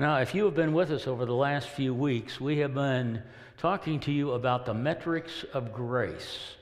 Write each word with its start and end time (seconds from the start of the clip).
Now, 0.00 0.16
if 0.16 0.34
you 0.34 0.46
have 0.46 0.54
been 0.54 0.72
with 0.72 0.92
us 0.92 1.06
over 1.06 1.26
the 1.26 1.34
last 1.34 1.68
few 1.68 1.92
weeks, 1.92 2.40
we 2.40 2.56
have 2.60 2.72
been 2.72 3.22
talking 3.58 4.00
to 4.00 4.10
you 4.10 4.32
about 4.32 4.64
the 4.64 4.72
metrics 4.72 5.44
of 5.52 5.74
grace. 5.74 6.54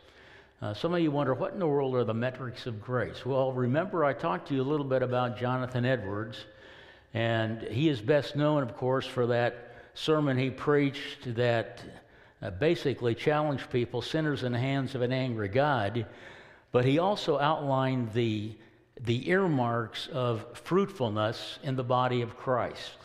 Uh, 0.60 0.74
some 0.74 0.92
of 0.92 0.98
you 0.98 1.12
wonder, 1.12 1.34
what 1.34 1.52
in 1.52 1.60
the 1.60 1.66
world 1.68 1.94
are 1.94 2.02
the 2.02 2.12
metrics 2.12 2.66
of 2.66 2.82
grace? 2.82 3.24
Well, 3.24 3.52
remember, 3.52 4.04
I 4.04 4.12
talked 4.12 4.48
to 4.48 4.54
you 4.56 4.62
a 4.62 4.64
little 4.64 4.84
bit 4.84 5.04
about 5.04 5.38
Jonathan 5.38 5.84
Edwards, 5.84 6.46
and 7.14 7.62
he 7.62 7.88
is 7.88 8.00
best 8.00 8.34
known, 8.34 8.64
of 8.64 8.76
course, 8.76 9.06
for 9.06 9.28
that 9.28 9.72
sermon 9.94 10.36
he 10.36 10.50
preached 10.50 11.36
that 11.36 11.80
uh, 12.42 12.50
basically 12.50 13.14
challenged 13.14 13.70
people, 13.70 14.02
sinners 14.02 14.42
in 14.42 14.50
the 14.50 14.58
hands 14.58 14.96
of 14.96 15.02
an 15.02 15.12
angry 15.12 15.46
God. 15.46 16.06
But 16.72 16.84
he 16.84 16.98
also 16.98 17.38
outlined 17.38 18.12
the, 18.14 18.56
the 19.00 19.30
earmarks 19.30 20.08
of 20.08 20.44
fruitfulness 20.54 21.60
in 21.62 21.76
the 21.76 21.84
body 21.84 22.22
of 22.22 22.36
Christ. 22.36 22.96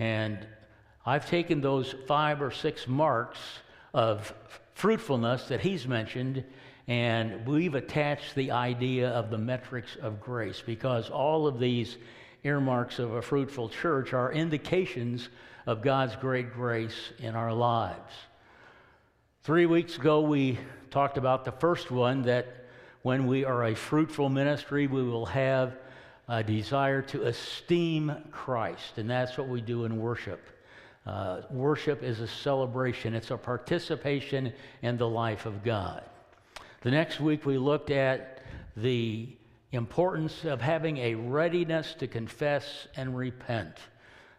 And 0.00 0.46
I've 1.04 1.28
taken 1.28 1.60
those 1.60 1.94
five 2.08 2.40
or 2.40 2.50
six 2.50 2.88
marks 2.88 3.38
of 3.92 4.32
fruitfulness 4.72 5.48
that 5.48 5.60
he's 5.60 5.86
mentioned, 5.86 6.42
and 6.88 7.46
we've 7.46 7.74
attached 7.74 8.34
the 8.34 8.50
idea 8.50 9.10
of 9.10 9.28
the 9.28 9.36
metrics 9.36 9.96
of 10.00 10.18
grace 10.18 10.62
because 10.64 11.10
all 11.10 11.46
of 11.46 11.60
these 11.60 11.98
earmarks 12.44 12.98
of 12.98 13.12
a 13.12 13.20
fruitful 13.20 13.68
church 13.68 14.14
are 14.14 14.32
indications 14.32 15.28
of 15.66 15.82
God's 15.82 16.16
great 16.16 16.54
grace 16.54 17.12
in 17.18 17.36
our 17.36 17.52
lives. 17.52 18.14
Three 19.42 19.66
weeks 19.66 19.98
ago, 19.98 20.22
we 20.22 20.58
talked 20.90 21.18
about 21.18 21.44
the 21.44 21.52
first 21.52 21.90
one 21.90 22.22
that 22.22 22.64
when 23.02 23.26
we 23.26 23.44
are 23.44 23.64
a 23.64 23.74
fruitful 23.74 24.30
ministry, 24.30 24.86
we 24.86 25.02
will 25.02 25.26
have 25.26 25.76
a 26.30 26.44
desire 26.44 27.02
to 27.02 27.24
esteem 27.24 28.14
Christ, 28.30 28.98
and 28.98 29.10
that's 29.10 29.36
what 29.36 29.48
we 29.48 29.60
do 29.60 29.84
in 29.84 30.00
worship. 30.00 30.40
Uh, 31.04 31.40
worship 31.50 32.04
is 32.04 32.20
a 32.20 32.28
celebration, 32.28 33.14
it's 33.14 33.32
a 33.32 33.36
participation 33.36 34.52
in 34.82 34.96
the 34.96 35.08
life 35.08 35.44
of 35.44 35.64
God. 35.64 36.04
The 36.82 36.92
next 36.92 37.18
week, 37.18 37.44
we 37.44 37.58
looked 37.58 37.90
at 37.90 38.44
the 38.76 39.36
importance 39.72 40.44
of 40.44 40.60
having 40.60 40.98
a 40.98 41.16
readiness 41.16 41.94
to 41.94 42.06
confess 42.06 42.86
and 42.94 43.16
repent. 43.16 43.78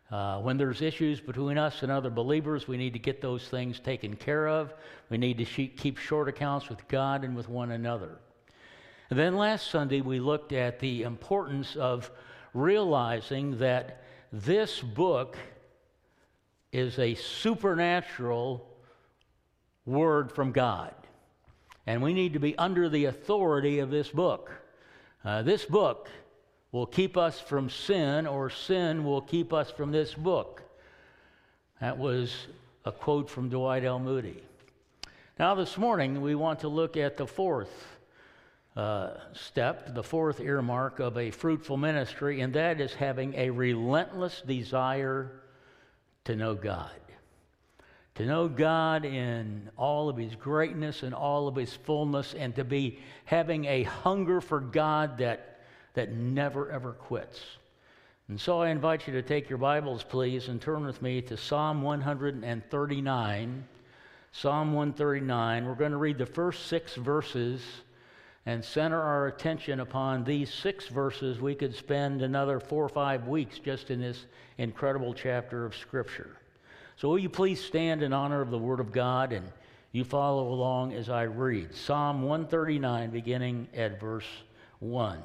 Uh, 0.10 0.40
when 0.40 0.56
there's 0.56 0.82
issues 0.82 1.20
between 1.20 1.58
us 1.58 1.84
and 1.84 1.92
other 1.92 2.10
believers, 2.10 2.70
we 2.70 2.78
need 2.78 2.94
to 2.94 3.00
get 3.00 3.22
those 3.22 3.50
things 3.50 3.82
taken 3.82 4.16
care 4.16 4.48
of. 4.48 4.74
We 5.10 5.18
need 5.18 5.38
to 5.40 5.46
keep 5.46 5.98
short 5.98 6.30
accounts 6.30 6.70
with 6.70 6.88
God 6.88 7.26
and 7.26 7.36
with 7.36 7.50
one 7.50 7.72
another. 7.72 8.20
And 9.12 9.20
then 9.20 9.36
last 9.36 9.70
Sunday, 9.70 10.00
we 10.00 10.22
looked 10.22 10.54
at 10.54 10.80
the 10.80 11.04
importance 11.04 11.76
of 11.76 12.10
realizing 12.54 13.58
that 13.58 14.06
this 14.32 14.80
book 14.80 15.36
is 16.72 16.98
a 16.98 17.16
supernatural 17.16 18.66
word 19.86 20.32
from 20.32 20.54
God. 20.54 20.94
And 21.86 22.02
we 22.02 22.14
need 22.14 22.32
to 22.32 22.40
be 22.40 22.58
under 22.58 22.88
the 22.88 23.04
authority 23.04 23.80
of 23.80 23.90
this 23.90 24.08
book. 24.08 24.50
Uh, 25.26 25.42
this 25.42 25.66
book 25.66 26.08
will 26.72 26.86
keep 26.86 27.18
us 27.18 27.38
from 27.38 27.70
sin, 27.70 28.26
or 28.26 28.50
sin 28.50 29.04
will 29.04 29.22
keep 29.22 29.52
us 29.52 29.70
from 29.70 29.92
this 29.92 30.14
book. 30.14 30.64
That 31.82 31.98
was 31.98 32.48
a 32.86 32.94
quote 32.94 33.30
from 33.30 33.50
Dwight 33.50 33.84
L. 33.84 34.00
Moody. 34.00 34.42
Now, 35.38 35.54
this 35.54 35.78
morning, 35.78 36.22
we 36.22 36.34
want 36.34 36.62
to 36.62 36.70
look 36.70 36.96
at 36.96 37.18
the 37.18 37.28
fourth 37.28 37.98
uh, 38.76 39.16
step, 39.34 39.94
the 39.94 40.04
fourth 40.04 40.40
earmark 40.40 41.00
of 41.00 41.18
a 41.18 41.32
fruitful 41.32 41.78
ministry, 41.78 42.42
and 42.42 42.54
that 42.54 42.80
is 42.80 42.94
having 42.94 43.34
a 43.36 43.50
relentless 43.50 44.42
desire 44.46 45.42
to 46.26 46.36
know 46.36 46.56
God. 46.56 46.92
To 48.16 48.26
know 48.26 48.48
God 48.48 49.06
in 49.06 49.70
all 49.78 50.10
of 50.10 50.18
His 50.18 50.36
greatness 50.36 51.04
and 51.04 51.14
all 51.14 51.48
of 51.48 51.56
His 51.56 51.74
fullness, 51.74 52.34
and 52.34 52.56
to 52.56 52.64
be 52.64 53.00
having 53.26 53.66
a 53.66 53.84
hunger 53.84 54.42
for 54.42 54.60
God 54.60 55.18
that 55.18 55.52
that 55.94 56.14
never 56.14 56.70
ever 56.72 56.94
quits. 56.94 57.42
And 58.30 58.40
so 58.40 58.62
I 58.62 58.70
invite 58.70 59.08
you 59.08 59.14
to 59.14 59.22
take 59.22 59.50
your 59.50 59.58
Bibles, 59.58 60.04
please, 60.04 60.48
and 60.48 60.62
turn 60.62 60.86
with 60.86 61.02
me 61.02 61.22
to 61.24 61.36
Psalm 61.36 61.82
139. 61.82 63.68
Psalm 64.32 64.74
139. 64.74 65.66
We're 65.66 65.76
going 65.76 65.92
to 65.92 65.98
read 65.98 66.18
the 66.18 66.26
first 66.26 66.68
six 66.68 66.96
verses 66.96 67.62
and 68.46 68.64
center 68.64 69.02
our 69.02 69.28
attention 69.28 69.80
upon 69.80 70.24
these 70.24 70.52
six 70.54 70.88
verses. 70.88 71.40
We 71.40 71.56
could 71.56 71.76
spend 71.76 72.22
another 72.22 72.60
four 72.60 72.84
or 72.84 72.90
five 72.90 73.28
weeks 73.28 73.60
just 73.60 73.92
in 73.92 74.02
this 74.02 74.26
incredible 74.58 75.14
chapter 75.14 75.66
of 75.66 75.76
Scripture. 75.76 76.38
So, 76.98 77.10
will 77.10 77.20
you 77.20 77.30
please 77.30 77.64
stand 77.64 78.04
in 78.04 78.14
honor 78.14 78.42
of 78.42 78.52
the 78.52 78.58
Word 78.58 78.80
of 78.80 78.92
God 78.92 79.32
and 79.34 79.52
you 79.92 80.04
follow 80.04 80.48
along 80.50 80.94
as 80.94 81.10
I 81.10 81.24
read? 81.24 81.76
Psalm 81.76 82.24
139, 82.24 83.12
beginning 83.12 83.68
at 83.76 84.00
verse 84.00 84.28
1. 84.80 85.22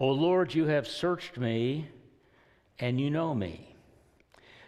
O 0.00 0.08
Lord, 0.08 0.54
you 0.54 0.66
have 0.66 0.86
searched 0.86 1.36
me 1.36 1.88
and 2.78 3.00
you 3.00 3.10
know 3.10 3.34
me. 3.34 3.74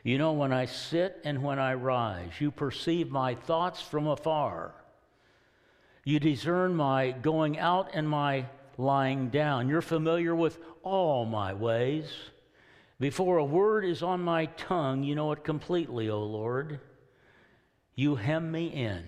You 0.03 0.19
know 0.19 0.33
when 0.33 0.53
I 0.53 0.65
sit 0.65 1.21
and 1.25 1.43
when 1.43 1.59
I 1.59 1.75
rise. 1.75 2.33
You 2.41 2.51
perceive 2.51 3.11
my 3.11 3.35
thoughts 3.35 3.81
from 3.81 4.07
afar. 4.07 4.75
You 6.11 6.19
discern 6.19 6.75
my 6.75 7.13
going 7.13 7.57
out 7.57 7.91
and 7.95 8.09
my 8.09 8.47
lying 8.77 9.29
down. 9.29 9.69
You're 9.69 9.81
familiar 9.81 10.35
with 10.35 10.59
all 10.83 11.25
my 11.25 11.55
ways. 11.55 12.11
Before 12.99 13.39
a 13.39 13.45
word 13.45 13.85
is 13.85 14.03
on 14.03 14.21
my 14.21 14.47
tongue, 14.47 15.05
you 15.05 15.15
know 15.15 15.31
it 15.31 15.45
completely, 15.45 16.11
O 16.11 16.21
Lord. 16.25 16.81
You 17.95 18.17
hem 18.17 18.51
me 18.51 18.67
in, 18.67 19.05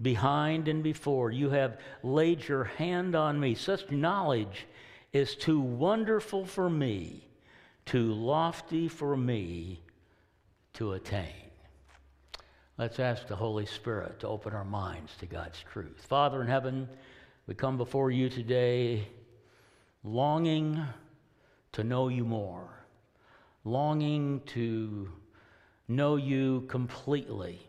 behind 0.00 0.68
and 0.68 0.82
before. 0.82 1.32
You 1.32 1.50
have 1.50 1.78
laid 2.02 2.48
your 2.48 2.64
hand 2.64 3.14
on 3.14 3.38
me. 3.38 3.54
Such 3.54 3.90
knowledge 3.90 4.66
is 5.12 5.36
too 5.36 5.60
wonderful 5.60 6.46
for 6.46 6.70
me, 6.70 7.28
too 7.84 8.14
lofty 8.14 8.88
for 8.88 9.18
me 9.18 9.82
to 10.72 10.94
attain. 10.94 11.49
Let's 12.80 12.98
ask 12.98 13.28
the 13.28 13.36
Holy 13.36 13.66
Spirit 13.66 14.20
to 14.20 14.28
open 14.28 14.54
our 14.54 14.64
minds 14.64 15.14
to 15.18 15.26
God's 15.26 15.62
truth. 15.70 16.02
Father 16.08 16.40
in 16.40 16.46
heaven, 16.46 16.88
we 17.46 17.54
come 17.54 17.76
before 17.76 18.10
you 18.10 18.30
today 18.30 19.06
longing 20.02 20.82
to 21.72 21.84
know 21.84 22.08
you 22.08 22.24
more, 22.24 22.70
longing 23.64 24.40
to 24.54 25.12
know 25.88 26.16
you 26.16 26.62
completely. 26.68 27.60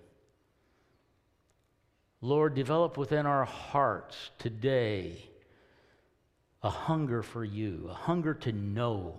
Lord, 2.21 2.55
develop 2.55 2.95
within 2.95 3.25
our 3.25 3.43
hearts 3.43 4.15
today 4.39 5.29
a 6.63 6.69
hunger 6.69 7.21
for 7.21 7.43
you, 7.43 7.87
a 7.89 7.93
hunger 7.93 8.33
to 8.33 8.53
know 8.53 9.17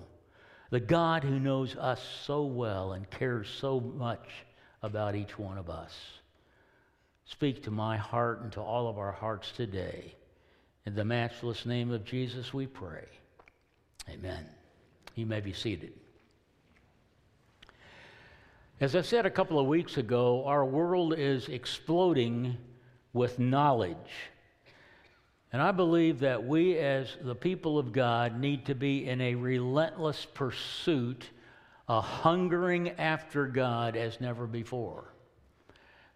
the 0.70 0.80
God 0.80 1.22
who 1.22 1.38
knows 1.38 1.76
us 1.76 2.03
so 2.24 2.47
well 2.47 2.94
and 2.94 3.10
cares 3.10 3.50
so 3.50 3.78
much 3.78 4.26
about 4.82 5.15
each 5.15 5.38
one 5.38 5.59
of 5.59 5.70
us. 5.70 5.94
Speak 7.25 7.62
to 7.65 7.70
my 7.70 7.97
heart 7.97 8.43
and 8.43 8.53
to 8.53 8.60
all 8.60 8.88
of 8.88 8.98
our 8.98 9.12
hearts 9.12 9.53
today. 9.53 10.15
In 10.87 10.94
the 10.94 11.04
matchless 11.04 11.65
name 11.65 11.91
of 11.93 12.04
Jesus, 12.04 12.53
we 12.53 12.66
pray. 12.66 13.04
Amen. 14.10 14.44
You 15.15 15.26
may 15.26 15.41
be 15.41 15.53
seated. 15.53 15.92
As 18.81 18.97
I 18.97 19.03
said 19.03 19.26
a 19.26 19.31
couple 19.31 19.60
of 19.60 19.66
weeks 19.66 19.97
ago, 19.97 20.44
our 20.44 20.65
world 20.65 21.15
is 21.16 21.48
exploding 21.48 22.56
with 23.12 23.38
knowledge. 23.38 23.97
And 25.53 25.62
I 25.62 25.71
believe 25.71 26.21
that 26.21 26.44
we, 26.44 26.78
as 26.78 27.16
the 27.22 27.34
people 27.34 27.78
of 27.78 27.92
God, 27.92 28.41
need 28.41 28.66
to 28.66 28.75
be 28.75 29.06
in 29.06 29.21
a 29.21 29.34
relentless 29.34 30.26
pursuit, 30.34 31.28
a 31.88 32.01
hungering 32.01 32.91
after 32.91 33.47
God 33.47 33.97
as 33.97 34.21
never 34.21 34.47
before. 34.47 35.12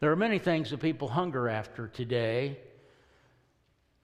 There 0.00 0.10
are 0.12 0.16
many 0.16 0.38
things 0.38 0.70
that 0.70 0.80
people 0.80 1.08
hunger 1.08 1.48
after 1.48 1.88
today. 1.88 2.58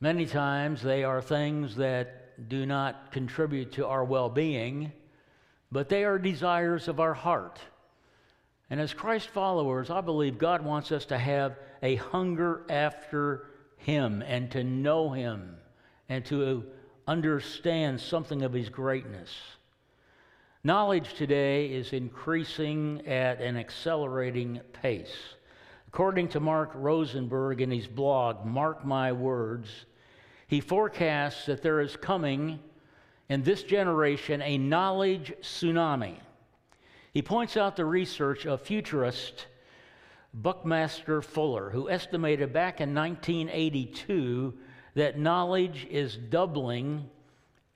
Many 0.01 0.27
times 0.27 0.83
they 0.83 1.05
are 1.05 1.23
things 1.23 1.77
that 1.77 2.49
do 2.49 2.67
not 2.67 3.13
contribute 3.13 3.73
to 3.73 3.87
our 3.87 4.05
well 4.05 4.29
being, 4.29 4.93
but 5.71 5.89
they 5.89 6.05
are 6.05 6.19
desires 6.19 6.89
of 6.89 6.99
our 6.99 7.15
heart. 7.15 7.61
And 8.71 8.81
as 8.81 8.95
Christ 8.95 9.29
followers, 9.29 9.91
I 9.91 10.01
believe 10.01 10.39
God 10.39 10.65
wants 10.65 10.93
us 10.93 11.05
to 11.07 11.19
have 11.19 11.59
a 11.83 11.97
hunger 11.97 12.63
after 12.71 13.47
him 13.83 14.23
and 14.27 14.51
to 14.53 14.63
know 14.65 15.11
Him 15.11 15.57
and 16.09 16.25
to 16.27 16.65
understand 17.07 18.01
something 18.01 18.43
of 18.43 18.53
His 18.53 18.69
greatness. 18.69 19.31
Knowledge 20.65 21.15
today 21.15 21.67
is 21.67 21.93
increasing 21.93 23.05
at 23.05 23.41
an 23.41 23.57
accelerating 23.57 24.61
pace. 24.73 25.35
According 25.89 26.29
to 26.29 26.39
Mark 26.39 26.71
Rosenberg 26.77 27.61
in 27.61 27.69
his 27.69 27.89
blog, 27.89 28.47
Mark 28.47 28.85
My 28.85 29.11
Words, 29.11 29.87
he 30.47 30.61
forecasts 30.61 31.47
that 31.47 31.63
there 31.63 31.81
is 31.81 31.97
coming 31.97 32.61
in 33.29 33.43
this 33.43 33.65
generation 33.65 34.41
a 34.41 34.57
knowledge 34.57 35.33
tsunami. 35.43 36.21
He 37.13 37.23
points 37.23 37.57
out 37.57 37.75
the 37.75 37.85
research 37.85 38.47
of 38.47 38.63
futurist 38.63 39.49
Buckminster 40.33 41.23
Fuller, 41.23 41.71
who 41.71 41.91
estimated 41.91 42.53
back 42.53 42.81
in 42.81 42.95
1982 42.95 44.55
that 44.95 45.19
knowledge 45.19 45.89
is 45.91 46.17
doubling 46.17 47.11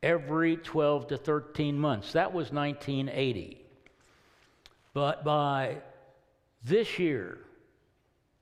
every 0.02 0.56
12 0.56 1.08
to 1.08 1.16
13 1.16 1.78
months. 1.78 2.12
That 2.12 2.32
was 2.32 2.52
1980. 2.52 3.60
But 4.94 5.25
by 5.25 5.78
this 6.64 6.98
year, 6.98 7.38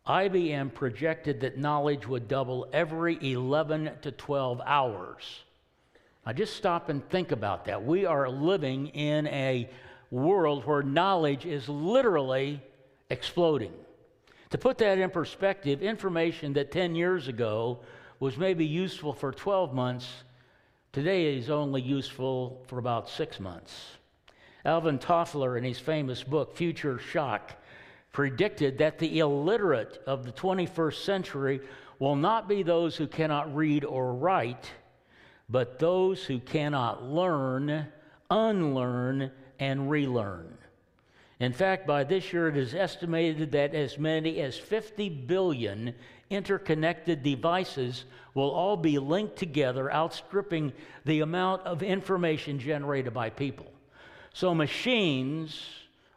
IBM 0.06 0.74
projected 0.74 1.40
that 1.40 1.58
knowledge 1.58 2.06
would 2.06 2.28
double 2.28 2.68
every 2.72 3.18
11 3.20 3.90
to 4.02 4.12
12 4.12 4.60
hours. 4.64 5.44
Now, 6.26 6.32
just 6.32 6.56
stop 6.56 6.88
and 6.88 7.06
think 7.08 7.32
about 7.32 7.64
that. 7.66 7.84
We 7.84 8.06
are 8.06 8.28
living 8.28 8.88
in 8.88 9.26
a 9.28 9.68
world 10.10 10.64
where 10.66 10.82
knowledge 10.82 11.44
is 11.44 11.68
literally 11.68 12.62
exploding. 13.10 13.72
To 14.50 14.58
put 14.58 14.78
that 14.78 14.98
in 14.98 15.10
perspective, 15.10 15.82
information 15.82 16.52
that 16.52 16.70
10 16.70 16.94
years 16.94 17.28
ago 17.28 17.80
was 18.20 18.36
maybe 18.36 18.64
useful 18.64 19.12
for 19.12 19.32
12 19.32 19.74
months 19.74 20.06
today 20.94 21.36
is 21.36 21.50
only 21.50 21.82
useful 21.82 22.62
for 22.68 22.78
about 22.78 23.08
six 23.08 23.40
months. 23.40 23.96
Alvin 24.64 25.00
Toffler, 25.00 25.58
in 25.58 25.64
his 25.64 25.80
famous 25.80 26.22
book, 26.22 26.56
Future 26.56 27.00
Shock, 27.00 27.50
predicted 28.12 28.78
that 28.78 29.00
the 29.00 29.18
illiterate 29.18 30.00
of 30.06 30.24
the 30.24 30.30
21st 30.30 31.04
century 31.04 31.60
will 31.98 32.14
not 32.14 32.48
be 32.48 32.62
those 32.62 32.96
who 32.96 33.08
cannot 33.08 33.52
read 33.56 33.84
or 33.84 34.14
write, 34.14 34.70
but 35.48 35.80
those 35.80 36.22
who 36.22 36.38
cannot 36.38 37.02
learn, 37.02 37.88
unlearn, 38.30 39.32
and 39.58 39.90
relearn. 39.90 40.56
In 41.40 41.52
fact, 41.52 41.88
by 41.88 42.04
this 42.04 42.32
year, 42.32 42.46
it 42.46 42.56
is 42.56 42.72
estimated 42.72 43.50
that 43.50 43.74
as 43.74 43.98
many 43.98 44.40
as 44.40 44.56
50 44.56 45.08
billion 45.08 45.92
interconnected 46.34 47.22
devices 47.22 48.04
will 48.34 48.50
all 48.50 48.76
be 48.76 48.98
linked 48.98 49.36
together, 49.36 49.92
outstripping 49.92 50.72
the 51.04 51.20
amount 51.20 51.62
of 51.62 51.82
information 51.82 52.58
generated 52.58 53.14
by 53.14 53.30
people. 53.30 53.70
So, 54.32 54.54
machines 54.54 55.60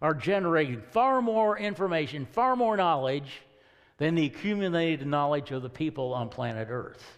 are 0.01 0.13
generating 0.13 0.81
far 0.81 1.21
more 1.21 1.57
information, 1.57 2.25
far 2.25 2.55
more 2.55 2.77
knowledge 2.77 3.41
than 3.97 4.15
the 4.15 4.25
accumulated 4.25 5.07
knowledge 5.07 5.51
of 5.51 5.61
the 5.61 5.69
people 5.69 6.13
on 6.13 6.29
planet 6.29 6.67
Earth. 6.69 7.17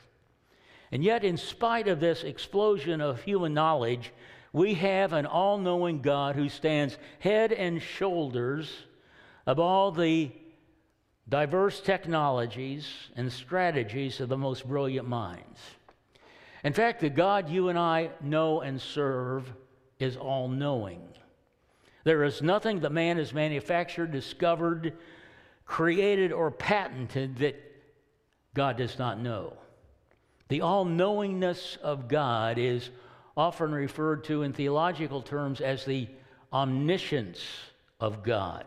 And 0.92 1.04
yet, 1.04 1.24
in 1.24 1.38
spite 1.38 1.88
of 1.88 2.00
this 2.00 2.24
explosion 2.24 3.02
of 3.02 3.22
human 3.22 3.54
knowledge, 3.54 4.12
we 4.54 4.74
have 4.76 5.14
an 5.14 5.26
all 5.26 5.58
knowing 5.58 6.02
God 6.02 6.36
who 6.36 6.50
stands 6.50 6.98
head 7.20 7.52
and 7.52 7.82
shoulders 7.82 8.72
of 9.46 9.60
all 9.60 9.92
the 9.92 10.32
diverse 11.30 11.80
technologies 11.80 12.88
and 13.16 13.32
strategies 13.32 14.20
of 14.20 14.30
the 14.30 14.38
most 14.38 14.68
brilliant 14.68 15.08
minds. 15.08 15.60
In 16.64 16.74
fact, 16.74 17.00
the 17.00 17.10
God 17.10 17.50
you 17.50 17.70
and 17.70 17.80
I 17.80 18.10
know 18.22 18.62
and 18.62 18.82
serve 18.82 19.52
is 20.00 20.18
all 20.18 20.48
knowing. 20.48 21.02
There 22.04 22.24
is 22.24 22.42
nothing 22.42 22.80
that 22.82 22.92
man 22.92 23.18
has 23.18 23.34
manufactured, 23.34 24.12
discovered, 24.12 24.98
created, 25.66 26.32
or 26.32 26.50
patented 26.50 27.38
that 27.38 27.56
God 28.54 28.78
does 28.78 28.98
not 28.98 29.20
know. 29.20 29.54
The 30.48 30.62
all 30.62 30.84
knowingness 30.84 31.78
of 31.84 32.08
God 32.08 32.58
is 32.58 32.90
often 33.38 33.72
referred 33.72 34.24
to 34.26 34.44
in 34.44 34.52
theological 34.52 35.22
terms 35.22 35.62
as 35.62 35.86
the 35.86 36.08
omniscience 36.52 37.40
of 38.00 38.24
God. 38.24 38.66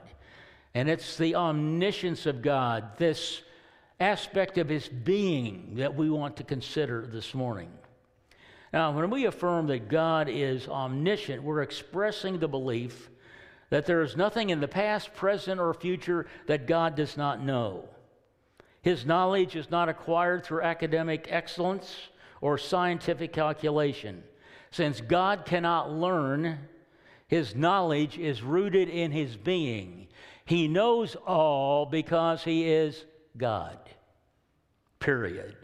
And 0.75 0.89
it's 0.89 1.17
the 1.17 1.35
omniscience 1.35 2.27
of 2.27 2.43
God, 2.43 2.97
this 2.97 3.43
aspect 4.01 4.59
of 4.59 4.69
his 4.69 4.89
being, 4.89 5.75
that 5.77 5.95
we 5.95 6.09
want 6.09 6.37
to 6.37 6.45
consider 6.45 7.07
this 7.07 7.35
morning. 7.35 7.71
Now, 8.73 8.93
when 8.93 9.11
we 9.11 9.27
affirm 9.27 9.67
that 9.67 9.89
God 9.89 10.29
is 10.31 10.67
omniscient, 10.67 11.43
we're 11.43 11.63
expressing 11.63 12.39
the 12.39 12.49
belief 12.49 13.11
that 13.69 13.87
there 13.87 14.03
is 14.03 14.17
nothing 14.17 14.51
in 14.51 14.61
the 14.61 14.69
past, 14.69 15.15
present, 15.15 15.61
or 15.61 15.73
future 15.75 16.27
that 16.47 16.67
God 16.67 16.95
does 16.95 17.17
not 17.17 17.43
know. 17.43 17.89
His 18.83 19.07
knowledge 19.07 19.57
is 19.57 19.71
not 19.71 19.89
acquired 19.89 20.45
through 20.45 20.63
academic 20.63 21.27
excellence 21.31 21.95
or 22.41 22.59
scientific 22.59 23.33
calculation. 23.33 24.25
Since 24.73 25.01
God 25.03 25.45
cannot 25.45 25.93
learn, 25.93 26.59
his 27.29 27.55
knowledge 27.55 28.19
is 28.19 28.43
rooted 28.43 28.89
in 28.89 29.13
his 29.13 29.37
being. 29.37 30.02
He 30.53 30.69
knows 30.69 31.17
all 31.27 31.87
because 31.87 32.45
he 32.45 32.71
is 32.71 33.07
God. 33.39 33.79
Period. 35.01 35.57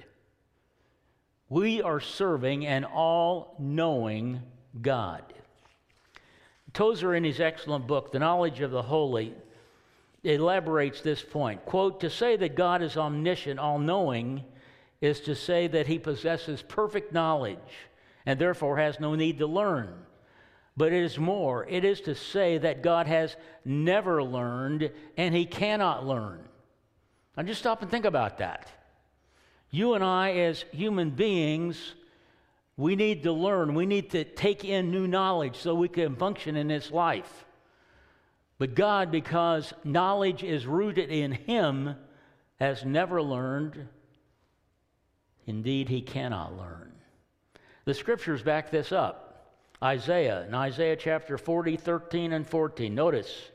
We 1.51 1.83
are 1.83 2.01
serving 2.01 2.65
an 2.65 2.87
all 2.87 3.55
knowing 3.59 4.41
God. 4.81 5.25
Tozer, 6.73 7.15
in 7.15 7.23
his 7.23 7.39
excellent 7.39 7.87
book, 7.87 8.13
The 8.13 8.19
Knowledge 8.19 8.63
of 8.63 8.71
the 8.71 8.81
Holy, 8.81 9.35
elaborates 10.25 11.03
this 11.03 11.21
point. 11.23 11.67
Quote, 11.67 12.01
to 12.01 12.09
say 12.09 12.37
that 12.37 12.55
God 12.55 12.81
is 12.81 12.97
omniscient, 12.97 13.61
all 13.61 13.79
knowing, 13.79 14.43
is 15.03 15.21
to 15.21 15.35
say 15.35 15.67
that 15.67 15.87
he 15.87 15.99
possesses 15.99 16.63
perfect 16.63 17.13
knowledge 17.13 17.59
and 18.25 18.39
therefore 18.39 18.79
has 18.79 18.99
no 18.99 19.15
need 19.15 19.41
to 19.41 19.47
learn. 19.47 20.07
But 20.79 20.93
it 20.93 21.03
is 21.03 21.19
more, 21.19 21.67
it 21.69 21.85
is 21.85 22.01
to 22.03 22.15
say 22.15 22.57
that 22.59 22.85
God 22.85 23.09
has 23.09 23.35
never 23.65 24.23
learned 24.23 24.93
and 25.17 25.35
he 25.35 25.45
cannot 25.45 26.07
learn. 26.07 26.39
Now 27.37 27.43
just 27.43 27.59
stop 27.59 27.83
and 27.83 27.91
think 27.91 28.05
about 28.05 28.39
that. 28.39 28.71
You 29.73 29.95
and 29.95 30.05
I, 30.05 30.35
as 30.35 30.65
human 30.71 31.11
beings, 31.11 31.95
we 32.77 32.95
need 32.95 33.25
to 33.25 33.33
learn. 33.33 33.75
We 33.75 33.87
need 33.87 34.11
to 34.11 34.23
take 34.23 34.65
in 34.65 34.93
new 34.93 35.09
knowledge 35.09 35.57
so 35.57 35.75
we 35.75 35.89
can 35.89 36.15
function 36.15 36.55
in 36.55 36.69
this 36.69 36.93
life. 36.93 37.45
But 38.59 38.77
God, 38.77 39.11
because 39.11 39.75
knowledge 39.83 40.45
is 40.45 40.65
rooted 40.65 41.11
in 41.11 41.33
Him, 41.33 41.97
has 42.61 42.85
never 42.85 43.21
learned. 43.21 43.89
Indeed, 45.45 45.89
He 45.89 46.03
cannot 46.03 46.57
learn. 46.57 46.93
The 47.85 47.95
scriptures 47.95 48.43
back 48.43 48.71
this 48.71 48.93
up. 48.93 49.28
Isaiah, 49.83 50.45
in 50.47 50.55
Isaiah 50.55 50.97
chapter 50.97 51.39
40, 51.39 51.77
13, 51.77 52.33
and 52.33 52.47
14. 52.47 52.95
Notice, 52.95 53.51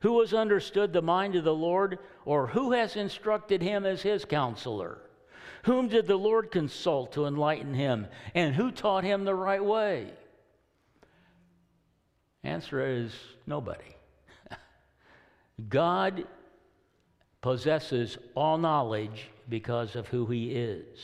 who 0.00 0.20
has 0.20 0.32
understood 0.32 0.92
the 0.92 1.02
mind 1.02 1.34
of 1.34 1.44
the 1.44 1.54
Lord, 1.54 1.98
or 2.24 2.46
who 2.46 2.72
has 2.72 2.96
instructed 2.96 3.62
him 3.62 3.84
as 3.84 4.02
his 4.02 4.24
counselor? 4.24 4.98
Whom 5.64 5.88
did 5.88 6.06
the 6.06 6.16
Lord 6.16 6.50
consult 6.50 7.12
to 7.12 7.26
enlighten 7.26 7.74
him? 7.74 8.06
And 8.34 8.54
who 8.54 8.70
taught 8.70 9.04
him 9.04 9.24
the 9.24 9.34
right 9.34 9.64
way? 9.64 10.12
Answer 12.44 12.86
is 12.86 13.12
nobody. 13.46 13.96
God 15.68 16.24
possesses 17.40 18.16
all 18.34 18.58
knowledge 18.58 19.28
because 19.48 19.96
of 19.96 20.06
who 20.08 20.26
he 20.26 20.52
is. 20.52 20.98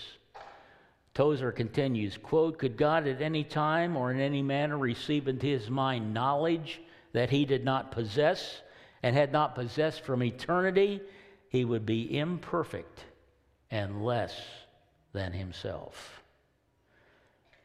Tozer 1.14 1.52
continues, 1.52 2.16
quote, 2.16 2.58
Could 2.58 2.76
God 2.76 3.06
at 3.06 3.20
any 3.20 3.44
time 3.44 3.96
or 3.96 4.10
in 4.10 4.20
any 4.20 4.42
manner 4.42 4.78
receive 4.78 5.28
into 5.28 5.46
his 5.46 5.68
mind 5.68 6.14
knowledge 6.14 6.80
that 7.12 7.30
he 7.30 7.44
did 7.44 7.64
not 7.64 7.92
possess 7.92 8.62
and 9.02 9.14
had 9.14 9.32
not 9.32 9.54
possessed 9.54 10.04
from 10.04 10.22
eternity, 10.22 11.00
he 11.48 11.64
would 11.64 11.84
be 11.84 12.18
imperfect 12.18 13.04
and 13.70 14.04
less 14.04 14.40
than 15.12 15.32
himself. 15.32 16.22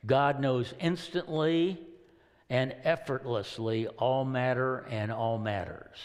God 0.05 0.41
knows 0.41 0.73
instantly 0.79 1.79
and 2.49 2.75
effortlessly 2.83 3.87
all 3.87 4.25
matter 4.25 4.85
and 4.89 5.11
all 5.11 5.37
matters. 5.37 5.97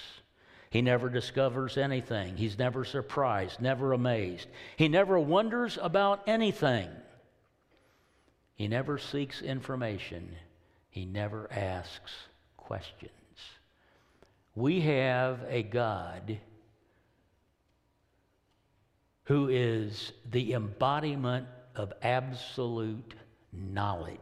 He 0.71 0.81
never 0.81 1.09
discovers 1.09 1.77
anything. 1.77 2.37
He's 2.37 2.59
never 2.59 2.85
surprised, 2.85 3.61
never 3.61 3.93
amazed. 3.93 4.49
He 4.77 4.89
never 4.89 5.19
wonders 5.19 5.79
about 5.81 6.23
anything. 6.27 6.89
He 8.55 8.69
never 8.69 8.99
seeks 8.99 9.43
information, 9.43 10.37
he 10.91 11.05
never 11.05 11.51
asks 11.53 12.13
questions. 12.57 13.11
We 14.55 14.81
have 14.83 15.41
a 15.49 15.63
God 15.63 16.39
who 19.25 19.49
is 19.49 20.13
the 20.31 20.53
embodiment 20.53 21.47
of 21.75 21.93
absolute 22.03 23.15
knowledge. 23.53 24.19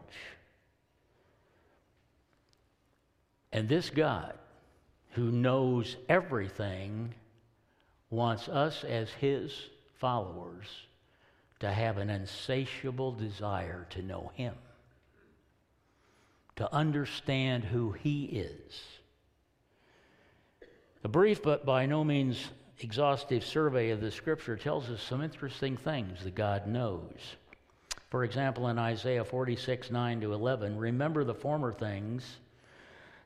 And 3.53 3.69
this 3.69 3.91
God, 3.91 4.39
who 5.13 5.33
knows 5.33 5.97
everything, 6.09 7.15
wants 8.11 8.49
us 8.49 8.85
as 8.85 9.11
his 9.11 9.53
followers 9.99 10.67
to 11.61 11.71
have 11.71 11.99
an 11.99 12.11
insatiable 12.11 13.13
desire 13.13 13.87
to 13.91 14.03
know 14.03 14.33
Him, 14.35 14.55
to 16.57 16.75
understand 16.75 17.65
who 17.65 17.93
He 17.93 18.25
is. 18.25 18.83
A 21.05 21.09
brief 21.09 21.43
but 21.43 21.65
by 21.65 21.87
no 21.87 22.05
means 22.05 22.49
exhaustive 22.81 23.45
survey 23.45 23.91
of 23.91 24.01
the 24.01 24.11
scripture 24.11 24.57
tells 24.57 24.89
us 24.91 25.03
some 25.03 25.23
interesting 25.23 25.77
things 25.77 26.25
that 26.25 26.35
God 26.35 26.67
knows. 26.67 27.37
For 28.09 28.25
example, 28.25 28.69
in 28.69 28.79
Isaiah 28.79 29.25
46, 29.25 29.91
9 29.91 30.21
to 30.23 30.33
11, 30.33 30.77
remember 30.77 31.25
the 31.25 31.35
former 31.35 31.73
things, 31.73 32.39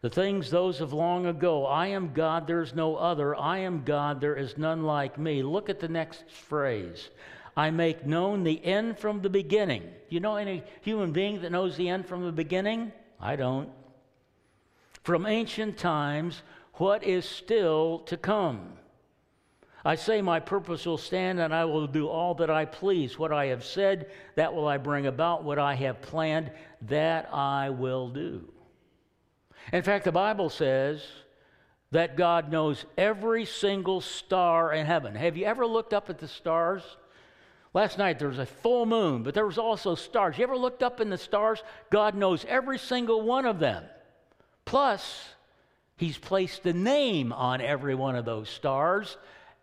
the 0.02 0.10
things 0.10 0.50
those 0.50 0.80
of 0.82 0.92
long 0.92 1.26
ago. 1.26 1.64
I 1.66 1.86
am 1.88 2.12
God, 2.12 2.46
there 2.46 2.60
is 2.60 2.74
no 2.74 2.96
other. 2.96 3.34
I 3.34 3.58
am 3.60 3.84
God, 3.84 4.20
there 4.20 4.36
is 4.36 4.58
none 4.58 4.82
like 4.82 5.18
me. 5.18 5.42
Look 5.42 5.70
at 5.70 5.80
the 5.80 5.88
next 5.88 6.30
phrase. 6.30 7.08
I 7.56 7.70
make 7.70 8.06
known 8.06 8.42
the 8.42 8.64
end 8.64 8.98
from 8.98 9.20
the 9.20 9.30
beginning. 9.30 9.84
You 10.08 10.20
know 10.20 10.36
any 10.36 10.62
human 10.82 11.12
being 11.12 11.42
that 11.42 11.52
knows 11.52 11.76
the 11.76 11.88
end 11.88 12.06
from 12.06 12.24
the 12.24 12.32
beginning? 12.32 12.92
I 13.20 13.36
don't. 13.36 13.68
From 15.02 15.26
ancient 15.26 15.78
times, 15.78 16.42
what 16.74 17.04
is 17.04 17.24
still 17.24 18.00
to 18.06 18.16
come. 18.16 18.72
I 19.84 19.96
say, 19.96 20.22
My 20.22 20.40
purpose 20.40 20.86
will 20.86 20.98
stand, 20.98 21.38
and 21.40 21.54
I 21.54 21.66
will 21.66 21.86
do 21.86 22.08
all 22.08 22.34
that 22.36 22.50
I 22.50 22.64
please. 22.64 23.18
What 23.18 23.32
I 23.32 23.46
have 23.46 23.64
said, 23.64 24.10
that 24.34 24.54
will 24.54 24.66
I 24.66 24.78
bring 24.78 25.06
about. 25.06 25.44
What 25.44 25.58
I 25.58 25.74
have 25.74 26.00
planned, 26.00 26.50
that 26.82 27.28
I 27.32 27.70
will 27.70 28.08
do. 28.08 28.48
In 29.72 29.82
fact, 29.82 30.04
the 30.04 30.12
Bible 30.12 30.48
says 30.48 31.02
that 31.90 32.16
God 32.16 32.50
knows 32.50 32.84
every 32.96 33.44
single 33.44 34.00
star 34.00 34.72
in 34.72 34.86
heaven. 34.86 35.14
Have 35.14 35.36
you 35.36 35.44
ever 35.44 35.66
looked 35.66 35.92
up 35.92 36.10
at 36.10 36.18
the 36.18 36.28
stars? 36.28 36.82
Last 37.74 37.98
night 37.98 38.18
there 38.18 38.28
was 38.28 38.38
a 38.38 38.46
full 38.46 38.86
moon, 38.86 39.22
but 39.22 39.34
there 39.34 39.46
was 39.46 39.58
also 39.58 39.94
stars. 39.94 40.38
You 40.38 40.44
ever 40.44 40.56
looked 40.56 40.82
up 40.82 41.00
in 41.00 41.10
the 41.10 41.18
stars? 41.18 41.62
God 41.90 42.14
knows 42.14 42.44
every 42.46 42.78
single 42.78 43.20
one 43.20 43.44
of 43.44 43.58
them. 43.58 43.84
Plus, 44.64 45.34
He's 45.96 46.18
placed 46.18 46.66
a 46.66 46.72
name 46.72 47.32
on 47.32 47.60
every 47.60 47.94
one 47.94 48.16
of 48.16 48.24
those 48.24 48.48
stars 48.48 49.16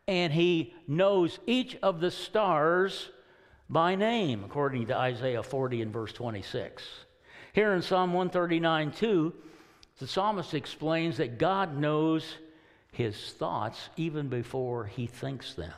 and 0.07 0.33
he 0.33 0.73
knows 0.87 1.39
each 1.45 1.77
of 1.83 1.99
the 1.99 2.11
stars 2.11 3.09
by 3.69 3.95
name, 3.95 4.43
according 4.43 4.87
to 4.87 4.97
Isaiah 4.97 5.43
40 5.43 5.81
and 5.81 5.93
verse 5.93 6.11
26. 6.13 6.83
Here 7.53 7.73
in 7.73 7.81
Psalm 7.81 8.13
139 8.13 8.91
2, 8.91 9.33
the 9.99 10.07
psalmist 10.07 10.53
explains 10.53 11.17
that 11.17 11.37
God 11.37 11.77
knows 11.77 12.37
his 12.91 13.33
thoughts 13.33 13.89
even 13.95 14.27
before 14.27 14.85
he 14.85 15.05
thinks 15.05 15.53
them. 15.53 15.73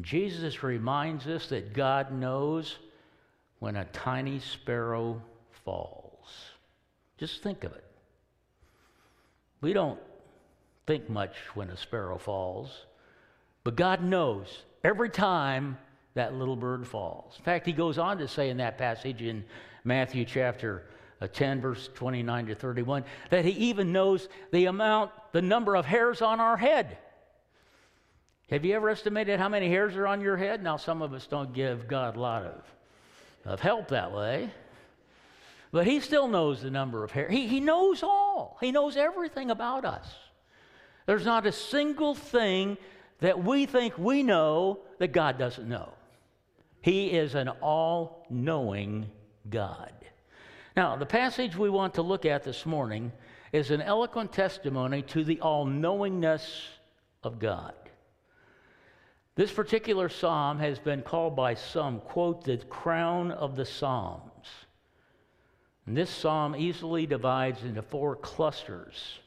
Jesus 0.00 0.62
reminds 0.62 1.26
us 1.26 1.48
that 1.48 1.74
God 1.74 2.12
knows 2.12 2.76
when 3.58 3.76
a 3.76 3.84
tiny 3.86 4.40
sparrow 4.40 5.22
falls. 5.64 6.28
Just 7.18 7.42
think 7.42 7.64
of 7.64 7.72
it. 7.72 7.84
We 9.60 9.72
don't 9.72 10.00
think 10.86 11.08
much 11.08 11.36
when 11.54 11.68
a 11.70 11.76
sparrow 11.76 12.18
falls, 12.18 12.86
but 13.64 13.76
God 13.76 14.02
knows 14.02 14.62
every 14.82 15.10
time 15.10 15.78
that 16.14 16.34
little 16.34 16.56
bird 16.56 16.86
falls. 16.86 17.34
In 17.38 17.44
fact, 17.44 17.66
he 17.66 17.72
goes 17.72 17.98
on 17.98 18.18
to 18.18 18.26
say 18.26 18.50
in 18.50 18.56
that 18.56 18.78
passage 18.78 19.22
in 19.22 19.44
Matthew 19.84 20.24
chapter 20.24 20.86
uh, 21.20 21.28
10, 21.28 21.60
verse 21.60 21.88
29 21.94 22.46
to 22.46 22.54
31, 22.54 23.04
that 23.30 23.44
he 23.44 23.52
even 23.52 23.92
knows 23.92 24.28
the 24.50 24.66
amount, 24.66 25.12
the 25.32 25.42
number 25.42 25.76
of 25.76 25.86
hairs 25.86 26.20
on 26.20 26.40
our 26.40 26.56
head. 26.56 26.98
Have 28.52 28.66
you 28.66 28.74
ever 28.74 28.90
estimated 28.90 29.40
how 29.40 29.48
many 29.48 29.66
hairs 29.66 29.96
are 29.96 30.06
on 30.06 30.20
your 30.20 30.36
head? 30.36 30.62
Now, 30.62 30.76
some 30.76 31.00
of 31.00 31.14
us 31.14 31.26
don't 31.26 31.54
give 31.54 31.88
God 31.88 32.16
a 32.16 32.20
lot 32.20 32.42
of, 32.42 32.62
of 33.46 33.60
help 33.60 33.88
that 33.88 34.12
way. 34.12 34.50
But 35.70 35.86
he 35.86 36.00
still 36.00 36.28
knows 36.28 36.60
the 36.60 36.70
number 36.70 37.02
of 37.02 37.10
hairs. 37.10 37.32
He, 37.32 37.46
he 37.46 37.60
knows 37.60 38.02
all, 38.02 38.58
he 38.60 38.70
knows 38.70 38.98
everything 38.98 39.50
about 39.50 39.86
us. 39.86 40.06
There's 41.06 41.24
not 41.24 41.46
a 41.46 41.52
single 41.52 42.14
thing 42.14 42.76
that 43.20 43.42
we 43.42 43.64
think 43.64 43.96
we 43.96 44.22
know 44.22 44.80
that 44.98 45.12
God 45.12 45.38
doesn't 45.38 45.66
know. 45.66 45.88
He 46.82 47.06
is 47.06 47.34
an 47.34 47.48
all 47.48 48.26
knowing 48.28 49.06
God. 49.48 49.94
Now, 50.76 50.96
the 50.96 51.06
passage 51.06 51.56
we 51.56 51.70
want 51.70 51.94
to 51.94 52.02
look 52.02 52.26
at 52.26 52.42
this 52.42 52.66
morning 52.66 53.12
is 53.50 53.70
an 53.70 53.80
eloquent 53.80 54.30
testimony 54.30 55.00
to 55.04 55.24
the 55.24 55.40
all 55.40 55.64
knowingness 55.64 56.68
of 57.22 57.38
God. 57.38 57.72
This 59.34 59.52
particular 59.52 60.08
psalm 60.08 60.58
has 60.58 60.78
been 60.78 61.02
called 61.02 61.34
by 61.34 61.54
some, 61.54 62.00
quote, 62.00 62.44
the 62.44 62.58
crown 62.58 63.30
of 63.30 63.56
the 63.56 63.64
Psalms. 63.64 64.46
And 65.86 65.96
this 65.96 66.10
psalm 66.10 66.54
easily 66.54 67.06
divides 67.06 67.64
into 67.64 67.82
four 67.82 68.16
clusters 68.16 69.20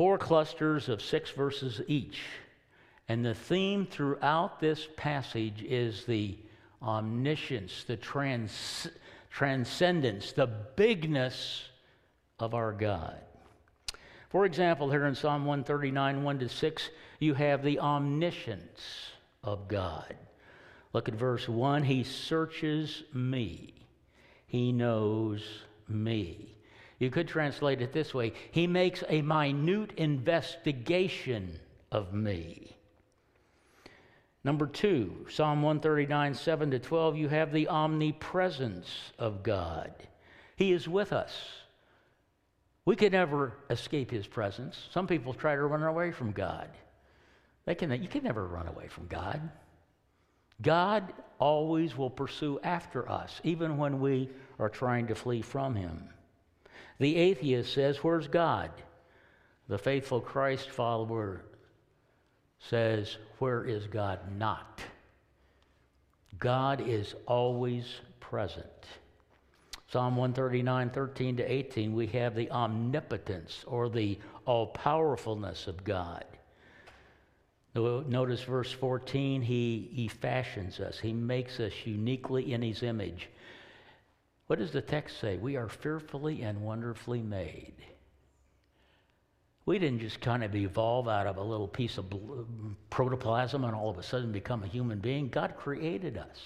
four 0.00 0.16
clusters 0.16 0.88
of 0.88 1.02
six 1.02 1.30
verses 1.30 1.82
each. 1.86 2.22
And 3.06 3.22
the 3.22 3.34
theme 3.34 3.86
throughout 3.86 4.58
this 4.58 4.88
passage 4.96 5.62
is 5.62 6.06
the 6.06 6.38
omniscience, 6.80 7.84
the 7.84 7.98
trans- 7.98 8.88
transcendence, 9.28 10.32
the 10.32 10.46
bigness 10.46 11.68
of 12.38 12.54
our 12.54 12.72
God. 12.72 13.18
For 14.30 14.46
example, 14.46 14.90
here 14.90 15.06
in 15.06 15.16
Psalm 15.16 15.44
139, 15.44 16.22
1 16.22 16.38
to 16.38 16.48
6, 16.48 16.90
you 17.18 17.34
have 17.34 17.64
the 17.64 17.80
omniscience 17.80 19.10
of 19.42 19.66
God. 19.66 20.16
Look 20.92 21.08
at 21.08 21.14
verse 21.16 21.48
1 21.48 21.82
He 21.82 22.04
searches 22.04 23.02
me, 23.12 23.74
He 24.46 24.70
knows 24.70 25.42
me. 25.88 26.56
You 27.00 27.10
could 27.10 27.26
translate 27.26 27.82
it 27.82 27.92
this 27.92 28.14
way 28.14 28.32
He 28.52 28.68
makes 28.68 29.02
a 29.08 29.20
minute 29.20 29.92
investigation 29.96 31.58
of 31.90 32.14
me. 32.14 32.76
Number 34.44 34.68
two, 34.68 35.26
Psalm 35.28 35.60
139, 35.60 36.34
7 36.34 36.70
to 36.70 36.78
12, 36.78 37.16
you 37.16 37.28
have 37.28 37.52
the 37.52 37.68
omnipresence 37.68 39.12
of 39.18 39.42
God. 39.42 39.92
He 40.54 40.72
is 40.72 40.88
with 40.88 41.12
us. 41.12 41.32
We 42.84 42.96
can 42.96 43.12
never 43.12 43.52
escape 43.68 44.10
His 44.10 44.26
presence. 44.26 44.88
Some 44.90 45.06
people 45.06 45.34
try 45.34 45.54
to 45.54 45.62
run 45.62 45.82
away 45.82 46.12
from 46.12 46.32
God. 46.32 46.68
They 47.66 47.74
can, 47.74 47.90
you 48.02 48.08
can 48.08 48.24
never 48.24 48.46
run 48.46 48.68
away 48.68 48.88
from 48.88 49.06
God. 49.06 49.40
God 50.62 51.12
always 51.38 51.96
will 51.96 52.10
pursue 52.10 52.58
after 52.62 53.08
us, 53.08 53.40
even 53.44 53.76
when 53.76 54.00
we 54.00 54.28
are 54.58 54.68
trying 54.68 55.06
to 55.08 55.14
flee 55.14 55.42
from 55.42 55.74
Him. 55.74 56.08
The 56.98 57.16
atheist 57.16 57.72
says, 57.72 57.98
Where's 57.98 58.28
God? 58.28 58.70
The 59.68 59.78
faithful 59.78 60.20
Christ 60.20 60.70
follower 60.70 61.42
says, 62.58 63.16
Where 63.38 63.64
is 63.64 63.86
God 63.86 64.20
not? 64.36 64.80
God 66.38 66.86
is 66.86 67.14
always 67.26 67.86
present. 68.18 68.66
Psalm 69.90 70.14
139, 70.14 70.90
13 70.90 71.36
to 71.38 71.42
18, 71.42 71.92
we 71.92 72.06
have 72.06 72.36
the 72.36 72.48
omnipotence 72.52 73.64
or 73.66 73.88
the 73.88 74.16
all 74.46 74.68
powerfulness 74.68 75.66
of 75.66 75.82
God. 75.82 76.24
Notice 77.74 78.42
verse 78.42 78.70
14, 78.70 79.42
he, 79.42 79.90
he 79.92 80.06
fashions 80.06 80.78
us, 80.78 81.00
he 81.00 81.12
makes 81.12 81.58
us 81.58 81.72
uniquely 81.84 82.52
in 82.52 82.62
his 82.62 82.84
image. 82.84 83.30
What 84.46 84.60
does 84.60 84.70
the 84.70 84.80
text 84.80 85.18
say? 85.18 85.38
We 85.38 85.56
are 85.56 85.68
fearfully 85.68 86.42
and 86.42 86.62
wonderfully 86.62 87.20
made. 87.20 87.74
We 89.66 89.80
didn't 89.80 90.00
just 90.00 90.20
kind 90.20 90.44
of 90.44 90.54
evolve 90.54 91.08
out 91.08 91.26
of 91.26 91.36
a 91.36 91.42
little 91.42 91.68
piece 91.68 91.98
of 91.98 92.06
protoplasm 92.90 93.64
and 93.64 93.74
all 93.74 93.90
of 93.90 93.98
a 93.98 94.04
sudden 94.04 94.30
become 94.30 94.62
a 94.62 94.68
human 94.68 95.00
being. 95.00 95.28
God 95.28 95.56
created 95.56 96.16
us. 96.16 96.38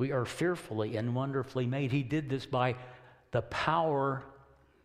We 0.00 0.12
are 0.12 0.24
fearfully 0.24 0.96
and 0.96 1.14
wonderfully 1.14 1.66
made. 1.66 1.92
He 1.92 2.02
did 2.02 2.30
this 2.30 2.46
by 2.46 2.76
the 3.32 3.42
power 3.42 4.22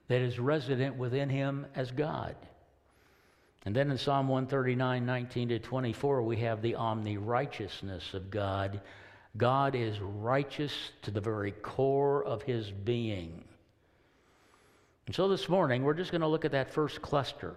that 0.09 0.19
is 0.19 0.39
resident 0.39 0.97
within 0.97 1.29
him 1.29 1.65
as 1.73 1.89
God. 1.89 2.35
And 3.63 3.73
then 3.73 3.89
in 3.89 3.97
Psalm 3.97 4.27
139, 4.27 5.05
19 5.05 5.49
to 5.49 5.59
24, 5.59 6.21
we 6.21 6.35
have 6.39 6.61
the 6.61 6.75
omni 6.75 7.17
righteousness 7.17 8.13
of 8.13 8.29
God 8.29 8.81
God 9.37 9.73
is 9.73 10.01
righteous 10.01 10.73
to 11.03 11.11
the 11.11 11.21
very 11.21 11.51
core 11.51 12.25
of 12.25 12.41
his 12.41 12.69
being. 12.71 13.45
And 15.05 15.15
so 15.15 15.29
this 15.29 15.47
morning, 15.47 15.83
we're 15.83 15.93
just 15.93 16.11
going 16.11 16.21
to 16.21 16.27
look 16.27 16.43
at 16.43 16.51
that 16.51 16.73
first 16.73 17.01
cluster. 17.01 17.55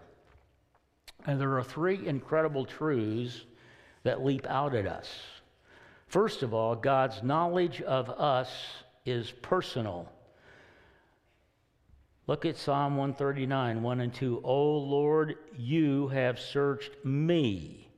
And 1.27 1.41
there 1.41 1.57
are 1.57 1.65
three 1.65 2.07
incredible 2.07 2.65
truths 2.65 3.45
that 4.05 4.25
leap 4.25 4.47
out 4.47 4.77
at 4.77 4.87
us. 4.87 5.09
First 6.09 6.43
of 6.43 6.55
all, 6.55 6.75
God's 6.75 7.23
knowledge 7.23 7.83
of 7.83 8.09
us 8.09 8.50
is 9.05 9.31
personal. 9.31 10.11
Look 12.27 12.45
at 12.45 12.57
Psalm 12.57 12.97
139, 12.97 13.83
1 13.83 14.00
and 14.00 14.12
2. 14.12 14.41
O 14.45 14.79
Lord, 14.79 15.37
you 15.57 16.09
have 16.09 16.38
searched 16.38 16.91
me. 17.05 17.88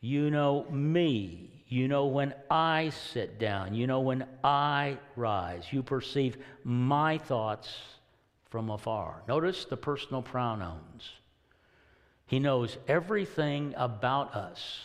You 0.00 0.30
know 0.30 0.66
me. 0.70 1.64
You 1.68 1.88
know 1.88 2.06
when 2.06 2.34
I 2.50 2.90
sit 2.90 3.38
down. 3.38 3.74
You 3.74 3.86
know 3.86 4.00
when 4.00 4.26
I 4.42 4.98
rise. 5.16 5.64
You 5.70 5.82
perceive 5.82 6.36
my 6.62 7.18
thoughts 7.18 7.74
from 8.50 8.70
afar. 8.70 9.22
Notice 9.28 9.64
the 9.64 9.76
personal 9.76 10.22
pronouns. 10.22 11.10
He 12.26 12.38
knows 12.38 12.76
everything 12.86 13.74
about 13.76 14.34
us. 14.34 14.80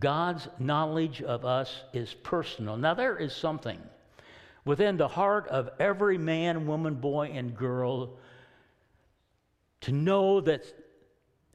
God's 0.00 0.48
knowledge 0.58 1.22
of 1.22 1.44
us 1.44 1.82
is 1.92 2.12
personal. 2.12 2.76
Now, 2.76 2.94
there 2.94 3.16
is 3.16 3.34
something 3.34 3.78
within 4.64 4.96
the 4.96 5.08
heart 5.08 5.46
of 5.48 5.70
every 5.78 6.18
man, 6.18 6.66
woman, 6.66 6.94
boy, 6.94 7.30
and 7.34 7.56
girl 7.56 8.18
to 9.82 9.92
know 9.92 10.40
that 10.40 10.64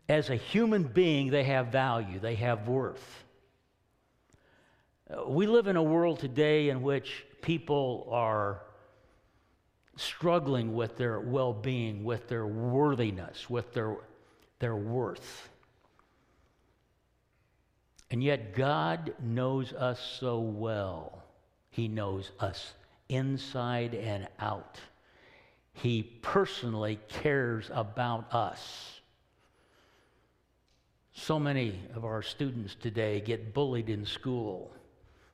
as 0.07 0.29
a 0.29 0.35
human 0.35 0.83
being, 0.83 1.31
they 1.31 1.43
have 1.43 1.67
value, 1.67 2.19
they 2.19 2.35
have 2.35 2.67
worth. 2.67 3.23
Uh, 5.09 5.27
we 5.27 5.47
live 5.47 5.67
in 5.67 5.75
a 5.75 5.83
world 5.83 6.19
today 6.19 6.69
in 6.69 6.81
which 6.81 7.25
people 7.41 8.07
are 8.11 8.61
struggling 9.95 10.73
with 10.73 10.97
their 10.97 11.19
well 11.19 11.53
being, 11.53 12.03
with 12.03 12.27
their 12.27 12.45
worthiness, 12.45 13.49
with 13.49 13.73
their, 13.73 13.95
their 14.59 14.75
worth. 14.75 15.49
And 18.15 18.23
yet, 18.23 18.55
God 18.55 19.13
knows 19.21 19.73
us 19.73 19.99
so 19.99 20.39
well. 20.39 21.21
He 21.69 21.89
knows 21.89 22.31
us 22.39 22.71
inside 23.09 23.93
and 23.93 24.29
out. 24.39 24.79
He 25.73 26.01
personally 26.21 26.97
cares 27.09 27.69
about 27.73 28.33
us. 28.33 29.01
So 31.11 31.37
many 31.37 31.77
of 31.93 32.05
our 32.05 32.21
students 32.21 32.75
today 32.75 33.19
get 33.19 33.53
bullied 33.53 33.89
in 33.89 34.05
school, 34.05 34.71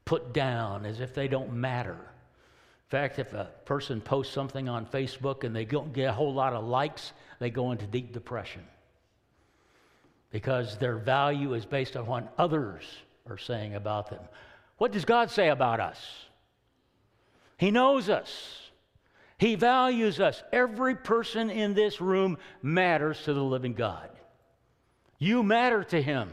put 0.03 0.33
down 0.33 0.83
as 0.87 1.01
if 1.01 1.13
they 1.13 1.27
don't 1.27 1.53
matter. 1.53 1.91
In 1.91 2.89
fact, 2.89 3.19
if 3.19 3.31
a 3.33 3.51
person 3.63 4.01
posts 4.01 4.33
something 4.33 4.67
on 4.67 4.87
Facebook 4.87 5.43
and 5.43 5.55
they 5.55 5.65
don't 5.65 5.93
get 5.93 6.09
a 6.09 6.13
whole 6.13 6.33
lot 6.33 6.53
of 6.53 6.65
likes, 6.65 7.13
they 7.37 7.51
go 7.51 7.73
into 7.73 7.85
deep 7.85 8.11
depression 8.11 8.63
because 10.31 10.77
their 10.77 10.97
value 10.97 11.53
is 11.53 11.65
based 11.65 11.95
on 11.95 12.05
what 12.05 12.33
others 12.37 12.83
are 13.29 13.37
saying 13.37 13.75
about 13.75 14.09
them. 14.09 14.23
What 14.77 14.91
does 14.91 15.05
God 15.05 15.29
say 15.29 15.49
about 15.49 15.79
us? 15.79 15.99
He 17.57 17.69
knows 17.69 18.09
us. 18.09 18.71
He 19.37 19.55
values 19.55 20.19
us. 20.19 20.41
Every 20.51 20.95
person 20.95 21.49
in 21.49 21.73
this 21.73 22.01
room 22.01 22.37
matters 22.61 23.21
to 23.23 23.33
the 23.33 23.43
living 23.43 23.73
God. 23.73 24.09
You 25.19 25.43
matter 25.43 25.83
to 25.85 26.01
Him. 26.01 26.29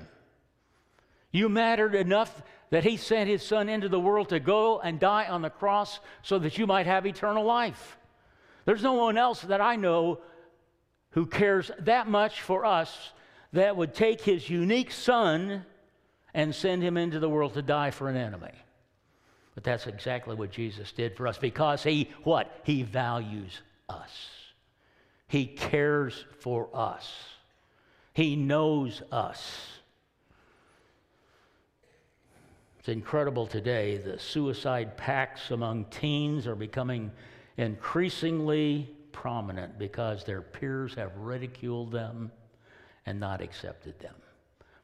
You 1.31 1.49
mattered 1.49 1.95
enough 1.95 2.43
that 2.71 2.85
He 2.85 2.97
sent 2.97 3.29
His 3.29 3.43
Son 3.43 3.69
into 3.69 3.89
the 3.89 4.01
world 4.01 4.31
to 4.31 4.41
go 4.41 4.81
and 4.81 5.01
die 5.01 5.27
on 5.27 5.43
the 5.43 5.51
cross 5.51 6.01
so 6.23 6.39
that 6.39 6.57
you 6.57 6.67
might 6.67 6.87
have 6.87 7.07
eternal 7.07 7.45
life. 7.45 7.99
There's 8.65 8.83
no 8.83 8.95
one 8.95 9.19
else 9.19 9.43
that 9.43 9.61
I 9.61 9.77
know 9.77 10.21
who 11.11 11.27
cares 11.27 11.71
that 11.81 12.09
much 12.09 12.41
for 12.41 12.65
us 12.65 13.13
that 13.53 13.77
would 13.77 13.95
take 13.95 14.21
His 14.21 14.49
unique 14.49 14.91
Son 14.91 15.65
and 16.35 16.55
send 16.55 16.83
Him 16.83 16.97
into 16.97 17.19
the 17.19 17.29
world 17.29 17.55
to 17.55 17.63
die 17.63 17.91
for 17.91 18.09
an 18.09 18.17
enemy. 18.17 18.53
But 19.59 19.65
that's 19.65 19.89
exactly 19.89 20.37
what 20.37 20.53
Jesus 20.53 20.93
did 20.93 21.17
for 21.17 21.27
us 21.27 21.37
because 21.37 21.83
he 21.83 22.11
what? 22.23 22.61
He 22.63 22.85
values 22.85 23.61
us. 23.89 24.29
He 25.27 25.47
cares 25.47 26.25
for 26.39 26.69
us. 26.73 27.13
He 28.13 28.37
knows 28.37 29.03
us. 29.11 29.67
It's 32.79 32.89
incredible 32.89 33.49
today. 33.49 33.99
The 33.99 34.21
suicide 34.21 34.97
pacts 34.97 35.51
among 35.51 35.87
teens 35.87 36.47
are 36.47 36.55
becoming 36.55 37.11
increasingly 37.57 38.89
prominent 39.11 39.77
because 39.77 40.23
their 40.23 40.41
peers 40.41 40.95
have 40.95 41.17
ridiculed 41.17 41.91
them 41.91 42.31
and 43.09 43.19
not 43.19 43.41
accepted 43.41 43.99
them. 44.01 44.15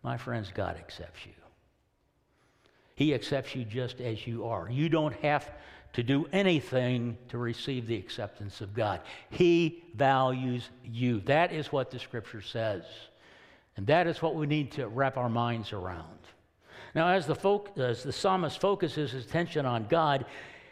My 0.02 0.16
friends, 0.16 0.50
God 0.54 0.76
accepts 0.78 1.26
you. 1.26 1.32
He 2.94 3.12
accepts 3.12 3.54
you 3.54 3.64
just 3.66 4.00
as 4.00 4.26
you 4.26 4.46
are. 4.46 4.66
You 4.70 4.88
don't 4.88 5.14
have 5.16 5.50
to 5.92 6.02
do 6.02 6.26
anything 6.32 7.18
to 7.28 7.36
receive 7.36 7.86
the 7.86 7.96
acceptance 7.96 8.62
of 8.62 8.72
God. 8.72 9.02
He 9.28 9.84
values 9.94 10.70
you. 10.82 11.20
That 11.20 11.52
is 11.52 11.70
what 11.70 11.90
the 11.90 11.98
scripture 11.98 12.40
says. 12.40 12.84
And 13.76 13.86
that 13.88 14.06
is 14.06 14.22
what 14.22 14.36
we 14.36 14.46
need 14.46 14.72
to 14.72 14.88
wrap 14.88 15.18
our 15.18 15.28
minds 15.28 15.74
around. 15.74 16.18
Now, 16.94 17.08
as 17.08 17.26
the, 17.26 17.34
folk, 17.34 17.76
as 17.76 18.04
the 18.04 18.12
psalmist 18.12 18.58
focuses 18.58 19.12
his 19.12 19.26
attention 19.26 19.66
on 19.66 19.86
God, 19.86 20.24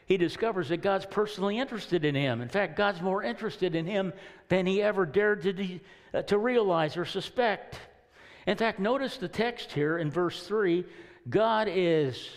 he 0.06 0.16
discovers 0.16 0.68
that 0.68 0.82
God's 0.82 1.06
personally 1.06 1.58
interested 1.58 2.04
in 2.04 2.14
him. 2.14 2.40
In 2.40 2.48
fact, 2.48 2.76
God's 2.76 3.00
more 3.00 3.22
interested 3.22 3.74
in 3.74 3.86
him 3.86 4.12
than 4.48 4.66
he 4.66 4.82
ever 4.82 5.06
dared 5.06 5.42
to, 5.42 5.52
de- 5.52 5.80
uh, 6.12 6.22
to 6.22 6.38
realize 6.38 6.96
or 6.96 7.04
suspect. 7.04 7.78
In 8.46 8.56
fact, 8.56 8.80
notice 8.80 9.16
the 9.16 9.28
text 9.28 9.72
here 9.72 9.98
in 9.98 10.10
verse 10.10 10.46
3 10.46 10.84
God 11.28 11.68
is 11.70 12.28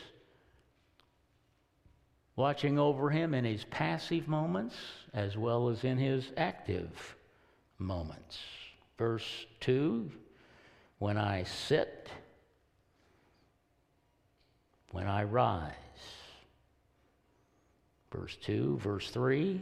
watching 2.36 2.78
over 2.78 3.10
him 3.10 3.34
in 3.34 3.44
his 3.44 3.66
passive 3.66 4.28
moments 4.28 4.76
as 5.14 5.36
well 5.36 5.70
as 5.70 5.84
in 5.84 5.98
his 5.98 6.32
active 6.38 7.16
moments. 7.80 8.38
Verse 8.98 9.48
2 9.62 10.12
When 11.00 11.18
I 11.18 11.44
sit, 11.44 12.10
when 14.92 15.08
I 15.08 15.24
rise. 15.24 15.74
Verse 18.16 18.38
2, 18.44 18.78
verse 18.78 19.10
3 19.10 19.62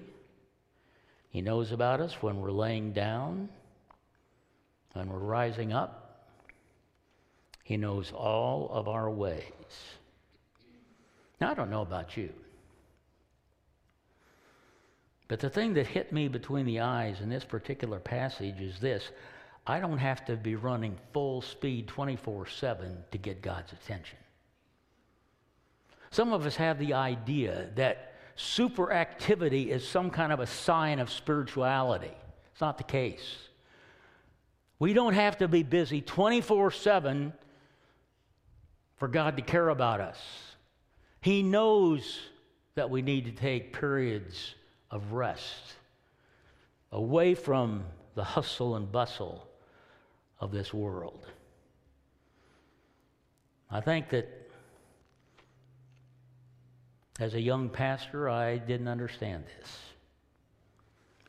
He 1.30 1.42
knows 1.42 1.72
about 1.72 2.02
us 2.02 2.22
when 2.22 2.40
we're 2.40 2.52
laying 2.52 2.94
down, 2.94 3.50
when 4.94 5.10
we're 5.10 5.18
rising 5.18 5.74
up, 5.74 6.28
he 7.64 7.78
knows 7.78 8.12
all 8.12 8.70
of 8.72 8.88
our 8.88 9.10
ways. 9.10 9.44
Now, 11.42 11.50
I 11.50 11.54
don't 11.56 11.72
know 11.72 11.82
about 11.82 12.16
you, 12.16 12.30
but 15.28 15.40
the 15.40 15.50
thing 15.50 15.74
that 15.74 15.88
hit 15.88 16.12
me 16.12 16.28
between 16.28 16.66
the 16.66 16.82
eyes 16.82 17.22
in 17.22 17.30
this 17.30 17.44
particular 17.44 18.00
passage 18.00 18.62
is 18.62 18.80
this 18.80 19.10
I 19.66 19.80
don't 19.80 19.98
have 19.98 20.26
to 20.26 20.36
be 20.36 20.56
running 20.56 20.98
full 21.12 21.42
speed 21.42 21.88
24 21.88 22.48
7 22.48 22.98
to 23.12 23.18
get 23.18 23.42
God's 23.42 23.74
attention. 23.74 24.20
Some 26.12 26.34
of 26.34 26.46
us 26.46 26.58
have 26.58 26.78
the 26.78 26.94
idea 26.94 27.70
that 27.76 28.13
super 28.36 28.92
activity 28.92 29.72
is 29.72 29.88
some 29.88 30.10
kind 30.10 30.32
of 30.32 30.40
a 30.40 30.48
sign 30.48 31.00
of 31.00 31.10
spirituality. 31.10 32.12
It's 32.52 32.62
not 32.62 32.78
the 32.78 32.84
case. 32.84 33.38
We 34.80 34.94
don't 34.94 35.14
have 35.14 35.38
to 35.38 35.48
be 35.48 35.64
busy 35.64 36.02
24 36.02 36.72
7 36.72 37.34
for 38.98 39.08
God 39.08 39.38
to 39.38 39.44
care 39.44 39.70
about 39.70 40.02
us. 40.02 40.20
He 41.22 41.42
knows 41.42 42.20
that 42.76 42.90
we 42.90 43.02
need 43.02 43.26
to 43.26 43.32
take 43.32 43.74
periods 43.74 44.56
of 44.92 45.14
rest 45.14 45.76
away 46.92 47.34
from 47.34 47.86
the 48.16 48.24
hustle 48.24 48.76
and 48.76 48.92
bustle 48.92 49.48
of 50.40 50.52
this 50.52 50.74
world. 50.74 51.26
I 53.72 53.82
think 53.82 54.10
that 54.10 54.43
as 57.20 57.34
a 57.34 57.42
young 57.42 57.70
pastor, 57.70 58.30
I 58.30 58.58
didn't 58.58 58.88
understand 58.88 59.44
this. 59.58 59.80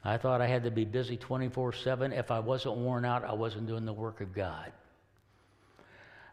I 0.03 0.19
thought 0.19 0.41
I 0.41 0.47
had 0.47 0.65
to 0.65 0.71
be 0.71 0.85
busy 0.85 1.17
24 1.17 1.73
7. 1.73 2.13
If 2.13 2.31
I 2.31 2.41
wasn't 2.41 2.77
worn 2.77 3.05
out, 3.05 3.25
I 3.25 3.33
wasn't 3.33 3.67
doing 3.67 3.85
the 3.85 3.93
work 3.93 4.21
of 4.21 4.35
God. 4.35 4.73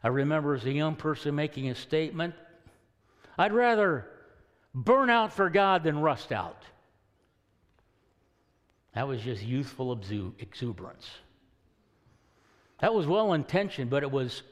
I 0.03 0.07
remember 0.07 0.55
as 0.55 0.65
a 0.65 0.71
young 0.71 0.95
person 0.95 1.35
making 1.35 1.69
a 1.69 1.75
statement 1.75 2.33
I'd 3.37 3.53
rather 3.53 4.07
burn 4.73 5.09
out 5.09 5.33
for 5.33 5.49
God 5.49 5.83
than 5.83 5.99
rust 5.99 6.31
out. 6.31 6.63
That 8.93 9.07
was 9.07 9.21
just 9.21 9.41
youthful 9.41 9.99
exuberance. 10.39 11.09
That 12.81 12.93
was 12.93 13.07
well 13.07 13.33
intentioned, 13.33 13.89
but 13.89 14.03
it 14.03 14.11
was 14.11 14.43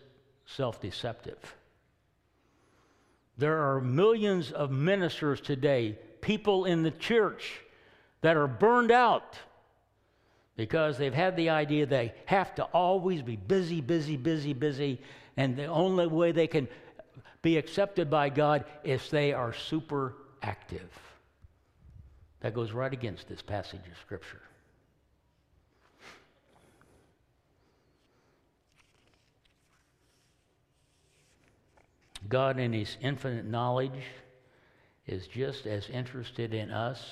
self 0.45 0.81
deceptive. 0.81 1.37
There 3.39 3.71
are 3.71 3.79
millions 3.79 4.51
of 4.51 4.69
ministers 4.69 5.39
today, 5.39 5.97
people 6.19 6.65
in 6.65 6.83
the 6.83 6.91
church, 6.91 7.61
that 8.19 8.35
are 8.35 8.47
burned 8.47 8.91
out 8.91 9.37
because 10.57 10.97
they've 10.97 11.13
had 11.13 11.37
the 11.37 11.49
idea 11.49 11.85
they 11.85 12.13
have 12.25 12.53
to 12.55 12.63
always 12.65 13.21
be 13.21 13.37
busy, 13.37 13.79
busy, 13.79 14.17
busy, 14.17 14.51
busy, 14.51 15.01
and 15.37 15.55
the 15.55 15.67
only 15.67 16.05
way 16.05 16.33
they 16.33 16.47
can 16.47 16.67
be 17.41 17.55
accepted 17.55 18.09
by 18.09 18.27
God 18.27 18.65
is 18.83 19.09
they 19.09 19.31
are 19.31 19.53
super 19.53 20.15
active. 20.41 20.89
That 22.41 22.53
goes 22.53 22.73
right 22.73 22.91
against 22.91 23.29
this 23.29 23.41
passage 23.41 23.87
of 23.89 23.97
Scripture. 24.01 24.41
God, 32.29 32.59
in 32.59 32.71
His 32.71 32.95
infinite 33.01 33.45
knowledge, 33.45 34.03
is 35.07 35.27
just 35.27 35.65
as 35.65 35.89
interested 35.89 36.53
in 36.53 36.69
us 36.69 37.03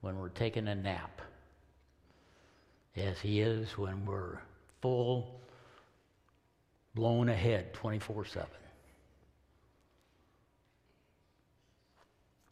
when 0.00 0.16
we're 0.18 0.28
taking 0.28 0.68
a 0.68 0.74
nap 0.74 1.20
as 2.96 3.20
He 3.20 3.40
is 3.40 3.76
when 3.76 4.06
we're 4.06 4.38
full, 4.80 5.40
blown 6.94 7.28
ahead 7.28 7.74
24 7.74 8.24
7. 8.24 8.48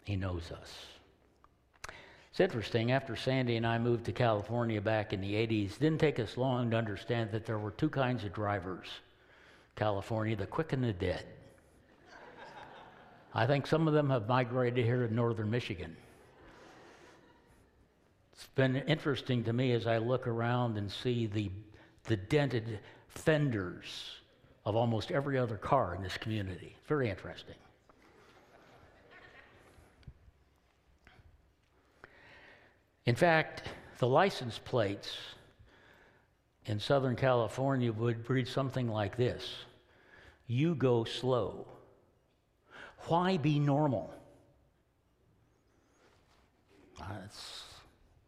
He 0.05 0.17
knows 0.17 0.51
us. 0.51 0.87
It's 2.31 2.41
interesting, 2.41 2.91
after 2.91 3.15
Sandy 3.15 3.57
and 3.57 3.67
I 3.67 3.79
moved 3.79 4.07
to 4.07 4.13
California 4.13 4.81
back 4.81 5.13
in 5.13 5.21
the 5.21 5.35
80s, 5.35 5.73
it 5.73 5.81
didn't 5.81 6.01
take 6.01 6.19
us 6.19 6.37
long 6.37 6.71
to 6.71 6.77
understand 6.77 7.31
that 7.33 7.45
there 7.45 7.59
were 7.59 7.73
two 7.73 7.89
kinds 7.89 8.25
of 8.25 8.33
drivers 8.33 8.87
California 9.77 10.37
the 10.37 10.47
quick 10.47 10.73
and 10.73 10.83
the 10.83 10.93
dead. 10.93 11.25
I 13.35 13.47
think 13.47 13.67
some 13.67 13.87
of 13.87 13.95
them 13.95 14.11
have 14.11 14.29
migrated 14.29 14.85
here 14.85 15.07
to 15.07 15.15
northern 15.15 15.51
Michigan. 15.51 15.97
It's 18.33 18.47
been 18.55 18.77
interesting 18.77 19.45
to 19.45 19.53
me 19.53 19.73
as 19.73 19.87
I 19.87 19.99
look 19.99 20.27
around 20.27 20.77
and 20.77 20.91
see 20.91 21.27
the, 21.27 21.51
the 22.05 22.17
dented 22.17 22.81
fenders 23.09 23.87
of 24.65 24.77
almost 24.77 25.11
every 25.11 25.39
other 25.39 25.57
car 25.57 25.95
in 25.95 26.03
this 26.03 26.17
community. 26.17 26.77
Very 26.87 27.09
interesting. 27.11 27.55
In 33.07 33.15
fact, 33.15 33.63
the 33.99 34.07
license 34.07 34.59
plates 34.59 35.17
in 36.67 36.79
Southern 36.79 37.17
California 37.17 37.93
would 37.93 38.29
read 38.29 38.47
something 38.49 38.89
like 38.89 39.17
this 39.17 39.65
You 40.47 40.75
go 40.75 41.05
slow. 41.05 41.67
Why 43.07 43.37
be 43.37 43.59
normal? 43.59 44.13
Ah, 47.01 47.17
that's 47.21 47.65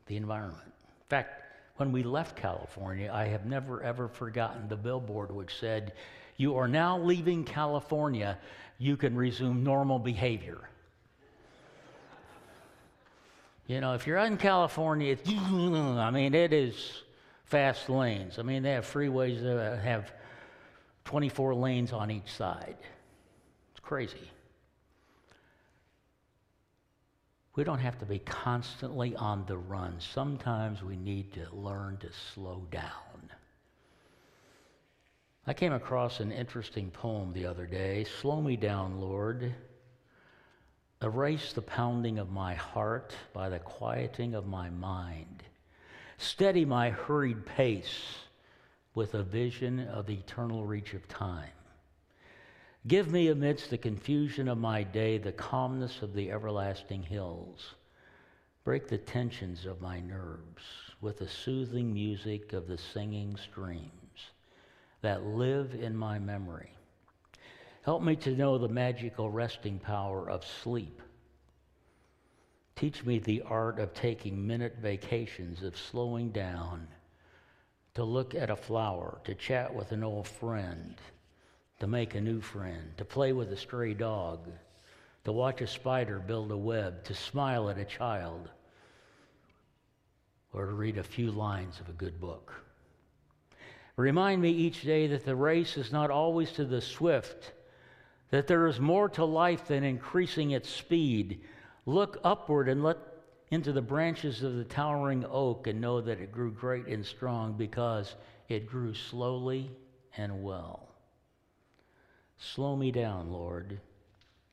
the 0.07 0.17
environment. 0.17 0.63
In 0.65 1.09
fact, 1.09 1.43
when 1.77 1.93
we 1.93 2.03
left 2.03 2.37
California, 2.37 3.11
I 3.13 3.27
have 3.27 3.47
never 3.47 3.83
ever 3.83 4.09
forgotten 4.09 4.69
the 4.69 4.77
billboard 4.77 5.31
which 5.31 5.59
said, 5.59 5.93
You 6.37 6.57
are 6.57 6.69
now 6.69 6.99
leaving 6.99 7.45
California, 7.45 8.39
you 8.79 8.97
can 8.97 9.15
resume 9.15 9.63
normal 9.63 9.99
behavior. 9.99 10.69
You 13.67 13.81
know, 13.81 13.95
if 13.95 14.07
you're 14.07 14.19
out 14.19 14.27
in 14.27 14.37
California, 14.37 15.17
I 15.27 16.11
mean, 16.11 16.35
it 16.35 16.53
is 16.53 17.05
fast 17.45 17.89
lanes. 17.89 18.39
I 18.39 18.43
mean, 18.43 18.63
they 18.63 18.73
have 18.73 18.85
freeways 18.85 19.41
that 19.43 19.79
have 19.79 20.13
24 21.05 21.55
lanes 21.55 21.93
on 21.93 22.11
each 22.11 22.31
side. 22.33 22.77
It's 23.71 23.81
crazy. 23.81 24.32
We 27.55 27.65
don't 27.65 27.81
have 27.81 27.99
to 27.99 28.07
be 28.07 28.19
constantly 28.19 29.15
on 29.15 29.45
the 29.47 29.59
run. 29.59 29.97
Sometimes 29.99 30.83
we 30.83 30.97
need 30.97 31.35
to 31.35 31.55
learn 31.55 31.99
to 31.99 32.09
slow 32.35 32.67
down. 32.71 33.31
I 35.47 35.53
came 35.53 35.73
across 35.73 36.21
an 36.21 36.33
interesting 36.33 36.91
poem 36.91 37.33
the 37.33 37.47
other 37.47 37.67
day 37.67 38.05
Slow 38.21 38.41
me 38.41 38.57
down, 38.57 39.01
Lord. 39.01 39.55
Erase 41.03 41.53
the 41.53 41.63
pounding 41.63 42.19
of 42.19 42.31
my 42.31 42.55
heart 42.55 43.13
by 43.35 43.49
the 43.49 43.59
quieting 43.59 44.35
of 44.35 44.47
my 44.47 44.71
mind. 44.71 45.43
Steady 46.17 46.65
my 46.65 46.91
hurried 46.91 47.45
pace 47.45 48.19
with 48.95 49.15
a 49.15 49.23
vision 49.25 49.81
of 49.89 50.07
the 50.07 50.15
eternal 50.15 50.65
reach 50.65 50.95
of 50.95 51.09
time. 51.09 51.51
Give 52.87 53.11
me 53.11 53.29
amidst 53.29 53.71
the 53.71 53.79
confusion 53.79 54.49
of 54.49 54.59
my 54.59 54.83
day 54.83 55.17
the 55.19 55.33
calmness 55.33 56.03
of 56.03 56.15
the 56.15 56.33
everlasting 56.33 57.03
hills. 57.03 57.75
Break 58.65 58.89
the 58.89 58.99
tensions 58.99 59.67
of 59.67 59.81
my 59.81 60.01
nerves 60.01 60.63
with 61.01 61.19
the 61.19 61.29
soothing 61.29 61.93
music 61.93 62.53
of 62.53 62.67
the 62.67 62.79
singing 62.79 63.37
streams 63.37 64.31
that 65.01 65.25
live 65.25 65.75
in 65.75 65.97
my 65.97 66.19
memory. 66.19 66.71
Help 67.85 68.03
me 68.03 68.17
to 68.17 68.37
know 68.37 68.59
the 68.59 68.69
magical 68.69 69.31
resting 69.31 69.79
power 69.79 70.29
of 70.29 70.45
sleep. 70.45 71.01
Teach 72.75 73.05
me 73.05 73.19
the 73.19 73.43
art 73.43 73.79
of 73.79 73.95
taking 73.95 74.47
minute 74.47 74.77
vacations, 74.81 75.63
of 75.63 75.77
slowing 75.77 76.31
down, 76.31 76.89
to 77.95 78.03
look 78.03 78.35
at 78.35 78.51
a 78.51 78.57
flower, 78.57 79.21
to 79.25 79.35
chat 79.35 79.73
with 79.73 79.93
an 79.93 80.03
old 80.03 80.27
friend, 80.27 80.97
to 81.83 81.89
make 81.89 82.15
a 82.15 82.21
new 82.21 82.41
friend, 82.41 82.97
to 82.97 83.05
play 83.05 83.33
with 83.33 83.51
a 83.51 83.57
stray 83.57 83.93
dog, 83.93 84.49
to 85.25 85.33
watch 85.33 85.61
a 85.61 85.67
spider 85.67 86.21
build 86.21 86.53
a 86.53 86.57
web, 86.57 87.03
to 87.03 87.13
smile 87.13 87.69
at 87.69 87.77
a 87.77 87.85
child, 87.85 88.49
or 90.53 90.67
to 90.67 90.75
read 90.75 90.97
a 90.97 91.03
few 91.03 91.33
lines 91.33 91.81
of 91.81 91.89
a 91.89 91.93
good 91.95 92.21
book. 92.21 92.53
Remind 93.97 94.41
me 94.41 94.51
each 94.51 94.83
day 94.83 95.09
that 95.09 95.25
the 95.25 95.35
race 95.35 95.77
is 95.77 95.91
not 95.91 96.09
always 96.09 96.53
to 96.53 96.65
the 96.65 96.81
swift 96.81 97.51
that 98.31 98.47
there 98.47 98.69
is 98.69 98.79
more 98.79 99.09
to 99.09 99.25
life 99.25 99.67
than 99.67 99.83
increasing 99.83 100.53
its 100.53 100.71
speed. 100.71 101.41
Look 101.85 102.21
upward 102.23 102.69
and 102.69 102.85
look 102.85 103.01
into 103.51 103.73
the 103.73 103.83
branches 103.83 104.45
of 104.45 104.55
the 104.55 104.63
towering 104.63 105.25
oak 105.29 105.67
and 105.67 105.81
know 105.81 106.01
that 106.01 106.21
it 106.21 106.31
grew 106.31 106.53
great 106.53 106.87
and 106.87 107.05
strong 107.05 107.55
because 107.55 108.15
it 108.49 108.69
grew 108.69 108.95
slowly 108.95 109.69
and 110.17 110.45
well. 110.45 110.92
Slow 112.39 112.77
me 112.77 112.91
down, 112.91 113.33
Lord, 113.33 113.81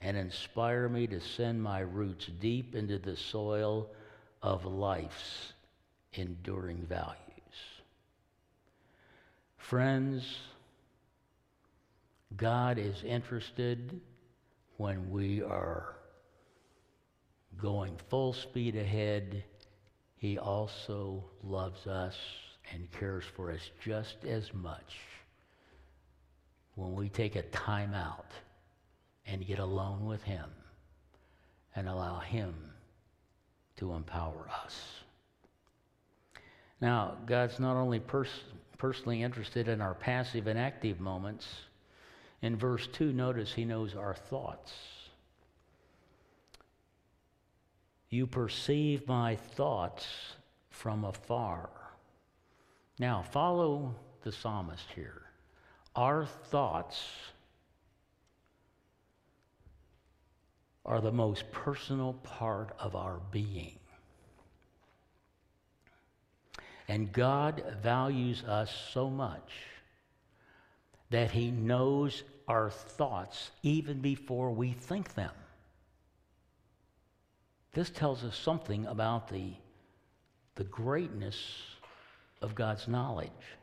and 0.02 0.16
inspire 0.16 0.88
me 0.88 1.08
to 1.08 1.20
send 1.20 1.62
my 1.62 1.80
roots 1.80 2.28
deep 2.40 2.76
into 2.76 2.98
the 2.98 3.16
soil 3.16 3.90
of 4.42 4.66
life's 4.66 5.54
enduring 6.14 6.86
values. 6.88 7.18
Friends, 9.58 10.38
God 12.38 12.78
is 12.78 13.04
interested 13.04 14.00
when 14.78 15.10
we 15.12 15.42
are 15.42 15.96
going 17.58 17.98
full 18.10 18.34
speed 18.34 18.76
ahead. 18.76 19.44
He 20.16 20.38
also 20.38 21.24
loves 21.44 21.86
us 21.88 22.18
and 22.72 22.90
cares 22.92 23.26
for 23.36 23.52
us 23.52 23.72
just 23.84 24.24
as 24.26 24.54
much 24.54 24.96
when 26.80 26.96
we 26.96 27.10
take 27.10 27.36
a 27.36 27.44
time 27.44 27.94
out 27.94 28.32
and 29.26 29.46
get 29.46 29.60
alone 29.60 30.06
with 30.06 30.24
Him 30.24 30.50
and 31.76 31.88
allow 31.88 32.20
Him 32.20 32.54
to 33.78 33.94
empower 33.94 34.50
us. 34.64 34.82
Now, 36.82 37.18
God's 37.26 37.60
not 37.60 37.76
only 37.76 38.00
pers- 38.00 38.44
personally 38.78 39.22
interested 39.22 39.68
in 39.68 39.82
our 39.82 39.94
passive 39.94 40.48
and 40.48 40.58
active 40.58 41.00
moments 41.00 41.48
in 42.42 42.56
verse 42.56 42.88
2, 42.88 43.12
notice 43.12 43.54
he 43.54 43.66
knows 43.66 43.96
our 43.96 44.14
thoughts. 44.14 44.74
You 48.10 48.26
perceive 48.26 49.08
my 49.08 49.36
thoughts 49.36 50.08
from 50.70 51.04
afar. 51.04 51.70
Now, 52.98 53.22
follow 53.22 53.94
the 54.24 54.32
psalmist 54.32 54.88
here. 54.96 55.29
Our 56.00 56.26
thoughts 56.26 57.04
are 60.86 61.02
the 61.02 61.12
most 61.12 61.52
personal 61.52 62.14
part 62.14 62.74
of 62.80 62.96
our 62.96 63.20
being. 63.32 63.78
And 66.88 67.12
God 67.12 67.76
values 67.84 68.46
us 68.46 68.74
so 68.94 69.10
much 69.10 69.52
that 71.10 71.32
He 71.32 71.52
knows 71.52 72.24
our 72.48 72.70
thoughts 72.70 73.52
even 73.62 74.00
before 74.00 74.52
we 74.52 74.72
think 74.72 75.16
them. 75.16 75.34
This 77.74 77.90
tells 77.90 78.24
us 78.24 78.38
something 78.38 78.86
about 78.86 79.28
the, 79.28 79.52
the 80.56 80.64
greatness 80.64 81.38
of 82.42 82.56
God's 82.56 82.88
knowledge. 82.88 83.59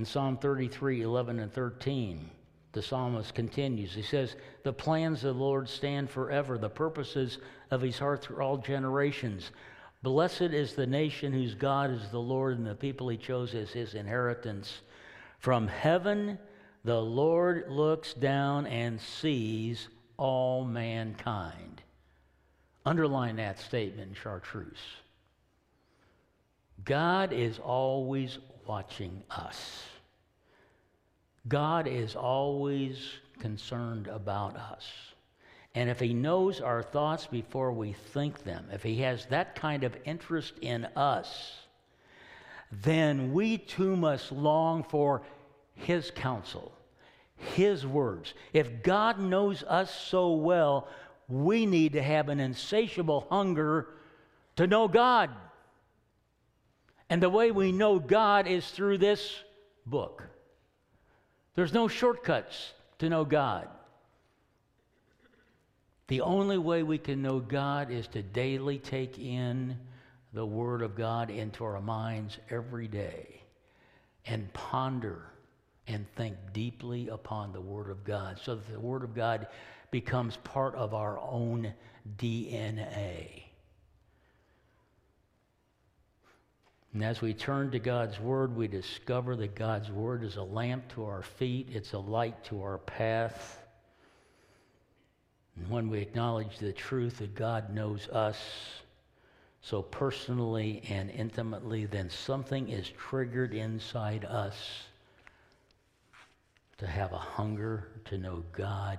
In 0.00 0.06
Psalm 0.06 0.38
33 0.38 1.02
11 1.02 1.40
and 1.40 1.52
13, 1.52 2.30
the 2.72 2.80
psalmist 2.80 3.34
continues. 3.34 3.92
He 3.92 4.00
says, 4.00 4.34
The 4.62 4.72
plans 4.72 5.24
of 5.24 5.36
the 5.36 5.42
Lord 5.42 5.68
stand 5.68 6.08
forever, 6.08 6.56
the 6.56 6.70
purposes 6.70 7.36
of 7.70 7.82
his 7.82 7.98
heart 7.98 8.22
through 8.22 8.42
all 8.42 8.56
generations. 8.56 9.50
Blessed 10.02 10.54
is 10.54 10.72
the 10.72 10.86
nation 10.86 11.34
whose 11.34 11.54
God 11.54 11.90
is 11.90 12.08
the 12.08 12.18
Lord, 12.18 12.56
and 12.56 12.66
the 12.66 12.74
people 12.74 13.10
he 13.10 13.18
chose 13.18 13.54
as 13.54 13.72
his 13.72 13.92
inheritance. 13.92 14.80
From 15.38 15.68
heaven, 15.68 16.38
the 16.82 16.98
Lord 16.98 17.66
looks 17.68 18.14
down 18.14 18.66
and 18.68 18.98
sees 18.98 19.88
all 20.16 20.64
mankind. 20.64 21.82
Underline 22.86 23.36
that 23.36 23.58
statement, 23.58 24.16
chartreuse. 24.16 24.78
God 26.86 27.34
is 27.34 27.58
always 27.58 28.38
watching 28.66 29.22
us. 29.28 29.89
God 31.48 31.86
is 31.86 32.16
always 32.16 32.98
concerned 33.38 34.06
about 34.06 34.56
us. 34.56 34.86
And 35.74 35.88
if 35.88 36.00
He 36.00 36.12
knows 36.12 36.60
our 36.60 36.82
thoughts 36.82 37.26
before 37.26 37.72
we 37.72 37.92
think 37.92 38.44
them, 38.44 38.66
if 38.72 38.82
He 38.82 39.00
has 39.02 39.26
that 39.26 39.54
kind 39.54 39.84
of 39.84 39.96
interest 40.04 40.54
in 40.60 40.84
us, 40.96 41.52
then 42.70 43.32
we 43.32 43.58
too 43.58 43.96
must 43.96 44.32
long 44.32 44.82
for 44.84 45.22
His 45.74 46.10
counsel, 46.10 46.72
His 47.36 47.86
words. 47.86 48.34
If 48.52 48.82
God 48.82 49.18
knows 49.18 49.62
us 49.62 49.94
so 49.94 50.34
well, 50.34 50.88
we 51.28 51.66
need 51.66 51.92
to 51.92 52.02
have 52.02 52.28
an 52.28 52.40
insatiable 52.40 53.26
hunger 53.30 53.88
to 54.56 54.66
know 54.66 54.88
God. 54.88 55.30
And 57.08 57.22
the 57.22 57.30
way 57.30 57.50
we 57.50 57.72
know 57.72 57.98
God 57.98 58.46
is 58.46 58.68
through 58.70 58.98
this 58.98 59.36
book. 59.86 60.24
There's 61.54 61.72
no 61.72 61.88
shortcuts 61.88 62.72
to 62.98 63.08
know 63.08 63.24
God. 63.24 63.68
The 66.08 66.22
only 66.22 66.58
way 66.58 66.82
we 66.82 66.98
can 66.98 67.22
know 67.22 67.38
God 67.38 67.90
is 67.90 68.08
to 68.08 68.22
daily 68.22 68.78
take 68.78 69.18
in 69.18 69.78
the 70.32 70.44
Word 70.44 70.82
of 70.82 70.96
God 70.96 71.30
into 71.30 71.64
our 71.64 71.80
minds 71.80 72.38
every 72.50 72.88
day 72.88 73.42
and 74.26 74.52
ponder 74.52 75.30
and 75.86 76.06
think 76.14 76.36
deeply 76.52 77.08
upon 77.08 77.52
the 77.52 77.60
Word 77.60 77.90
of 77.90 78.04
God 78.04 78.40
so 78.42 78.54
that 78.54 78.72
the 78.72 78.80
Word 78.80 79.02
of 79.02 79.14
God 79.14 79.46
becomes 79.90 80.36
part 80.38 80.74
of 80.74 80.94
our 80.94 81.18
own 81.18 81.72
DNA. 82.16 83.44
And 86.92 87.04
as 87.04 87.20
we 87.20 87.34
turn 87.34 87.70
to 87.70 87.78
God's 87.78 88.18
Word, 88.18 88.56
we 88.56 88.66
discover 88.66 89.36
that 89.36 89.54
God's 89.54 89.90
Word 89.90 90.24
is 90.24 90.36
a 90.36 90.42
lamp 90.42 90.92
to 90.94 91.04
our 91.04 91.22
feet, 91.22 91.68
it's 91.72 91.92
a 91.92 91.98
light 91.98 92.42
to 92.44 92.62
our 92.62 92.78
path. 92.78 93.62
And 95.56 95.70
when 95.70 95.88
we 95.88 96.00
acknowledge 96.00 96.58
the 96.58 96.72
truth 96.72 97.18
that 97.18 97.34
God 97.34 97.72
knows 97.72 98.08
us 98.08 98.38
so 99.62 99.82
personally 99.82 100.82
and 100.88 101.10
intimately, 101.10 101.86
then 101.86 102.10
something 102.10 102.68
is 102.68 102.88
triggered 102.88 103.54
inside 103.54 104.24
us 104.24 104.84
to 106.78 106.86
have 106.86 107.12
a 107.12 107.18
hunger 107.18 107.88
to 108.06 108.18
know 108.18 108.42
God. 108.52 108.98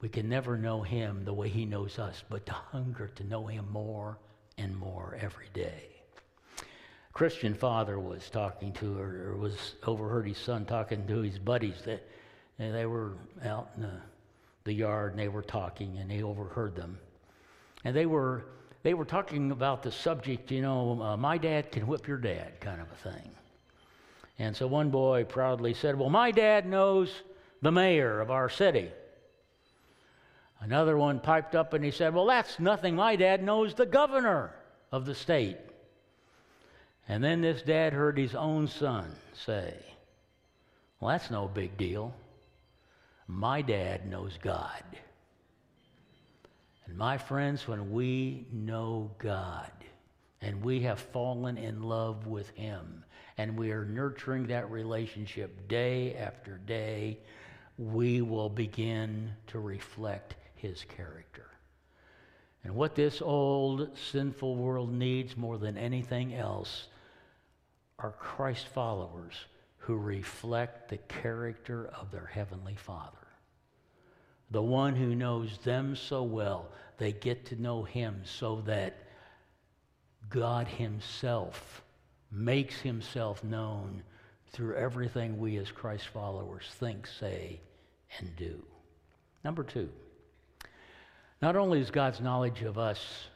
We 0.00 0.08
can 0.08 0.28
never 0.28 0.56
know 0.56 0.82
Him 0.82 1.24
the 1.24 1.34
way 1.34 1.48
He 1.48 1.66
knows 1.66 2.00
us, 2.00 2.24
but 2.28 2.46
to 2.46 2.52
hunger 2.52 3.06
to 3.14 3.24
know 3.24 3.46
Him 3.46 3.68
more 3.70 4.18
and 4.58 4.76
more 4.76 5.16
every 5.20 5.48
day. 5.52 5.88
Christian 7.12 7.54
father 7.54 7.98
was 7.98 8.30
talking 8.30 8.72
to, 8.74 8.98
or, 8.98 9.32
or 9.32 9.36
was 9.36 9.74
overheard 9.86 10.26
his 10.26 10.38
son 10.38 10.64
talking 10.64 11.06
to 11.06 11.20
his 11.20 11.38
buddies. 11.38 11.82
That 11.84 12.02
they 12.58 12.86
were 12.86 13.12
out 13.44 13.70
in 13.76 13.82
the, 13.82 14.00
the 14.64 14.72
yard 14.72 15.12
and 15.12 15.20
they 15.20 15.28
were 15.28 15.42
talking, 15.42 15.98
and 15.98 16.10
he 16.10 16.22
overheard 16.22 16.74
them. 16.74 16.98
And 17.84 17.94
they 17.94 18.06
were 18.06 18.44
they 18.82 18.94
were 18.94 19.04
talking 19.04 19.52
about 19.52 19.82
the 19.82 19.92
subject, 19.92 20.50
you 20.50 20.60
know, 20.60 21.00
uh, 21.00 21.16
my 21.16 21.38
dad 21.38 21.70
can 21.70 21.86
whip 21.86 22.08
your 22.08 22.16
dad, 22.16 22.60
kind 22.60 22.80
of 22.80 22.88
a 22.90 23.10
thing. 23.10 23.30
And 24.38 24.56
so 24.56 24.66
one 24.66 24.90
boy 24.90 25.24
proudly 25.24 25.72
said, 25.74 25.98
Well, 25.98 26.10
my 26.10 26.32
dad 26.32 26.66
knows 26.66 27.12
the 27.60 27.70
mayor 27.70 28.20
of 28.20 28.30
our 28.30 28.48
city. 28.48 28.90
Another 30.62 30.96
one 30.96 31.18
piped 31.18 31.56
up 31.56 31.74
and 31.74 31.84
he 31.84 31.90
said, 31.90 32.14
Well, 32.14 32.26
that's 32.26 32.60
nothing. 32.60 32.94
My 32.94 33.16
dad 33.16 33.42
knows 33.42 33.74
the 33.74 33.84
governor 33.84 34.54
of 34.92 35.06
the 35.06 35.14
state. 35.14 35.58
And 37.08 37.22
then 37.22 37.40
this 37.40 37.62
dad 37.62 37.92
heard 37.92 38.16
his 38.16 38.36
own 38.36 38.68
son 38.68 39.10
say, 39.34 39.74
Well, 41.00 41.10
that's 41.10 41.32
no 41.32 41.48
big 41.48 41.76
deal. 41.76 42.14
My 43.26 43.60
dad 43.60 44.08
knows 44.08 44.38
God. 44.40 44.84
And 46.86 46.96
my 46.96 47.18
friends, 47.18 47.66
when 47.66 47.90
we 47.90 48.46
know 48.52 49.10
God 49.18 49.70
and 50.40 50.62
we 50.62 50.80
have 50.82 51.00
fallen 51.00 51.56
in 51.56 51.82
love 51.82 52.26
with 52.26 52.50
Him 52.50 53.04
and 53.38 53.56
we 53.56 53.72
are 53.72 53.84
nurturing 53.84 54.46
that 54.48 54.70
relationship 54.70 55.68
day 55.68 56.14
after 56.14 56.58
day, 56.58 57.18
we 57.78 58.20
will 58.20 58.50
begin 58.50 59.32
to 59.48 59.58
reflect 59.58 60.34
his 60.62 60.84
character. 60.96 61.46
And 62.62 62.76
what 62.76 62.94
this 62.94 63.20
old 63.20 63.88
sinful 64.12 64.54
world 64.54 64.92
needs 64.92 65.36
more 65.36 65.58
than 65.58 65.76
anything 65.76 66.34
else 66.34 66.86
are 67.98 68.12
Christ 68.12 68.68
followers 68.68 69.34
who 69.78 69.96
reflect 69.96 70.88
the 70.88 70.98
character 70.98 71.90
of 72.00 72.12
their 72.12 72.26
Heavenly 72.26 72.76
Father. 72.76 73.18
The 74.52 74.62
one 74.62 74.94
who 74.94 75.16
knows 75.16 75.58
them 75.64 75.96
so 75.96 76.22
well, 76.22 76.68
they 76.98 77.10
get 77.10 77.46
to 77.46 77.60
know 77.60 77.82
Him 77.82 78.20
so 78.24 78.62
that 78.66 78.96
God 80.30 80.68
Himself 80.68 81.82
makes 82.30 82.80
Himself 82.80 83.42
known 83.42 84.04
through 84.52 84.76
everything 84.76 85.38
we 85.38 85.56
as 85.56 85.72
Christ 85.72 86.06
followers 86.08 86.66
think, 86.78 87.08
say, 87.08 87.58
and 88.20 88.36
do. 88.36 88.62
Number 89.42 89.64
two. 89.64 89.88
Not 91.42 91.56
only 91.56 91.80
is 91.80 91.90
God's 91.90 92.20
knowledge 92.20 92.62
of 92.62 92.78
us 92.78 93.26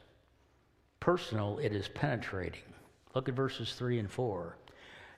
personal, 1.01 1.59
it 1.59 1.73
is 1.73 1.89
penetrating. 1.89 2.61
Look 3.13 3.27
at 3.27 3.35
verses 3.35 3.73
3 3.73 3.99
and 3.99 4.09
4. 4.09 4.57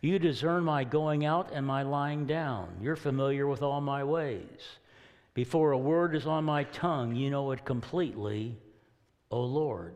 You 0.01 0.17
discern 0.17 0.63
my 0.63 0.83
going 0.85 1.23
out 1.23 1.51
and 1.53 1.67
my 1.67 1.83
lying 1.83 2.25
down. 2.25 2.69
You're 2.81 2.95
familiar 2.95 3.45
with 3.45 3.61
all 3.61 3.79
my 3.79 4.03
ways. 4.03 4.77
Before 5.35 5.71
a 5.71 5.77
word 5.77 6.15
is 6.15 6.25
on 6.25 6.45
my 6.45 6.63
tongue, 6.63 7.15
you 7.15 7.29
know 7.29 7.51
it 7.51 7.63
completely, 7.63 8.57
O 9.29 9.41
Lord. 9.41 9.95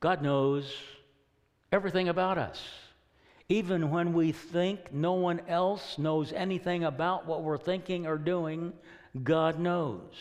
God 0.00 0.22
knows 0.22 0.74
everything 1.70 2.08
about 2.08 2.36
us. 2.36 2.60
Even 3.48 3.90
when 3.90 4.12
we 4.12 4.32
think 4.32 4.92
no 4.92 5.12
one 5.12 5.40
else 5.46 5.98
knows 5.98 6.32
anything 6.32 6.82
about 6.82 7.26
what 7.26 7.44
we're 7.44 7.58
thinking 7.58 8.06
or 8.06 8.18
doing, 8.18 8.72
God 9.22 9.60
knows. 9.60 10.12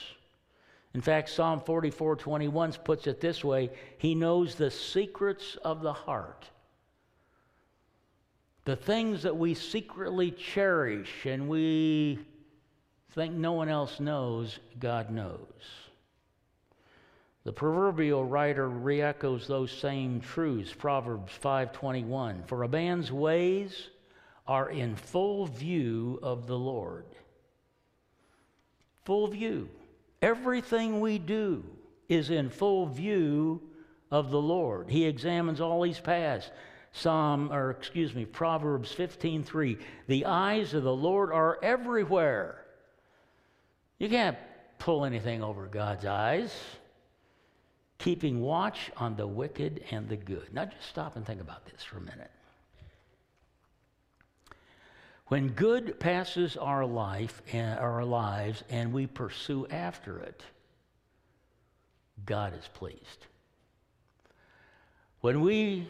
In 0.95 1.01
fact, 1.01 1.27
Psalm 1.27 1.59
44 1.59 2.15
21 2.15 2.71
puts 2.85 3.05
it 3.05 3.19
this 3.19 3.43
way 3.43 3.69
He 3.97 4.15
knows 4.15 4.55
the 4.55 4.71
secrets 4.71 5.57
of 5.57 5.81
the 5.81 5.91
heart. 5.91 6.45
The 8.63 8.77
things 8.77 9.23
that 9.23 9.35
we 9.35 9.55
secretly 9.55 10.31
cherish 10.31 11.25
and 11.25 11.49
we 11.49 12.19
think 13.11 13.33
no 13.33 13.51
one 13.51 13.67
else 13.67 13.99
knows, 13.99 14.57
God 14.79 15.11
knows. 15.11 15.39
The 17.43 17.51
proverbial 17.51 18.23
writer 18.23 18.69
re-echoes 18.69 19.47
those 19.47 19.73
same 19.73 20.21
truths, 20.21 20.73
Proverbs 20.73 21.33
5:21, 21.43 22.47
for 22.47 22.63
a 22.63 22.69
man's 22.69 23.11
ways 23.11 23.89
are 24.47 24.69
in 24.69 24.95
full 24.95 25.45
view 25.45 26.19
of 26.23 26.47
the 26.47 26.57
Lord. 26.57 27.05
Full 29.03 29.27
view. 29.27 29.69
Everything 30.21 30.99
we 30.99 31.17
do 31.17 31.63
is 32.07 32.29
in 32.29 32.49
full 32.49 32.87
view 32.87 33.61
of 34.11 34.31
the 34.31 34.41
Lord. 34.41 34.89
He 34.89 35.05
examines 35.05 35.61
all 35.61 35.83
He's 35.83 35.99
past. 35.99 36.51
Psalm, 36.91 37.51
or 37.51 37.71
excuse 37.71 38.15
me, 38.15 38.25
Proverbs 38.25 38.93
15:3. 38.93 39.77
The 40.07 40.25
eyes 40.25 40.73
of 40.73 40.83
the 40.83 40.95
Lord 40.95 41.31
are 41.31 41.59
everywhere. 41.61 42.65
You 43.99 44.07
can't 44.07 44.37
pull 44.79 45.03
anything 45.03 45.43
over 45.43 45.67
God's 45.67 46.05
eyes. 46.05 46.57
Keeping 47.97 48.41
watch 48.41 48.91
on 48.97 49.15
the 49.15 49.27
wicked 49.27 49.83
and 49.91 50.07
the 50.07 50.17
good. 50.17 50.53
Now 50.53 50.65
just 50.65 50.87
stop 50.87 51.15
and 51.15 51.25
think 51.25 51.41
about 51.41 51.65
this 51.65 51.83
for 51.83 51.97
a 51.97 52.01
minute. 52.01 52.31
When 55.27 55.49
good 55.49 55.99
passes 55.99 56.55
our 56.55 56.85
life 56.85 57.41
and 57.51 57.79
our 57.79 58.05
lives 58.05 58.63
and 58.69 58.93
we 58.93 59.07
pursue 59.07 59.65
after 59.67 60.19
it, 60.19 60.43
God 62.25 62.53
is 62.57 62.69
pleased. 62.73 63.25
When 65.21 65.41
we 65.41 65.89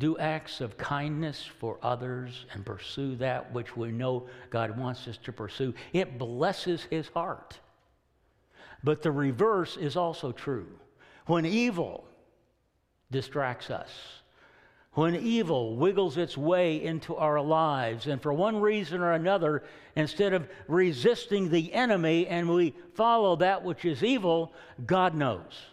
do 0.00 0.18
acts 0.18 0.60
of 0.60 0.76
kindness 0.76 1.44
for 1.60 1.78
others 1.82 2.46
and 2.52 2.66
pursue 2.66 3.14
that 3.16 3.52
which 3.52 3.76
we 3.76 3.92
know 3.92 4.26
God 4.50 4.76
wants 4.76 5.06
us 5.06 5.18
to 5.18 5.32
pursue, 5.32 5.72
it 5.92 6.18
blesses 6.18 6.82
his 6.90 7.08
heart. 7.08 7.60
But 8.82 9.02
the 9.02 9.12
reverse 9.12 9.76
is 9.76 9.96
also 9.96 10.32
true. 10.32 10.66
When 11.26 11.46
evil 11.46 12.04
distracts 13.12 13.70
us, 13.70 13.90
when 14.94 15.16
evil 15.16 15.76
wiggles 15.76 16.16
its 16.16 16.36
way 16.36 16.82
into 16.82 17.16
our 17.16 17.40
lives, 17.40 18.06
and 18.06 18.22
for 18.22 18.32
one 18.32 18.60
reason 18.60 19.00
or 19.00 19.12
another, 19.12 19.64
instead 19.96 20.32
of 20.32 20.48
resisting 20.68 21.50
the 21.50 21.72
enemy 21.72 22.26
and 22.28 22.48
we 22.48 22.74
follow 22.94 23.36
that 23.36 23.64
which 23.64 23.84
is 23.84 24.04
evil, 24.04 24.52
God 24.86 25.14
knows. 25.14 25.66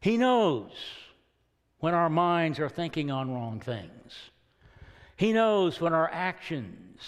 He 0.00 0.16
knows 0.16 0.70
when 1.80 1.92
our 1.92 2.08
minds 2.08 2.60
are 2.60 2.68
thinking 2.68 3.10
on 3.10 3.32
wrong 3.32 3.60
things. 3.60 4.30
He 5.16 5.32
knows 5.32 5.80
when 5.80 5.92
our 5.92 6.10
actions, 6.10 7.02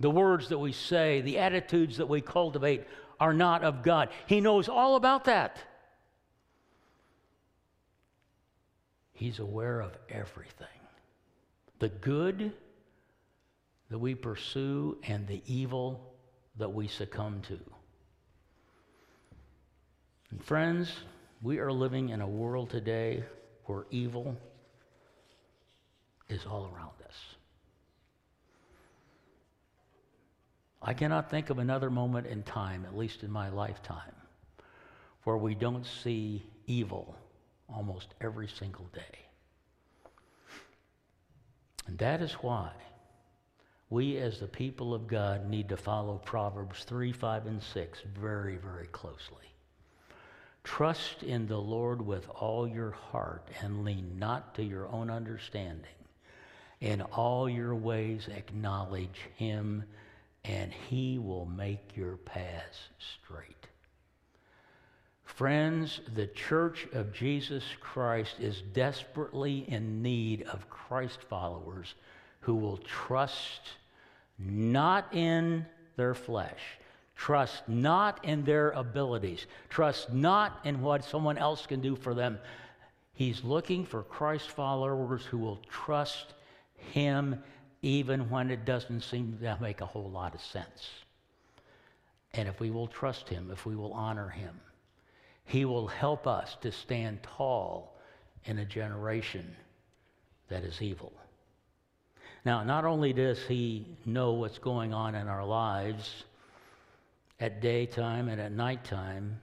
the 0.00 0.10
words 0.10 0.48
that 0.48 0.58
we 0.58 0.72
say, 0.72 1.20
the 1.20 1.38
attitudes 1.38 1.96
that 1.98 2.08
we 2.08 2.20
cultivate 2.20 2.84
are 3.20 3.32
not 3.32 3.62
of 3.62 3.82
God. 3.82 4.10
He 4.26 4.40
knows 4.40 4.68
all 4.68 4.96
about 4.96 5.24
that. 5.24 5.58
He's 9.16 9.38
aware 9.38 9.80
of 9.80 9.96
everything 10.10 10.66
the 11.78 11.88
good 11.88 12.52
that 13.90 13.98
we 13.98 14.14
pursue 14.14 14.98
and 15.04 15.26
the 15.26 15.42
evil 15.46 16.14
that 16.58 16.72
we 16.72 16.86
succumb 16.86 17.40
to. 17.48 17.58
And 20.30 20.44
friends, 20.44 20.92
we 21.42 21.58
are 21.58 21.72
living 21.72 22.10
in 22.10 22.20
a 22.20 22.26
world 22.26 22.70
today 22.70 23.24
where 23.64 23.86
evil 23.90 24.36
is 26.28 26.44
all 26.44 26.70
around 26.74 26.90
us. 27.06 27.16
I 30.82 30.92
cannot 30.92 31.30
think 31.30 31.48
of 31.48 31.58
another 31.58 31.88
moment 31.90 32.26
in 32.26 32.42
time, 32.42 32.84
at 32.84 32.96
least 32.96 33.22
in 33.22 33.30
my 33.30 33.48
lifetime, 33.48 34.14
where 35.24 35.38
we 35.38 35.54
don't 35.54 35.86
see 35.86 36.42
evil 36.66 37.16
almost 37.72 38.14
every 38.20 38.48
single 38.48 38.86
day. 38.92 39.18
And 41.86 41.98
that 41.98 42.20
is 42.20 42.32
why 42.34 42.70
we, 43.88 44.16
as 44.18 44.40
the 44.40 44.48
people 44.48 44.94
of 44.94 45.06
God, 45.06 45.48
need 45.48 45.68
to 45.68 45.76
follow 45.76 46.18
Proverbs 46.24 46.84
3, 46.84 47.12
5, 47.12 47.46
and 47.46 47.62
6 47.62 48.02
very, 48.18 48.56
very 48.56 48.88
closely. 48.88 49.46
Trust 50.64 51.22
in 51.22 51.46
the 51.46 51.60
Lord 51.60 52.04
with 52.04 52.28
all 52.28 52.66
your 52.66 52.90
heart 52.90 53.48
and 53.62 53.84
lean 53.84 54.18
not 54.18 54.56
to 54.56 54.64
your 54.64 54.88
own 54.88 55.10
understanding. 55.10 55.86
In 56.80 57.02
all 57.02 57.48
your 57.48 57.76
ways, 57.76 58.28
acknowledge 58.28 59.20
Him, 59.36 59.84
and 60.44 60.72
He 60.72 61.18
will 61.18 61.46
make 61.46 61.96
your 61.96 62.16
paths 62.16 62.88
straight. 62.98 63.65
Friends, 65.26 66.00
the 66.14 66.28
church 66.28 66.86
of 66.92 67.12
Jesus 67.12 67.64
Christ 67.80 68.36
is 68.38 68.62
desperately 68.72 69.66
in 69.68 70.00
need 70.00 70.44
of 70.44 70.70
Christ 70.70 71.18
followers 71.28 71.94
who 72.40 72.54
will 72.54 72.78
trust 72.78 73.60
not 74.38 75.12
in 75.12 75.66
their 75.96 76.14
flesh, 76.14 76.60
trust 77.16 77.68
not 77.68 78.24
in 78.24 78.44
their 78.44 78.70
abilities, 78.70 79.46
trust 79.68 80.12
not 80.12 80.60
in 80.64 80.80
what 80.80 81.04
someone 81.04 81.36
else 81.36 81.66
can 81.66 81.80
do 81.80 81.96
for 81.96 82.14
them. 82.14 82.38
He's 83.12 83.42
looking 83.42 83.84
for 83.84 84.04
Christ 84.04 84.48
followers 84.48 85.24
who 85.24 85.38
will 85.38 85.60
trust 85.68 86.34
Him 86.76 87.42
even 87.82 88.30
when 88.30 88.50
it 88.50 88.64
doesn't 88.64 89.02
seem 89.02 89.38
to 89.42 89.58
make 89.60 89.80
a 89.80 89.86
whole 89.86 90.08
lot 90.08 90.34
of 90.34 90.40
sense. 90.40 90.88
And 92.32 92.48
if 92.48 92.60
we 92.60 92.70
will 92.70 92.86
trust 92.86 93.28
Him, 93.28 93.50
if 93.50 93.66
we 93.66 93.74
will 93.74 93.92
honor 93.92 94.28
Him, 94.28 94.60
He 95.46 95.64
will 95.64 95.86
help 95.86 96.26
us 96.26 96.56
to 96.60 96.72
stand 96.72 97.22
tall 97.22 97.96
in 98.44 98.58
a 98.58 98.64
generation 98.64 99.56
that 100.48 100.64
is 100.64 100.82
evil. 100.82 101.12
Now, 102.44 102.62
not 102.62 102.84
only 102.84 103.12
does 103.12 103.42
he 103.46 103.86
know 104.04 104.34
what's 104.34 104.58
going 104.58 104.92
on 104.92 105.14
in 105.14 105.26
our 105.28 105.44
lives 105.44 106.24
at 107.40 107.60
daytime 107.60 108.28
and 108.28 108.40
at 108.40 108.52
nighttime, 108.52 109.40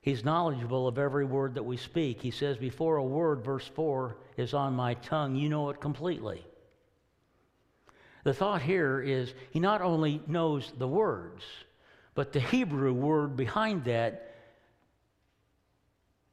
he's 0.00 0.24
knowledgeable 0.24 0.88
of 0.88 0.98
every 0.98 1.24
word 1.24 1.54
that 1.54 1.62
we 1.62 1.76
speak. 1.76 2.22
He 2.22 2.30
says, 2.30 2.56
Before 2.56 2.96
a 2.96 3.04
word, 3.04 3.44
verse 3.44 3.66
4, 3.74 4.16
is 4.36 4.54
on 4.54 4.74
my 4.74 4.94
tongue, 4.94 5.36
you 5.36 5.48
know 5.48 5.68
it 5.70 5.80
completely. 5.80 6.46
The 8.24 8.34
thought 8.34 8.62
here 8.62 9.00
is 9.00 9.32
he 9.50 9.60
not 9.60 9.80
only 9.80 10.22
knows 10.26 10.72
the 10.76 10.88
words, 10.88 11.44
but 12.14 12.32
the 12.32 12.40
Hebrew 12.40 12.92
word 12.92 13.36
behind 13.36 13.84
that, 13.84 14.27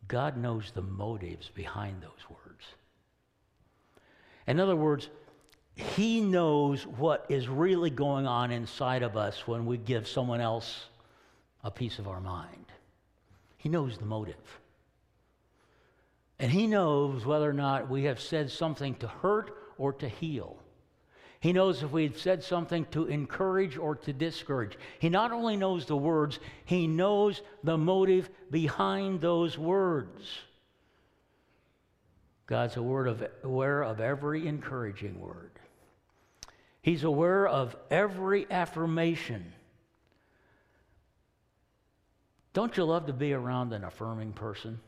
God 0.08 0.38
knows 0.38 0.72
the 0.72 0.82
motives 0.82 1.50
behind 1.50 2.02
those 2.02 2.30
words. 2.30 2.66
In 4.48 4.60
other 4.60 4.76
words, 4.76 5.10
he 5.76 6.22
knows 6.22 6.86
what 6.86 7.26
is 7.30 7.48
really 7.48 7.90
going 7.90 8.28
on 8.28 8.52
inside 8.52 9.04
of 9.04 9.18
us 9.18 9.48
when 9.48 9.66
we 9.66 9.78
give 9.78 10.08
someone 10.08 10.40
else 10.40 10.86
a 11.64 11.72
piece 11.72 12.00
of 12.00 12.08
our 12.08 12.22
mind. 12.22 12.66
He 13.58 13.70
knows 13.70 13.98
the 13.98 14.06
motive. 14.06 14.60
And 16.40 16.52
He 16.52 16.68
knows 16.68 17.26
whether 17.26 17.50
or 17.50 17.54
not 17.54 17.90
we 17.90 18.04
have 18.04 18.20
said 18.20 18.52
something 18.52 18.96
to 18.96 19.08
hurt 19.08 19.58
or 19.78 19.94
to 19.94 20.08
heal. 20.08 20.58
He 21.46 21.54
knows 21.54 21.84
if 21.84 21.92
we've 21.92 22.18
said 22.18 22.44
something 22.44 22.86
to 22.86 23.06
encourage 23.06 23.78
or 23.78 23.94
to 23.98 24.12
discourage. 24.12 24.80
He 24.98 25.10
not 25.10 25.32
only 25.32 25.56
knows 25.56 25.86
the 25.86 25.96
words, 25.96 26.40
He 26.66 26.88
knows 26.88 27.44
the 27.64 27.78
motive 27.78 28.32
behind 28.50 29.22
those 29.22 29.56
words. 29.56 30.40
God's 32.48 32.78
aware 32.78 33.84
of 33.84 34.02
every 34.02 34.48
encouraging 34.48 35.20
word. 35.20 35.52
He's 36.82 37.04
aware 37.04 37.48
of 37.48 37.76
every 37.92 38.48
affirmation. 38.50 39.54
Don't 42.54 42.76
you 42.76 42.86
love 42.86 43.06
to 43.06 43.14
be 43.14 43.34
around 43.34 43.72
an 43.72 43.84
affirming 43.84 44.34
person? 44.34 44.80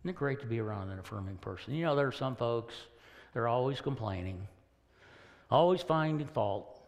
Isn't 0.00 0.08
it 0.08 0.16
great 0.16 0.40
to 0.40 0.46
be 0.46 0.58
around 0.58 0.88
an 0.88 0.98
affirming 0.98 1.36
person? 1.36 1.74
You 1.74 1.84
know, 1.84 1.94
there 1.94 2.06
are 2.06 2.12
some 2.12 2.34
folks, 2.34 2.72
they're 3.34 3.46
always 3.46 3.82
complaining, 3.82 4.48
always 5.50 5.82
finding 5.82 6.26
fault. 6.26 6.80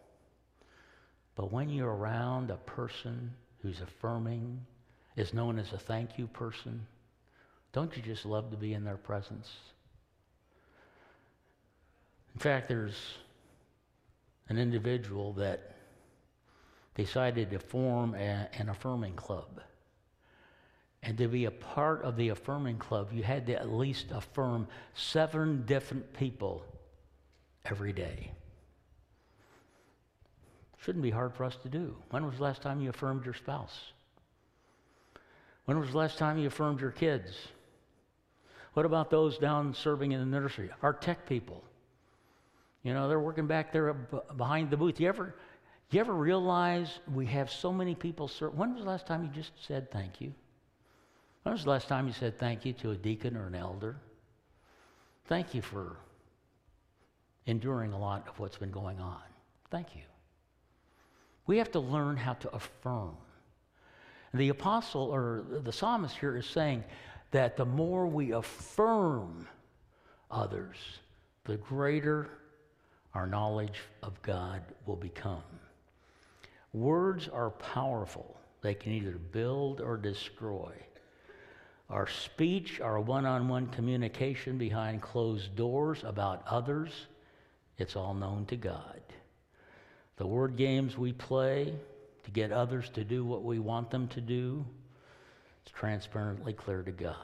But 1.35 1.53
when 1.53 1.69
you're 1.69 1.95
around 1.95 2.51
a 2.51 2.57
person 2.57 3.33
who's 3.63 3.81
affirming, 3.81 4.61
is 5.17 5.35
known 5.35 5.59
as 5.59 5.73
a 5.73 5.79
thank 5.79 6.19
you 6.19 6.27
person, 6.29 6.87
don't 7.73 7.97
you 7.97 8.03
just 8.03 8.25
love 8.25 8.51
to 8.51 8.57
be 8.57 8.75
in 8.75 8.85
their 8.85 8.97
presence? 8.97 9.51
In 12.35 12.41
fact, 12.41 12.69
there's 12.69 12.97
an 14.49 14.59
individual 14.59 15.33
that 15.35 15.75
decided 16.95 17.51
to 17.51 17.59
form 17.59 18.15
a, 18.15 18.49
an 18.59 18.69
affirming 18.69 19.15
club. 19.15 19.61
And 21.03 21.17
to 21.19 21.29
be 21.29 21.45
a 21.45 21.51
part 21.51 22.03
of 22.03 22.17
the 22.17 22.31
affirming 22.31 22.79
club, 22.79 23.13
you 23.13 23.23
had 23.23 23.47
to 23.47 23.55
at 23.55 23.73
least 23.73 24.07
affirm 24.11 24.67
seven 24.95 25.65
different 25.65 26.13
people 26.13 26.65
every 27.65 27.93
day. 27.93 28.33
Shouldn't 30.79 31.03
be 31.03 31.11
hard 31.11 31.35
for 31.35 31.45
us 31.45 31.57
to 31.63 31.69
do. 31.69 31.97
When 32.11 32.25
was 32.25 32.37
the 32.37 32.43
last 32.43 32.63
time 32.63 32.81
you 32.81 32.91
affirmed 32.91 33.25
your 33.25 33.35
spouse? 33.35 33.93
When 35.65 35.79
was 35.79 35.91
the 35.91 35.99
last 35.99 36.19
time 36.19 36.39
you 36.39 36.47
affirmed 36.47 36.81
your 36.81 36.93
kids? 36.93 37.37
What 38.75 38.87
about 38.87 39.11
those 39.11 39.39
down 39.39 39.75
serving 39.75 40.13
in 40.13 40.21
the 40.21 40.41
nursery? 40.41 40.71
Our 40.83 40.93
tech 40.93 41.27
people. 41.27 41.65
You 42.83 42.95
know, 42.95 43.09
they're 43.09 43.19
working 43.19 43.47
back 43.47 43.73
there 43.73 43.93
behind 43.93 44.71
the 44.71 44.77
booth. 44.77 45.01
You 45.01 45.09
ever, 45.09 45.35
you 45.91 46.01
ever 46.01 46.15
realize 46.15 47.01
we 47.13 47.27
have 47.27 47.51
so 47.51 47.73
many 47.73 47.95
people 47.95 48.29
serve? 48.29 48.55
When 48.55 48.75
was 48.75 48.85
the 48.85 48.89
last 48.89 49.07
time 49.07 49.25
you 49.25 49.31
just 49.31 49.53
said 49.67 49.91
thank 49.91 50.21
you? 50.21 50.33
When 51.43 51.53
was 51.53 51.65
the 51.65 51.71
last 51.71 51.89
time 51.89 52.07
you 52.07 52.13
said 52.13 52.39
thank 52.39 52.65
you 52.65 52.73
to 52.75 52.93
a 52.93 52.97
deacon 52.97 53.37
or 53.37 53.47
an 53.47 53.55
elder? 53.55 53.97
Thank 55.27 55.55
you 55.55 55.61
for 55.61 55.97
enduring 57.47 57.93
a 57.93 57.99
lot 57.99 58.29
of 58.29 58.39
what's 58.39 58.57
been 58.57 58.71
going 58.71 59.01
on. 59.01 59.23
Thank 59.71 59.97
you. 59.97 60.03
We 61.49 61.57
have 61.59 61.73
to 61.73 61.81
learn 61.81 62.17
how 62.17 62.35
to 62.35 62.55
affirm. 62.55 63.17
The 64.35 64.51
apostle 64.51 65.03
or 65.03 65.45
the 65.63 65.73
psalmist 65.73 66.17
here 66.19 66.37
is 66.37 66.47
saying 66.47 66.85
that 67.31 67.57
the 67.57 67.65
more 67.65 68.07
we 68.07 68.33
affirm 68.33 69.49
others, 70.31 70.77
the 71.45 71.57
greater 71.57 72.29
our 73.15 73.27
knowledge 73.27 73.81
of 74.03 74.21
God 74.21 74.63
will 74.85 74.97
become. 74.97 75.43
Words 76.75 77.29
are 77.29 77.51
powerful, 77.51 78.39
they 78.61 78.75
can 78.75 78.93
either 78.93 79.19
build 79.33 79.81
or 79.81 79.97
destroy. 79.97 80.73
Our 81.89 82.07
speech, 82.07 82.83
our 82.83 83.01
one 83.01 83.25
on 83.25 83.49
one 83.49 83.69
communication 83.69 84.59
behind 84.59 85.01
closed 85.01 85.57
doors 85.57 86.05
about 86.05 86.45
others, 86.47 86.91
it's 87.79 87.97
all 87.97 88.13
known 88.13 88.45
to 88.47 88.57
God. 88.57 89.01
The 90.19 90.27
word 90.27 90.57
games 90.57 90.99
we 90.99 91.13
play 91.13 91.73
to 92.25 92.31
get 92.31 92.51
others 92.51 92.91
to 92.91 93.05
do 93.05 93.25
what 93.25 93.45
we 93.45 93.61
want 93.61 93.91
them 93.91 94.09
to 94.09 94.21
do, 94.21 94.67
it's 95.63 95.73
transparently 95.73 96.53
clear 96.53 96.83
to 96.83 96.91
God. 96.91 97.15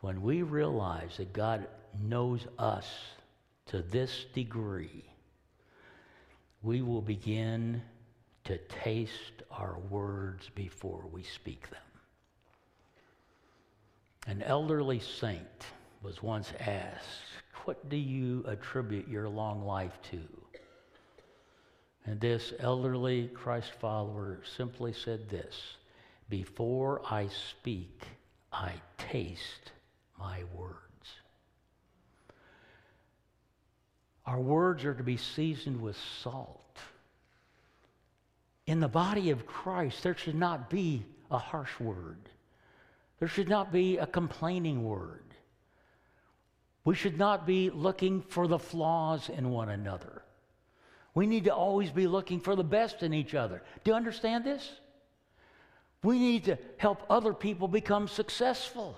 When 0.00 0.22
we 0.22 0.42
realize 0.42 1.18
that 1.18 1.32
God 1.32 1.68
knows 2.02 2.46
us 2.58 2.86
to 3.66 3.80
this 3.80 4.26
degree, 4.34 5.04
we 6.62 6.82
will 6.82 7.02
begin 7.02 7.80
to 8.44 8.58
taste 8.82 9.44
our 9.52 9.78
words 9.88 10.50
before 10.56 11.04
we 11.12 11.22
speak 11.22 11.70
them. 11.70 11.78
An 14.26 14.42
elderly 14.42 14.98
saint 14.98 15.66
was 16.02 16.22
once 16.22 16.52
asked, 16.58 17.06
What 17.64 17.88
do 17.88 17.96
you 17.96 18.44
attribute 18.48 19.06
your 19.06 19.28
long 19.28 19.64
life 19.64 19.96
to? 20.10 20.18
And 22.10 22.20
this 22.20 22.52
elderly 22.58 23.28
Christ 23.28 23.70
follower 23.78 24.40
simply 24.56 24.92
said 24.92 25.28
this 25.28 25.54
Before 26.28 27.02
I 27.08 27.28
speak, 27.28 28.02
I 28.52 28.72
taste 28.98 29.70
my 30.18 30.40
words. 30.52 30.74
Our 34.26 34.40
words 34.40 34.84
are 34.84 34.94
to 34.94 35.04
be 35.04 35.18
seasoned 35.18 35.80
with 35.80 35.96
salt. 36.20 36.78
In 38.66 38.80
the 38.80 38.88
body 38.88 39.30
of 39.30 39.46
Christ, 39.46 40.02
there 40.02 40.16
should 40.16 40.34
not 40.34 40.68
be 40.68 41.06
a 41.30 41.38
harsh 41.38 41.78
word. 41.78 42.28
There 43.20 43.28
should 43.28 43.48
not 43.48 43.70
be 43.70 43.98
a 43.98 44.06
complaining 44.06 44.82
word. 44.82 45.32
We 46.84 46.96
should 46.96 47.18
not 47.18 47.46
be 47.46 47.70
looking 47.70 48.20
for 48.22 48.48
the 48.48 48.58
flaws 48.58 49.28
in 49.28 49.50
one 49.50 49.68
another. 49.68 50.24
We 51.14 51.26
need 51.26 51.44
to 51.44 51.54
always 51.54 51.90
be 51.90 52.06
looking 52.06 52.40
for 52.40 52.54
the 52.54 52.64
best 52.64 53.02
in 53.02 53.12
each 53.12 53.34
other. 53.34 53.62
Do 53.84 53.90
you 53.90 53.96
understand 53.96 54.44
this? 54.44 54.70
We 56.02 56.18
need 56.18 56.44
to 56.44 56.58
help 56.78 57.02
other 57.10 57.34
people 57.34 57.68
become 57.68 58.08
successful. 58.08 58.96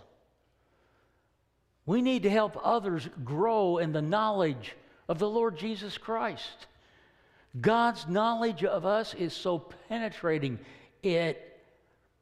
We 1.84 2.00
need 2.02 2.22
to 2.24 2.30
help 2.30 2.56
others 2.62 3.08
grow 3.24 3.78
in 3.78 3.92
the 3.92 4.02
knowledge 4.02 4.76
of 5.08 5.18
the 5.18 5.28
Lord 5.28 5.56
Jesus 5.56 5.98
Christ. 5.98 6.66
God's 7.60 8.06
knowledge 8.06 8.64
of 8.64 8.86
us 8.86 9.14
is 9.14 9.32
so 9.32 9.58
penetrating, 9.88 10.58
it 11.02 11.60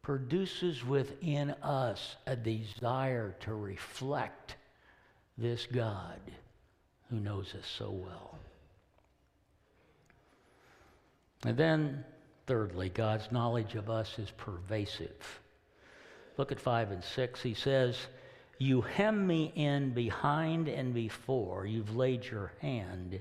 produces 0.02 0.84
within 0.84 1.50
us 1.62 2.16
a 2.26 2.34
desire 2.34 3.36
to 3.40 3.54
reflect 3.54 4.56
this 5.36 5.66
God 5.66 6.20
who 7.10 7.20
knows 7.20 7.54
us 7.54 7.66
so 7.66 7.90
well. 7.90 8.38
And 11.44 11.56
then, 11.56 12.04
thirdly, 12.46 12.90
God's 12.90 13.32
knowledge 13.32 13.74
of 13.74 13.88
us 13.88 14.18
is 14.18 14.30
pervasive. 14.30 15.40
Look 16.36 16.52
at 16.52 16.60
5 16.60 16.90
and 16.90 17.04
6. 17.04 17.42
He 17.42 17.54
says, 17.54 17.96
You 18.58 18.82
hem 18.82 19.26
me 19.26 19.52
in 19.54 19.94
behind 19.94 20.68
and 20.68 20.92
before, 20.92 21.66
you've 21.66 21.96
laid 21.96 22.24
your 22.24 22.52
hand 22.60 23.20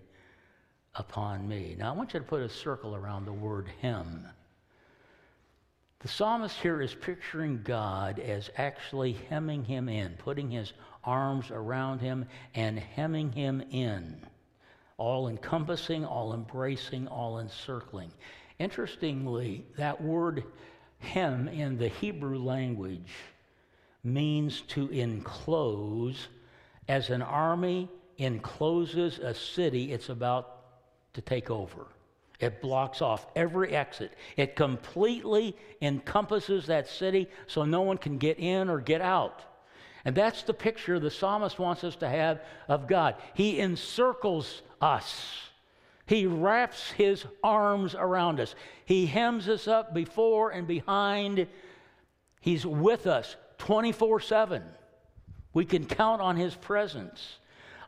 upon 0.96 1.48
me. 1.48 1.76
Now, 1.78 1.94
I 1.94 1.98
want 1.98 2.14
you 2.14 2.20
to 2.20 2.26
put 2.26 2.42
a 2.42 2.50
circle 2.50 2.96
around 2.96 3.26
the 3.26 3.34
word 3.34 3.72
hem. 3.82 4.28
The 6.00 6.08
psalmist 6.08 6.58
here 6.60 6.82
is 6.82 6.94
picturing 6.94 7.62
God 7.64 8.20
as 8.20 8.50
actually 8.56 9.14
hemming 9.30 9.66
him 9.66 9.90
in, 9.90 10.16
putting 10.18 10.50
his 10.50 10.72
arms 11.04 11.52
around 11.52 12.00
him 12.00 12.26
and 12.56 12.80
hemming 12.80 13.32
him 13.34 13.62
in, 13.72 14.26
all 15.00 15.30
encompassing, 15.30 16.06
all 16.06 16.34
embracing, 16.34 17.08
all 17.08 17.40
encircling. 17.40 18.12
Interestingly, 18.60 19.66
that 19.78 20.00
word 20.00 20.44
hem 21.00 21.48
in 21.48 21.78
the 21.78 21.88
Hebrew 21.88 22.38
language 22.38 23.10
means 24.04 24.62
to 24.62 24.90
enclose. 24.90 26.28
As 26.88 27.10
an 27.10 27.22
army 27.22 27.88
encloses 28.18 29.20
a 29.20 29.34
city 29.34 29.94
it's 29.94 30.10
about 30.10 30.58
to 31.14 31.22
take 31.22 31.50
over. 31.50 31.88
It 32.40 32.62
blocks 32.62 33.02
off 33.02 33.26
every 33.36 33.74
exit. 33.74 34.12
It 34.36 34.56
completely 34.56 35.56
encompasses 35.82 36.66
that 36.68 36.90
city 36.90 37.28
so 37.48 37.64
no 37.64 37.82
one 37.82 37.98
can 37.98 38.18
get 38.18 38.40
in 38.40 38.70
or 38.70 38.80
get 38.80 39.02
out. 39.02 39.44
And 40.04 40.16
that's 40.16 40.44
the 40.44 40.54
picture 40.54 41.00
the 41.00 41.12
psalmist 41.12 41.60
wants 41.60 41.84
us 41.84 41.96
to 41.98 42.10
have 42.10 42.42
of 42.68 42.88
God. 42.88 43.16
He 43.34 43.60
encircles 43.60 44.62
us, 44.82 45.50
He 46.06 46.26
wraps 46.26 46.92
His 46.92 47.26
arms 47.44 47.96
around 47.96 48.40
us, 48.40 48.56
He 48.86 49.06
hems 49.06 49.48
us 49.48 49.68
up 49.68 49.94
before 49.94 50.52
and 50.52 50.68
behind. 50.68 51.48
He's 52.42 52.66
with 52.66 53.06
us 53.08 53.36
24 53.58 54.20
7. 54.22 54.64
We 55.54 55.66
can 55.66 55.86
count 55.86 56.22
on 56.22 56.36
His 56.36 56.56
presence. 56.56 57.38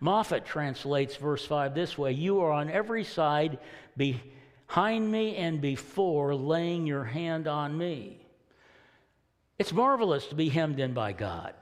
Moffatt 0.02 0.46
translates 0.46 1.16
verse 1.16 1.46
5 1.46 1.76
this 1.76 1.98
way 1.98 2.12
You 2.12 2.42
are 2.42 2.52
on 2.52 2.70
every 2.70 3.04
side. 3.04 3.60
Behind 3.98 5.12
me 5.12 5.36
and 5.36 5.62
before, 5.62 6.34
laying 6.34 6.88
your 6.88 7.04
hand 7.04 7.48
on 7.48 7.78
me. 7.78 8.18
It's 9.60 9.74
marvelous 9.74 10.26
to 10.28 10.36
be 10.36 10.50
hemmed 10.50 10.80
in 10.80 10.94
by 10.94 11.14
God, 11.14 11.54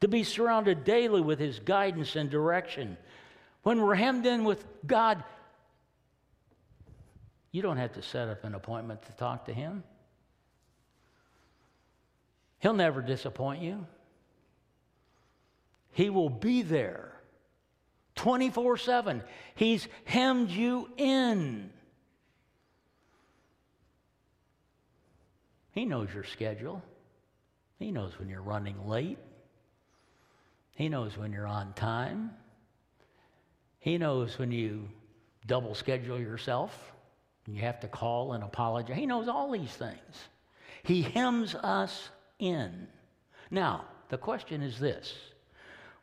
to 0.00 0.08
be 0.08 0.24
surrounded 0.24 0.84
daily 0.84 1.20
with 1.20 1.38
His 1.38 1.58
guidance 1.58 2.16
and 2.16 2.30
direction. 2.30 2.96
When 3.68 3.82
we're 3.82 3.96
hemmed 3.96 4.24
in 4.24 4.44
with 4.44 4.64
God, 4.86 5.22
you 7.52 7.60
don't 7.60 7.76
have 7.76 7.92
to 7.96 8.02
set 8.02 8.26
up 8.26 8.44
an 8.44 8.54
appointment 8.54 9.02
to 9.02 9.12
talk 9.12 9.44
to 9.44 9.52
Him. 9.52 9.84
He'll 12.60 12.72
never 12.72 13.02
disappoint 13.02 13.60
you. 13.60 13.86
He 15.92 16.08
will 16.08 16.30
be 16.30 16.62
there 16.62 17.12
24 18.14 18.78
7. 18.78 19.22
He's 19.54 19.86
hemmed 20.06 20.48
you 20.48 20.88
in. 20.96 21.68
He 25.72 25.84
knows 25.84 26.08
your 26.14 26.24
schedule. 26.24 26.82
He 27.78 27.92
knows 27.92 28.18
when 28.18 28.30
you're 28.30 28.40
running 28.40 28.88
late. 28.88 29.18
He 30.74 30.88
knows 30.88 31.18
when 31.18 31.34
you're 31.34 31.46
on 31.46 31.74
time. 31.74 32.30
He 33.80 33.98
knows 33.98 34.38
when 34.38 34.52
you 34.52 34.88
double 35.46 35.74
schedule 35.74 36.18
yourself 36.18 36.92
and 37.46 37.56
you 37.56 37.62
have 37.62 37.80
to 37.80 37.88
call 37.88 38.32
and 38.32 38.44
apologize. 38.44 38.96
He 38.96 39.06
knows 39.06 39.28
all 39.28 39.50
these 39.50 39.72
things. 39.72 40.28
He 40.82 41.02
hems 41.02 41.54
us 41.54 42.10
in. 42.38 42.86
Now, 43.50 43.84
the 44.08 44.18
question 44.18 44.62
is 44.62 44.78
this 44.78 45.14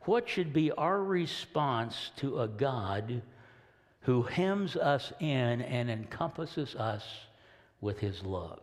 What 0.02 0.28
should 0.28 0.52
be 0.52 0.70
our 0.72 1.02
response 1.02 2.10
to 2.16 2.40
a 2.40 2.48
God 2.48 3.22
who 4.00 4.22
hems 4.22 4.76
us 4.76 5.12
in 5.20 5.62
and 5.62 5.90
encompasses 5.90 6.74
us 6.74 7.04
with 7.80 7.98
his 7.98 8.22
love? 8.22 8.60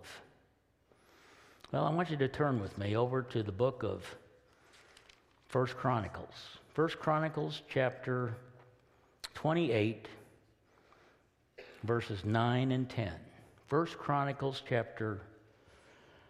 Well, 1.72 1.86
I 1.86 1.93
want 1.93 2.09
you 2.11 2.18
to 2.18 2.28
turn 2.28 2.61
with 2.61 2.78
me 2.78 2.95
over 2.95 3.24
to 3.24 3.43
the 3.43 3.51
book 3.51 3.84
of 3.84 4.03
First 5.47 5.76
Chronicles. 5.76 6.34
First 6.74 6.99
Chronicles 6.99 7.61
chapter 7.70 8.36
28 9.34 10.07
verses 11.84 12.23
9 12.23 12.71
and 12.71 12.89
10. 12.89 13.11
First 13.67 13.97
Chronicles 13.97 14.61
chapter 14.67 15.21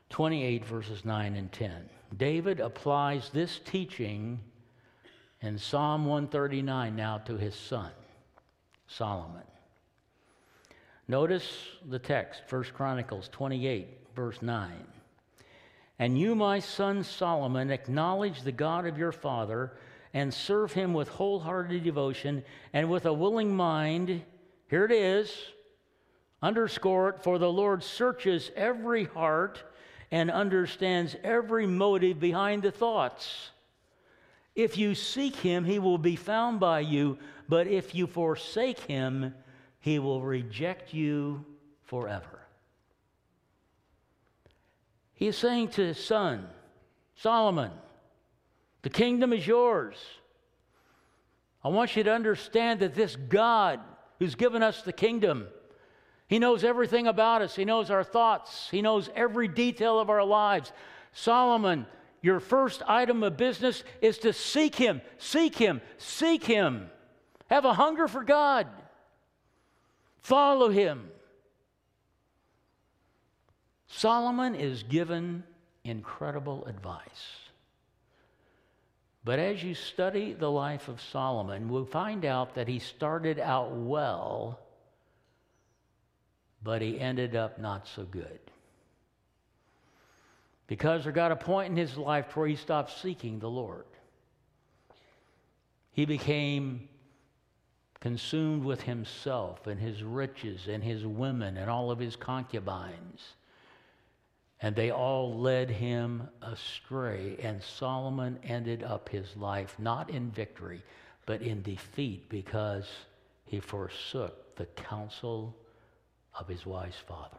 28 0.10 0.66
verses 0.66 1.06
9 1.06 1.36
and 1.36 1.52
10. 1.52 1.90
David 2.18 2.60
applies 2.60 3.30
this 3.30 3.60
teaching 3.66 4.40
in 5.42 5.58
Psalm 5.58 6.06
139 6.06 6.96
now 6.96 7.18
to 7.20 7.38
his 7.38 7.56
son, 7.56 7.92
Solomon. 8.88 9.44
Notice 11.08 11.52
the 11.90 12.00
text, 12.00 12.44
First 12.48 12.74
Chronicles 12.74 13.30
28 13.32 13.88
verse 14.16 14.42
9. 14.42 14.72
And 16.00 16.18
you, 16.18 16.36
my 16.36 16.60
son 16.60 17.04
Solomon, 17.04 17.72
acknowledge 17.72 18.42
the 18.42 18.52
God 18.52 18.86
of 18.86 18.98
your 18.98 19.12
father 19.12 19.74
and 20.14 20.34
serve 20.34 20.74
him 20.74 20.94
with 20.94 21.10
wholehearted 21.10 21.84
devotion 21.84 22.44
and 22.72 22.90
with 22.90 23.06
a 23.06 23.14
willing 23.14 23.56
mind. 23.56 24.22
Here 24.70 24.86
it 24.86 24.92
is. 24.92 25.36
Underscore 26.42 27.10
it, 27.10 27.24
for 27.24 27.40
the 27.40 27.52
Lord 27.52 27.84
searches 27.84 28.52
every 28.56 29.06
heart 29.06 29.64
and 30.12 30.30
understands 30.30 31.16
every 31.24 31.66
motive 31.66 32.20
behind 32.20 32.64
the 32.64 32.72
thoughts. 32.72 33.50
If 34.56 34.78
you 34.78 34.94
seek 34.94 35.36
him, 35.38 35.66
he 35.66 35.80
will 35.80 35.98
be 35.98 36.16
found 36.16 36.60
by 36.60 36.82
you, 36.82 37.18
but 37.50 37.68
if 37.68 37.96
you 37.96 38.06
forsake 38.06 38.80
him, 38.82 39.34
he 39.80 40.00
will 40.00 40.22
reject 40.22 40.94
you 40.94 41.44
forever. 41.86 42.42
He 45.14 45.28
is 45.28 45.38
saying 45.38 45.70
to 45.70 45.82
his 45.82 46.04
son, 46.04 46.48
Solomon, 47.16 47.72
the 48.84 48.90
kingdom 48.90 49.34
is 49.34 49.48
yours. 49.48 49.96
I 51.64 51.70
want 51.70 51.96
you 51.96 52.04
to 52.04 52.14
understand 52.14 52.82
that 52.82 52.94
this 52.94 53.16
God 53.16 53.80
who's 54.20 54.36
given 54.36 54.62
us 54.62 54.82
the 54.82 54.94
kingdom, 54.94 55.48
He 56.28 56.38
knows 56.38 56.64
everything 56.64 57.08
about 57.08 57.42
us. 57.42 57.56
He 57.56 57.66
knows 57.66 57.90
our 57.90 58.04
thoughts. 58.04 58.68
He 58.70 58.82
knows 58.82 59.10
every 59.16 59.48
detail 59.48 60.00
of 60.00 60.10
our 60.10 60.24
lives. 60.24 60.72
Solomon, 61.14 61.86
your 62.22 62.40
first 62.40 62.84
item 62.88 63.24
of 63.24 63.38
business 63.38 63.84
is 64.02 64.18
to 64.20 64.34
seek 64.34 64.76
Him, 64.76 65.02
seek 65.18 65.56
Him, 65.56 65.82
seek 65.98 66.44
Him. 66.44 66.90
Have 67.50 67.66
a 67.66 67.74
hunger 67.74 68.08
for 68.08 68.24
God. 68.24 68.68
Follow 70.20 70.70
Him. 70.70 71.10
Solomon 73.88 74.56
is 74.56 74.84
given 74.84 75.44
incredible 75.84 76.66
advice. 76.66 77.43
But 79.26 79.40
as 79.40 79.64
you 79.64 79.74
study 79.74 80.34
the 80.34 80.52
life 80.52 80.90
of 80.90 81.02
Solomon, 81.02 81.70
we'll 81.70 81.86
find 81.86 82.26
out 82.26 82.56
that 82.56 82.68
he 82.68 82.80
started 82.80 83.40
out 83.40 83.72
well, 83.72 84.60
but 86.62 86.82
he 86.82 87.00
ended 87.00 87.36
up 87.36 87.58
not 87.60 87.88
so 87.88 88.04
good. 88.04 88.40
Because 90.68 91.04
there 91.04 91.14
got 91.14 91.32
a 91.32 91.38
point 91.38 91.72
in 91.72 91.78
his 91.78 91.98
life 91.98 92.36
where 92.36 92.48
he 92.48 92.56
stopped 92.56 93.00
seeking 93.02 93.40
the 93.40 93.50
Lord. 93.50 93.86
He 95.92 96.06
became 96.06 96.90
consumed 98.02 98.66
with 98.66 98.82
himself 98.82 99.68
and 99.68 99.80
his 99.80 100.04
riches 100.04 100.68
and 100.68 100.84
his 100.84 101.06
women 101.06 101.56
and 101.56 101.70
all 101.70 101.92
of 101.92 102.00
his 102.00 102.18
concubines. 102.18 103.36
And 104.64 104.78
they 104.78 104.92
all 104.92 105.38
led 105.38 105.70
him 105.70 106.30
astray, 106.42 107.36
and 107.44 107.62
Solomon 107.62 108.40
ended 108.46 108.82
up 108.82 109.10
his 109.10 109.36
life 109.36 109.76
not 109.78 110.10
in 110.10 110.32
victory, 110.32 110.82
but 111.26 111.42
in 111.42 111.62
defeat 111.62 112.30
because 112.30 112.90
he 113.44 113.60
forsook 113.60 114.56
the 114.56 114.66
counsel 114.68 115.54
of 116.40 116.48
his 116.48 116.66
wise 116.66 116.96
father. 117.06 117.38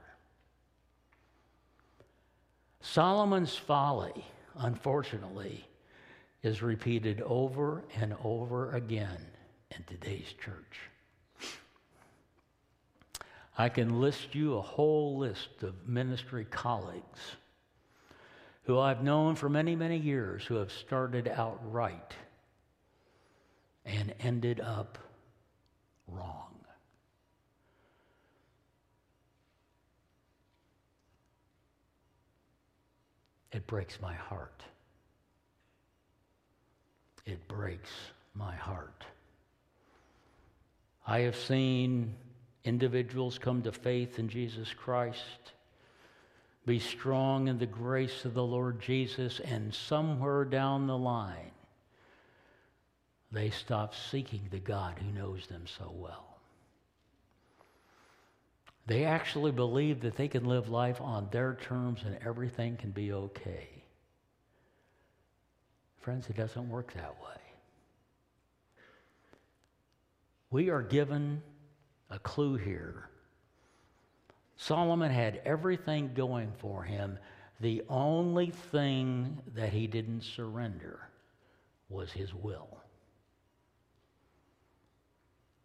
Solomon's 2.83 3.57
folly, 3.57 4.27
unfortunately, 4.59 5.67
is 6.43 6.61
repeated 6.61 7.23
over 7.23 7.85
and 7.97 8.15
over 8.23 8.73
again 8.73 9.27
in 9.71 9.83
today's 9.85 10.35
church. 10.45 10.91
I 13.57 13.69
can 13.69 14.01
list 14.01 14.35
you 14.35 14.57
a 14.57 14.63
whole 14.63 15.19
list 15.19 15.63
of 15.63 15.89
ministry 15.89 16.45
colleagues 16.45 17.21
who 18.65 18.79
I've 18.79 19.03
known 19.03 19.37
for 19.37 19.49
many, 19.49 19.77
many 19.77 19.97
years 19.97 20.45
who 20.45 20.57
have 20.57 20.73
started 20.73 21.29
out 21.29 21.61
right 21.71 22.13
and 23.85 24.15
ended 24.21 24.61
up 24.61 24.99
wrong. 26.09 26.55
It 33.53 33.67
breaks 33.69 34.01
my 34.01 34.15
heart. 34.15 34.65
It 37.25 37.47
breaks 37.47 37.91
my 38.35 38.55
heart. 38.57 39.05
I 41.07 41.21
have 41.21 41.37
seen 41.37 42.15
individuals 42.65 43.39
come 43.39 43.63
to 43.63 43.73
faith 43.73 44.19
in 44.19 44.29
Jesus 44.29 44.73
Christ, 44.73 45.53
be 46.67 46.79
strong 46.79 47.49
in 47.49 47.59
the 47.59 47.67
grace 47.67 48.25
of 48.25 48.35
the 48.35 48.45
Lord 48.45 48.81
Jesus, 48.81 49.41
and 49.41 49.75
somewhere 49.75 50.45
down 50.45 50.87
the 50.87 50.97
line, 50.97 51.51
they 53.31 53.51
stop 53.51 53.95
seeking 53.95 54.49
the 54.51 54.59
God 54.59 54.99
who 54.99 55.13
knows 55.13 55.47
them 55.47 55.65
so 55.67 55.93
well. 55.95 56.39
They 58.87 59.05
actually 59.05 59.53
believe 59.53 60.03
that 60.03 60.17
they 60.17 60.29
can 60.29 60.45
live 60.45 60.69
life 60.69 61.01
on 61.01 61.29
their 61.31 61.55
terms 61.55 62.03
and 62.05 62.19
everything 62.25 62.77
can 62.77 62.91
be 62.91 63.13
okay. 63.13 63.69
Friends, 66.01 66.29
it 66.29 66.37
doesn't 66.37 66.69
work 66.69 66.93
that 66.93 67.17
way. 67.23 67.41
We 70.51 70.69
are 70.69 70.83
given 70.83 71.43
a 72.15 72.19
clue 72.21 72.55
here. 72.55 73.09
Solomon 74.57 75.11
had 75.11 75.43
everything 75.45 76.13
going 76.15 76.53
for 76.59 76.85
him. 76.85 77.19
The 77.61 77.83
only 77.89 78.51
thing 78.51 79.39
that 79.55 79.73
he 79.73 79.87
didn't 79.87 80.23
surrender 80.23 81.09
was 81.89 82.13
his 82.13 82.33
will. 82.33 82.69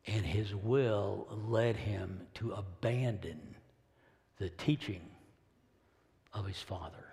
And 0.07 0.25
his 0.25 0.55
will 0.55 1.27
led 1.47 1.75
him 1.75 2.21
to 2.35 2.53
abandon 2.53 3.55
the 4.39 4.49
teaching 4.49 5.01
of 6.33 6.47
his 6.47 6.61
father. 6.61 7.05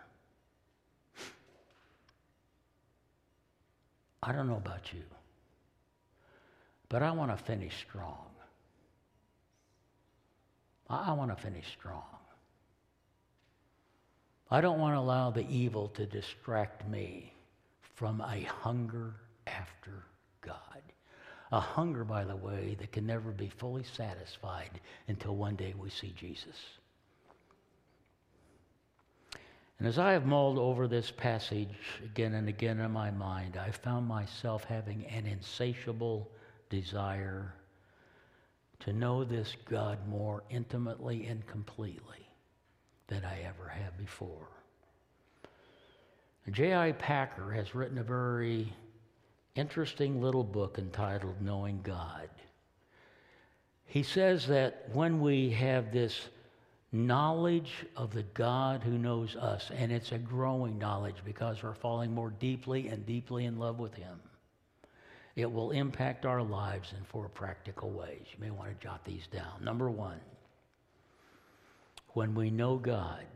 I 4.23 4.33
don't 4.33 4.49
know 4.49 4.57
about 4.57 4.93
you. 4.95 5.03
But 6.89 7.03
I 7.03 7.11
want 7.11 7.37
to 7.37 7.45
finish 7.45 7.77
strong. 7.87 8.36
I, 10.89 11.13
want 11.13 11.37
to 11.37 11.43
finish 11.43 11.67
strong. 11.79 12.05
I 14.51 14.61
don't 14.61 14.79
want 14.79 14.95
to 14.95 15.01
allow 15.01 15.31
the 15.31 15.49
evil 15.49 15.89
to 15.89 16.07
distract 16.07 16.89
me 16.89 17.33
from 17.95 18.21
a 18.21 18.43
hunger 18.43 19.15
after 19.47 20.05
God. 20.43 20.83
A 21.51 21.61
hunger, 21.61 22.05
by 22.05 22.25
the 22.25 22.37
way, 22.37 22.77
that 22.79 22.93
can 22.93 23.07
never 23.07 23.31
be 23.31 23.49
fully 23.49 23.85
satisfied 23.85 24.81
until 25.09 25.37
one 25.37 25.57
day 25.57 25.75
we 25.77 25.91
see 25.91 26.13
Jesus. 26.17 26.57
And 29.79 29.87
as 29.87 29.99
I 29.99 30.13
have 30.13 30.27
mulled 30.27 30.59
over 30.59 30.89
this 30.89 31.11
passage 31.11 31.77
again 32.05 32.35
and 32.35 32.49
again 32.49 32.81
in 32.81 32.91
my 32.93 33.11
mind, 33.11 33.57
I 33.57 33.71
found 33.71 34.07
myself 34.07 34.65
having 34.65 35.05
an 35.07 35.27
insatiable 35.27 36.31
desire 36.71 37.53
to 38.81 38.93
know 38.93 39.25
this 39.25 39.57
God 39.69 39.99
more 40.09 40.43
intimately 40.51 41.27
and 41.27 41.47
completely 41.47 42.29
than 43.09 43.25
I 43.25 43.43
ever 43.43 43.69
have 43.69 43.97
before. 43.99 44.49
J.I. 46.51 46.93
Packer 46.93 47.51
has 47.53 47.75
written 47.75 47.99
a 47.99 48.05
very 48.05 48.73
interesting 49.57 50.21
little 50.21 50.45
book 50.45 50.79
entitled 50.79 51.41
Knowing 51.41 51.81
God. 51.83 52.29
He 53.87 54.03
says 54.03 54.47
that 54.47 54.89
when 54.93 55.21
we 55.21 55.51
have 55.51 55.93
this 55.93 56.29
knowledge 56.93 57.73
of 57.97 58.13
the 58.13 58.23
God 58.23 58.83
who 58.83 58.99
knows 58.99 59.35
us, 59.37 59.71
and 59.75 59.91
it's 59.91 60.13
a 60.13 60.19
growing 60.19 60.79
knowledge 60.79 61.17
because 61.25 61.63
we're 61.63 61.75
falling 61.75 62.15
more 62.15 62.31
deeply 62.31 62.89
and 62.89 63.05
deeply 63.07 63.45
in 63.45 63.59
love 63.59 63.79
with 63.79 63.95
Him 63.95 64.21
it 65.37 65.53
will 65.53 65.71
impact 65.71 66.25
our 66.25 66.43
lives 66.43 66.95
in 66.97 67.05
four 67.05 67.29
practical 67.29 67.91
ways. 67.91 68.23
You 68.33 68.41
may 68.41 68.51
want 68.51 68.69
to 68.71 68.85
jot 68.85 69.05
these 69.05 69.27
down. 69.27 69.63
Number 69.63 69.91
one, 69.91 70.19
when 72.15 72.35
we 72.35 72.51
know 72.51 72.77
God, 72.77 73.27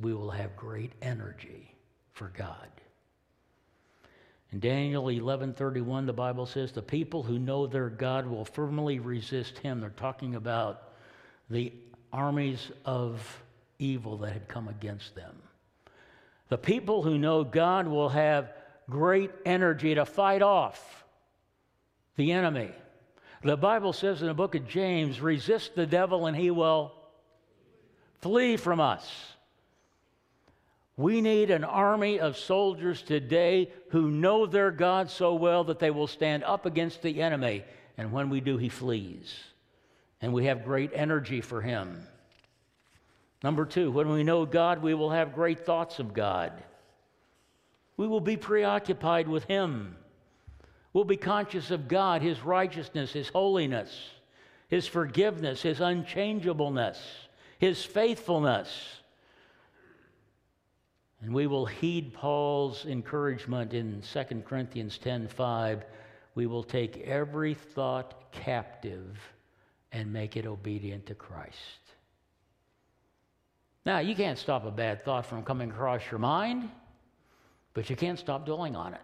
we 0.00 0.12
will 0.12 0.30
have 0.30 0.56
great 0.56 0.92
energy 1.00 1.72
for 2.12 2.32
God. 2.36 2.68
In 4.52 4.58
Daniel 4.58 5.04
11:31 5.04 6.06
the 6.06 6.12
Bible 6.12 6.44
says 6.44 6.72
the 6.72 6.82
people 6.82 7.22
who 7.22 7.38
know 7.38 7.68
their 7.68 7.88
God 7.88 8.26
will 8.26 8.44
firmly 8.44 8.98
resist 8.98 9.58
him. 9.58 9.80
They're 9.80 9.90
talking 9.90 10.34
about 10.34 10.94
the 11.48 11.72
armies 12.12 12.72
of 12.84 13.42
evil 13.78 14.16
that 14.18 14.32
had 14.32 14.48
come 14.48 14.66
against 14.66 15.14
them. 15.14 15.40
The 16.48 16.58
people 16.58 17.04
who 17.04 17.16
know 17.16 17.44
God 17.44 17.86
will 17.86 18.08
have 18.08 18.52
great 18.88 19.30
energy 19.44 19.94
to 19.94 20.04
fight 20.04 20.42
off 20.42 21.04
the 22.16 22.32
enemy. 22.32 22.70
The 23.42 23.56
Bible 23.56 23.92
says 23.92 24.20
in 24.20 24.28
the 24.28 24.34
book 24.34 24.54
of 24.54 24.68
James 24.68 25.20
resist 25.20 25.74
the 25.74 25.86
devil 25.86 26.26
and 26.26 26.36
he 26.36 26.50
will 26.50 26.92
flee 28.20 28.56
from 28.56 28.80
us. 28.80 29.10
We 30.96 31.22
need 31.22 31.50
an 31.50 31.64
army 31.64 32.20
of 32.20 32.36
soldiers 32.36 33.00
today 33.00 33.70
who 33.88 34.10
know 34.10 34.44
their 34.44 34.70
God 34.70 35.10
so 35.10 35.34
well 35.34 35.64
that 35.64 35.78
they 35.78 35.90
will 35.90 36.06
stand 36.06 36.44
up 36.44 36.66
against 36.66 37.00
the 37.00 37.22
enemy. 37.22 37.64
And 37.96 38.12
when 38.12 38.28
we 38.28 38.42
do, 38.42 38.58
he 38.58 38.68
flees. 38.68 39.34
And 40.20 40.34
we 40.34 40.44
have 40.44 40.64
great 40.64 40.90
energy 40.92 41.40
for 41.40 41.62
him. 41.62 42.06
Number 43.42 43.64
two, 43.64 43.90
when 43.90 44.10
we 44.10 44.22
know 44.22 44.44
God, 44.44 44.82
we 44.82 44.92
will 44.92 45.08
have 45.08 45.34
great 45.34 45.64
thoughts 45.64 45.98
of 45.98 46.12
God. 46.12 46.52
We 48.00 48.08
will 48.08 48.22
be 48.22 48.38
preoccupied 48.38 49.28
with 49.28 49.44
Him. 49.44 49.94
We'll 50.94 51.04
be 51.04 51.18
conscious 51.18 51.70
of 51.70 51.86
God, 51.86 52.22
His 52.22 52.40
righteousness, 52.40 53.12
His 53.12 53.28
holiness, 53.28 53.94
His 54.68 54.86
forgiveness, 54.86 55.60
His 55.60 55.82
unchangeableness, 55.82 56.98
His 57.58 57.84
faithfulness. 57.84 58.70
And 61.20 61.34
we 61.34 61.46
will 61.46 61.66
heed 61.66 62.14
Paul's 62.14 62.86
encouragement 62.86 63.74
in 63.74 64.00
2 64.00 64.46
Corinthians 64.46 64.98
10:5. 64.98 65.82
We 66.34 66.46
will 66.46 66.64
take 66.64 67.02
every 67.02 67.52
thought 67.52 68.32
captive 68.32 69.18
and 69.92 70.10
make 70.10 70.38
it 70.38 70.46
obedient 70.46 71.04
to 71.04 71.14
Christ. 71.14 71.82
Now, 73.84 73.98
you 73.98 74.14
can't 74.14 74.38
stop 74.38 74.64
a 74.64 74.70
bad 74.70 75.04
thought 75.04 75.26
from 75.26 75.44
coming 75.44 75.70
across 75.70 76.10
your 76.10 76.18
mind. 76.18 76.70
But 77.74 77.88
you 77.90 77.96
can't 77.96 78.18
stop 78.18 78.46
dwelling 78.46 78.76
on 78.76 78.94
it. 78.94 79.00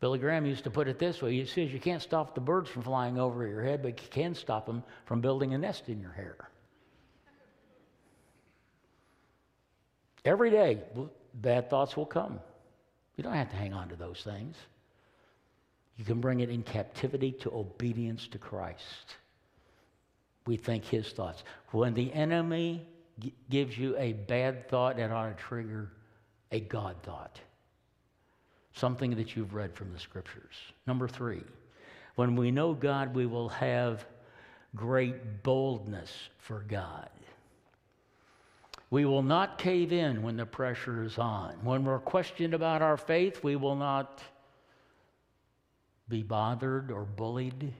Billy 0.00 0.18
Graham 0.18 0.46
used 0.46 0.64
to 0.64 0.70
put 0.70 0.88
it 0.88 0.98
this 0.98 1.22
way 1.22 1.32
he 1.32 1.46
says, 1.46 1.72
You 1.72 1.78
can't 1.78 2.02
stop 2.02 2.34
the 2.34 2.40
birds 2.40 2.68
from 2.68 2.82
flying 2.82 3.18
over 3.18 3.46
your 3.46 3.62
head, 3.62 3.82
but 3.82 4.00
you 4.02 4.08
can 4.10 4.34
stop 4.34 4.66
them 4.66 4.82
from 5.06 5.20
building 5.20 5.54
a 5.54 5.58
nest 5.58 5.88
in 5.88 6.00
your 6.00 6.10
hair. 6.10 6.36
Every 10.24 10.50
day, 10.50 10.80
bad 11.34 11.70
thoughts 11.70 11.96
will 11.96 12.06
come. 12.06 12.40
You 13.16 13.24
don't 13.24 13.34
have 13.34 13.50
to 13.50 13.56
hang 13.56 13.74
on 13.74 13.88
to 13.90 13.96
those 13.96 14.20
things. 14.22 14.56
You 15.96 16.04
can 16.04 16.20
bring 16.20 16.40
it 16.40 16.50
in 16.50 16.62
captivity 16.62 17.32
to 17.42 17.52
obedience 17.52 18.26
to 18.28 18.38
Christ. 18.38 19.16
We 20.46 20.56
think 20.56 20.84
his 20.84 21.10
thoughts. 21.12 21.44
When 21.70 21.94
the 21.94 22.12
enemy 22.12 22.86
g- 23.20 23.34
gives 23.48 23.76
you 23.76 23.96
a 23.96 24.12
bad 24.12 24.68
thought 24.68 24.98
and 24.98 25.12
on 25.12 25.30
a 25.30 25.34
trigger, 25.34 25.90
a 26.52 26.60
God 26.60 26.96
thought, 27.02 27.40
something 28.74 29.16
that 29.16 29.34
you've 29.34 29.54
read 29.54 29.74
from 29.74 29.92
the 29.92 29.98
scriptures. 29.98 30.54
Number 30.86 31.08
three, 31.08 31.42
When 32.14 32.36
we 32.36 32.50
know 32.50 32.74
God, 32.74 33.14
we 33.14 33.26
will 33.26 33.48
have 33.48 34.04
great 34.76 35.42
boldness 35.42 36.12
for 36.38 36.64
God. 36.68 37.08
We 38.90 39.06
will 39.06 39.22
not 39.22 39.56
cave 39.56 39.92
in 39.92 40.22
when 40.22 40.36
the 40.36 40.44
pressure 40.44 41.02
is 41.02 41.16
on. 41.16 41.54
When 41.64 41.84
we're 41.84 41.98
questioned 41.98 42.52
about 42.52 42.82
our 42.82 42.98
faith, 42.98 43.42
we 43.42 43.56
will 43.56 43.76
not 43.76 44.22
be 46.10 46.22
bothered 46.22 46.90
or 46.90 47.04
bullied. 47.04 47.72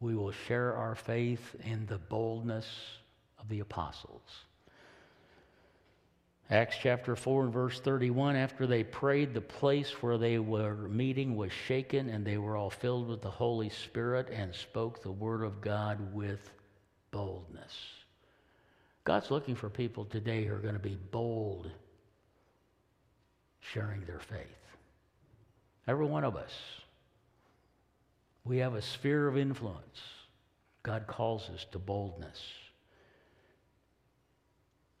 We 0.00 0.16
will 0.16 0.32
share 0.32 0.74
our 0.74 0.96
faith 0.96 1.54
in 1.64 1.86
the 1.86 1.98
boldness 1.98 2.66
of 3.38 3.48
the 3.48 3.60
apostles. 3.60 4.22
Acts 6.52 6.76
chapter 6.82 7.16
4 7.16 7.44
and 7.44 7.52
verse 7.52 7.80
31 7.80 8.36
after 8.36 8.66
they 8.66 8.84
prayed, 8.84 9.32
the 9.32 9.40
place 9.40 10.02
where 10.02 10.18
they 10.18 10.38
were 10.38 10.86
meeting 10.86 11.34
was 11.34 11.50
shaken, 11.50 12.10
and 12.10 12.26
they 12.26 12.36
were 12.36 12.58
all 12.58 12.68
filled 12.68 13.08
with 13.08 13.22
the 13.22 13.30
Holy 13.30 13.70
Spirit 13.70 14.28
and 14.30 14.54
spoke 14.54 15.02
the 15.02 15.10
word 15.10 15.42
of 15.42 15.62
God 15.62 16.12
with 16.12 16.50
boldness. 17.10 17.74
God's 19.04 19.30
looking 19.30 19.54
for 19.54 19.70
people 19.70 20.04
today 20.04 20.44
who 20.44 20.52
are 20.52 20.58
going 20.58 20.74
to 20.74 20.78
be 20.78 20.98
bold 21.10 21.70
sharing 23.60 24.04
their 24.04 24.20
faith. 24.20 24.76
Every 25.88 26.04
one 26.04 26.22
of 26.22 26.36
us. 26.36 26.52
We 28.44 28.58
have 28.58 28.74
a 28.74 28.82
sphere 28.82 29.26
of 29.26 29.38
influence. 29.38 30.02
God 30.82 31.06
calls 31.06 31.48
us 31.48 31.64
to 31.72 31.78
boldness. 31.78 32.42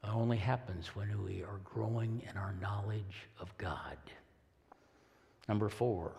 It 0.04 0.10
only 0.12 0.36
happens 0.36 0.88
when 0.96 1.22
we 1.24 1.42
are 1.42 1.60
growing 1.64 2.22
in 2.28 2.36
our 2.36 2.54
knowledge 2.60 3.28
of 3.38 3.56
God. 3.58 3.96
Number 5.48 5.68
four, 5.68 6.12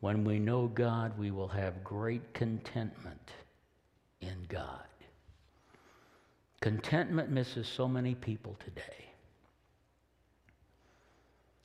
when 0.00 0.24
we 0.24 0.38
know 0.38 0.66
God, 0.66 1.18
we 1.18 1.30
will 1.30 1.48
have 1.48 1.84
great 1.84 2.32
contentment 2.32 3.30
in 4.20 4.46
God. 4.48 4.86
Contentment 6.60 7.30
misses 7.30 7.66
so 7.66 7.86
many 7.88 8.14
people 8.14 8.56
today 8.64 9.06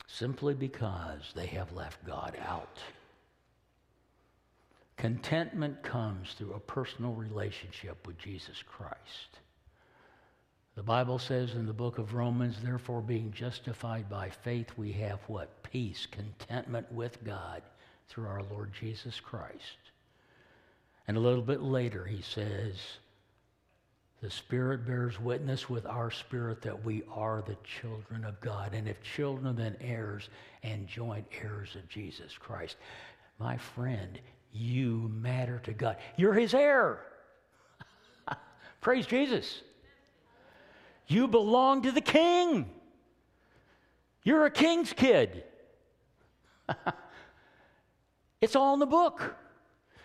simply 0.08 0.54
because 0.54 1.34
they 1.36 1.48
have 1.48 1.74
left 1.74 2.06
God 2.06 2.38
out. 2.48 2.80
Contentment 4.96 5.84
comes 5.84 6.34
through 6.34 6.54
a 6.54 6.60
personal 6.60 7.12
relationship 7.12 8.08
with 8.08 8.18
Jesus 8.18 8.64
Christ. 8.66 9.40
The 10.76 10.84
Bible 10.84 11.20
says 11.20 11.54
in 11.54 11.66
the 11.66 11.74
book 11.74 12.00
of 12.00 12.14
Romans, 12.14 12.58
therefore, 12.62 13.02
being 13.02 13.32
justified 13.32 14.10
by 14.10 14.30
faith, 14.30 14.68
we 14.76 14.92
have 14.94 15.20
what? 15.28 15.64
Peace, 15.64 16.06
contentment 16.12 16.92
with 16.92 17.24
God 17.24 17.62
through 18.10 18.28
our 18.28 18.44
Lord 18.52 18.72
Jesus 18.78 19.20
Christ. 19.22 19.78
And 21.08 21.16
a 21.16 21.22
little 21.22 21.42
bit 21.42 21.62
later, 21.62 22.06
he 22.06 22.22
says, 22.22 22.76
the 24.22 24.30
Spirit 24.30 24.86
bears 24.88 25.20
witness 25.20 25.70
with 25.70 25.86
our 25.86 26.10
spirit 26.10 26.62
that 26.64 26.84
we 26.84 27.04
are 27.14 27.44
the 27.46 27.58
children 27.64 28.26
of 28.26 28.40
God. 28.42 28.74
And 28.74 28.88
if 28.88 29.02
children, 29.04 29.56
then 29.56 29.78
heirs 29.80 30.30
and 30.64 30.88
joint 30.88 31.28
heirs 31.44 31.76
of 31.76 31.88
Jesus 31.88 32.38
Christ. 32.38 32.78
My 33.38 33.56
friend, 33.56 34.20
you 34.52 35.12
matter 35.14 35.60
to 35.60 35.74
God. 35.74 35.98
You're 36.18 36.34
his 36.34 36.54
heir. 36.54 37.02
Praise 38.82 39.06
Jesus. 39.06 39.62
You 41.08 41.28
belong 41.28 41.84
to 41.84 41.92
the 41.92 42.02
king. 42.02 42.70
You're 44.24 44.46
a 44.46 44.52
king's 44.52 44.92
kid. 44.92 45.44
it's 48.42 48.56
all 48.56 48.74
in 48.74 48.80
the 48.80 48.86
book. 48.86 49.36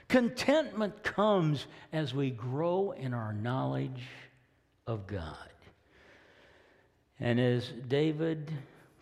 Contentment 0.08 1.02
comes 1.02 1.66
as 1.92 2.14
we 2.14 2.30
grow 2.30 2.90
in 2.90 3.14
our 3.14 3.32
knowledge 3.32 4.02
of 4.86 5.06
God. 5.06 5.36
And 7.20 7.38
as 7.38 7.72
David 7.88 8.50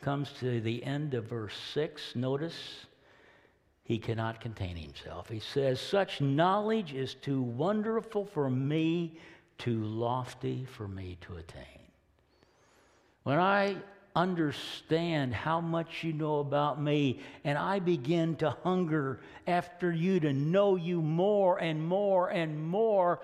comes 0.03 0.31
to 0.41 0.61
the 0.61 0.85
end 0.85 1.15
of 1.15 1.25
verse 1.25 1.57
6, 1.73 2.15
notice 2.15 2.87
he 3.85 3.99
cannot 3.99 4.41
contain 4.41 4.77
himself. 4.77 5.29
He 5.29 5.41
says, 5.41 5.81
Such 5.81 6.21
knowledge 6.21 6.93
is 6.93 7.15
too 7.15 7.41
wonderful 7.41 8.27
for 8.27 8.51
me, 8.51 9.19
too 9.57 9.83
lofty 9.83 10.67
for 10.67 10.87
me 10.87 11.17
to 11.23 11.37
attain. 11.37 11.78
When 13.29 13.39
I 13.39 13.77
understand 14.17 15.35
how 15.35 15.61
much 15.61 16.03
you 16.03 16.15
know 16.15 16.39
about 16.39 16.81
me, 16.81 17.21
and 17.45 17.59
I 17.59 17.79
begin 17.79 18.37
to 18.37 18.57
hunger 18.65 19.21
after 19.47 19.93
you 19.93 20.19
to 20.21 20.33
know 20.33 20.77
you 20.77 21.03
more 21.03 21.59
and 21.59 21.87
more 21.87 22.29
and 22.29 22.67
more, 22.67 23.21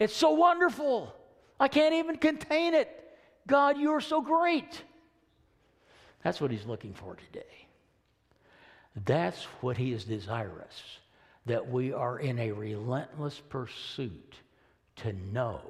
it's 0.00 0.16
so 0.16 0.32
wonderful. 0.32 1.14
I 1.60 1.68
can't 1.68 1.94
even 1.94 2.16
contain 2.16 2.74
it. 2.74 2.90
God, 3.46 3.78
you 3.78 3.92
are 3.92 4.00
so 4.00 4.20
great. 4.20 4.82
That's 6.24 6.40
what 6.40 6.50
he's 6.50 6.66
looking 6.66 6.92
for 6.92 7.14
today. 7.14 7.68
That's 9.04 9.44
what 9.60 9.76
he 9.76 9.92
is 9.92 10.02
desirous, 10.02 10.82
that 11.46 11.70
we 11.70 11.92
are 11.92 12.18
in 12.18 12.40
a 12.40 12.50
relentless 12.50 13.40
pursuit 13.50 14.34
to 14.96 15.12
know 15.32 15.60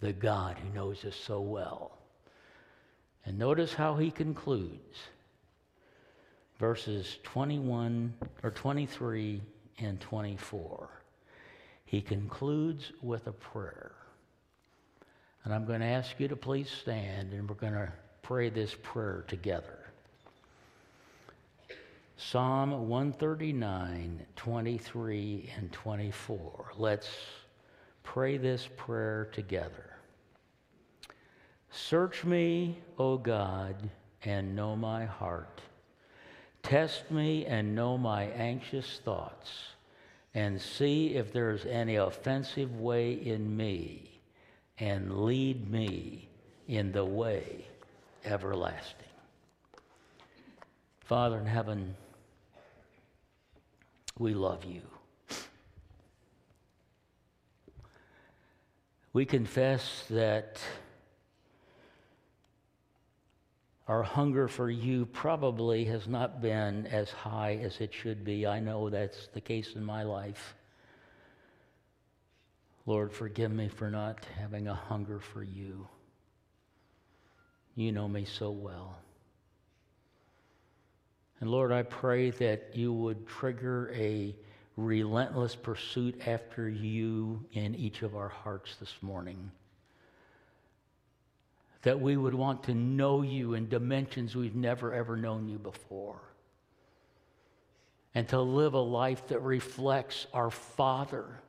the 0.00 0.12
God 0.12 0.56
who 0.58 0.74
knows 0.74 1.04
us 1.04 1.14
so 1.14 1.40
well. 1.40 1.97
And 3.28 3.38
notice 3.38 3.74
how 3.74 3.96
he 3.96 4.10
concludes 4.10 4.96
verses 6.58 7.18
21 7.24 8.14
or 8.42 8.50
23 8.50 9.42
and 9.80 10.00
24. 10.00 10.88
He 11.84 12.00
concludes 12.00 12.90
with 13.02 13.26
a 13.26 13.32
prayer. 13.32 13.92
And 15.44 15.52
I'm 15.52 15.66
going 15.66 15.80
to 15.80 15.86
ask 15.86 16.18
you 16.18 16.28
to 16.28 16.36
please 16.36 16.70
stand 16.70 17.34
and 17.34 17.46
we're 17.46 17.56
going 17.56 17.74
to 17.74 17.92
pray 18.22 18.48
this 18.48 18.74
prayer 18.82 19.26
together. 19.28 19.78
Psalm 22.16 22.88
139, 22.88 24.24
23, 24.36 25.50
and 25.54 25.70
24. 25.70 26.72
Let's 26.78 27.10
pray 28.04 28.38
this 28.38 28.66
prayer 28.78 29.28
together. 29.32 29.97
Search 31.70 32.24
me, 32.24 32.78
O 32.98 33.18
God, 33.18 33.90
and 34.24 34.56
know 34.56 34.74
my 34.74 35.04
heart. 35.04 35.60
Test 36.62 37.10
me 37.10 37.46
and 37.46 37.74
know 37.74 37.96
my 37.96 38.24
anxious 38.24 39.00
thoughts, 39.04 39.50
and 40.34 40.60
see 40.60 41.14
if 41.14 41.32
there's 41.32 41.64
any 41.64 41.96
offensive 41.96 42.78
way 42.80 43.12
in 43.12 43.56
me, 43.56 44.20
and 44.78 45.24
lead 45.24 45.70
me 45.70 46.28
in 46.66 46.92
the 46.92 47.04
way 47.04 47.66
everlasting. 48.24 49.06
Father 51.00 51.38
in 51.38 51.46
heaven, 51.46 51.96
we 54.18 54.34
love 54.34 54.64
you. 54.64 54.82
We 59.12 59.24
confess 59.24 60.04
that 60.10 60.60
our 63.88 64.02
hunger 64.02 64.48
for 64.48 64.70
you 64.70 65.06
probably 65.06 65.86
has 65.86 66.06
not 66.06 66.42
been 66.42 66.86
as 66.88 67.10
high 67.10 67.58
as 67.62 67.80
it 67.80 67.92
should 67.92 68.22
be. 68.22 68.46
I 68.46 68.60
know 68.60 68.90
that's 68.90 69.28
the 69.32 69.40
case 69.40 69.72
in 69.74 69.82
my 69.82 70.02
life. 70.02 70.54
Lord, 72.84 73.12
forgive 73.12 73.50
me 73.50 73.68
for 73.68 73.90
not 73.90 74.26
having 74.38 74.68
a 74.68 74.74
hunger 74.74 75.18
for 75.18 75.42
you. 75.42 75.88
You 77.76 77.92
know 77.92 78.08
me 78.08 78.26
so 78.26 78.50
well. 78.50 78.98
And 81.40 81.50
Lord, 81.50 81.72
I 81.72 81.82
pray 81.82 82.30
that 82.30 82.72
you 82.74 82.92
would 82.92 83.26
trigger 83.26 83.90
a 83.94 84.36
relentless 84.76 85.56
pursuit 85.56 86.26
after 86.26 86.68
you 86.68 87.44
in 87.52 87.74
each 87.74 88.02
of 88.02 88.16
our 88.16 88.28
hearts 88.28 88.76
this 88.80 88.94
morning. 89.00 89.50
That 91.82 92.00
we 92.00 92.16
would 92.16 92.34
want 92.34 92.64
to 92.64 92.74
know 92.74 93.22
you 93.22 93.54
in 93.54 93.68
dimensions 93.68 94.34
we've 94.34 94.56
never, 94.56 94.92
ever 94.92 95.16
known 95.16 95.48
you 95.48 95.58
before. 95.58 96.20
And 98.14 98.28
to 98.28 98.40
live 98.40 98.74
a 98.74 98.80
life 98.80 99.28
that 99.28 99.42
reflects 99.42 100.26
our 100.32 100.50
Father 100.50 101.40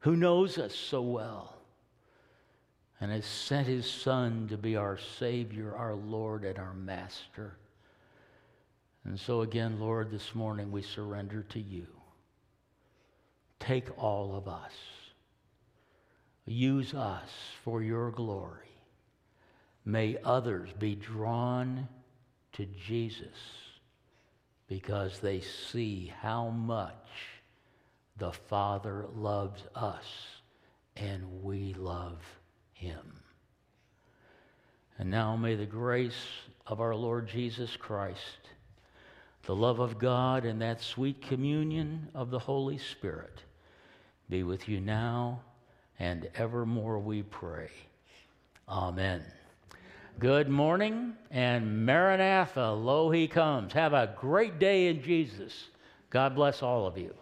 who 0.00 0.16
knows 0.16 0.58
us 0.58 0.74
so 0.74 1.02
well 1.02 1.58
and 3.00 3.10
has 3.12 3.26
sent 3.26 3.66
his 3.66 3.88
Son 3.88 4.48
to 4.48 4.56
be 4.56 4.76
our 4.76 4.98
Savior, 5.18 5.74
our 5.76 5.94
Lord, 5.94 6.44
and 6.44 6.58
our 6.58 6.74
Master. 6.74 7.56
And 9.04 9.18
so, 9.18 9.42
again, 9.42 9.78
Lord, 9.78 10.10
this 10.10 10.34
morning 10.34 10.70
we 10.70 10.82
surrender 10.82 11.42
to 11.50 11.60
you. 11.60 11.86
Take 13.60 13.86
all 14.02 14.36
of 14.36 14.48
us, 14.48 14.72
use 16.46 16.94
us 16.94 17.28
for 17.64 17.82
your 17.82 18.10
glory. 18.10 18.67
May 19.88 20.18
others 20.22 20.68
be 20.78 20.94
drawn 20.94 21.88
to 22.52 22.66
Jesus 22.66 23.38
because 24.66 25.18
they 25.20 25.40
see 25.40 26.12
how 26.20 26.50
much 26.50 27.08
the 28.18 28.32
Father 28.32 29.06
loves 29.14 29.62
us 29.74 30.04
and 30.94 31.42
we 31.42 31.72
love 31.72 32.18
him. 32.74 33.00
And 34.98 35.10
now 35.10 35.36
may 35.36 35.54
the 35.54 35.64
grace 35.64 36.26
of 36.66 36.82
our 36.82 36.94
Lord 36.94 37.26
Jesus 37.26 37.74
Christ, 37.74 38.50
the 39.44 39.56
love 39.56 39.78
of 39.78 39.98
God, 39.98 40.44
and 40.44 40.60
that 40.60 40.82
sweet 40.82 41.22
communion 41.22 42.10
of 42.14 42.28
the 42.28 42.38
Holy 42.38 42.76
Spirit 42.76 43.40
be 44.28 44.42
with 44.42 44.68
you 44.68 44.82
now 44.82 45.40
and 45.98 46.28
evermore, 46.34 46.98
we 46.98 47.22
pray. 47.22 47.70
Amen. 48.68 49.24
Good 50.18 50.48
morning 50.48 51.12
and 51.30 51.86
Maranatha, 51.86 52.72
lo, 52.72 53.08
he 53.08 53.28
comes. 53.28 53.72
Have 53.74 53.92
a 53.92 54.12
great 54.18 54.58
day 54.58 54.88
in 54.88 55.00
Jesus. 55.00 55.68
God 56.10 56.34
bless 56.34 56.60
all 56.60 56.88
of 56.88 56.98
you. 56.98 57.14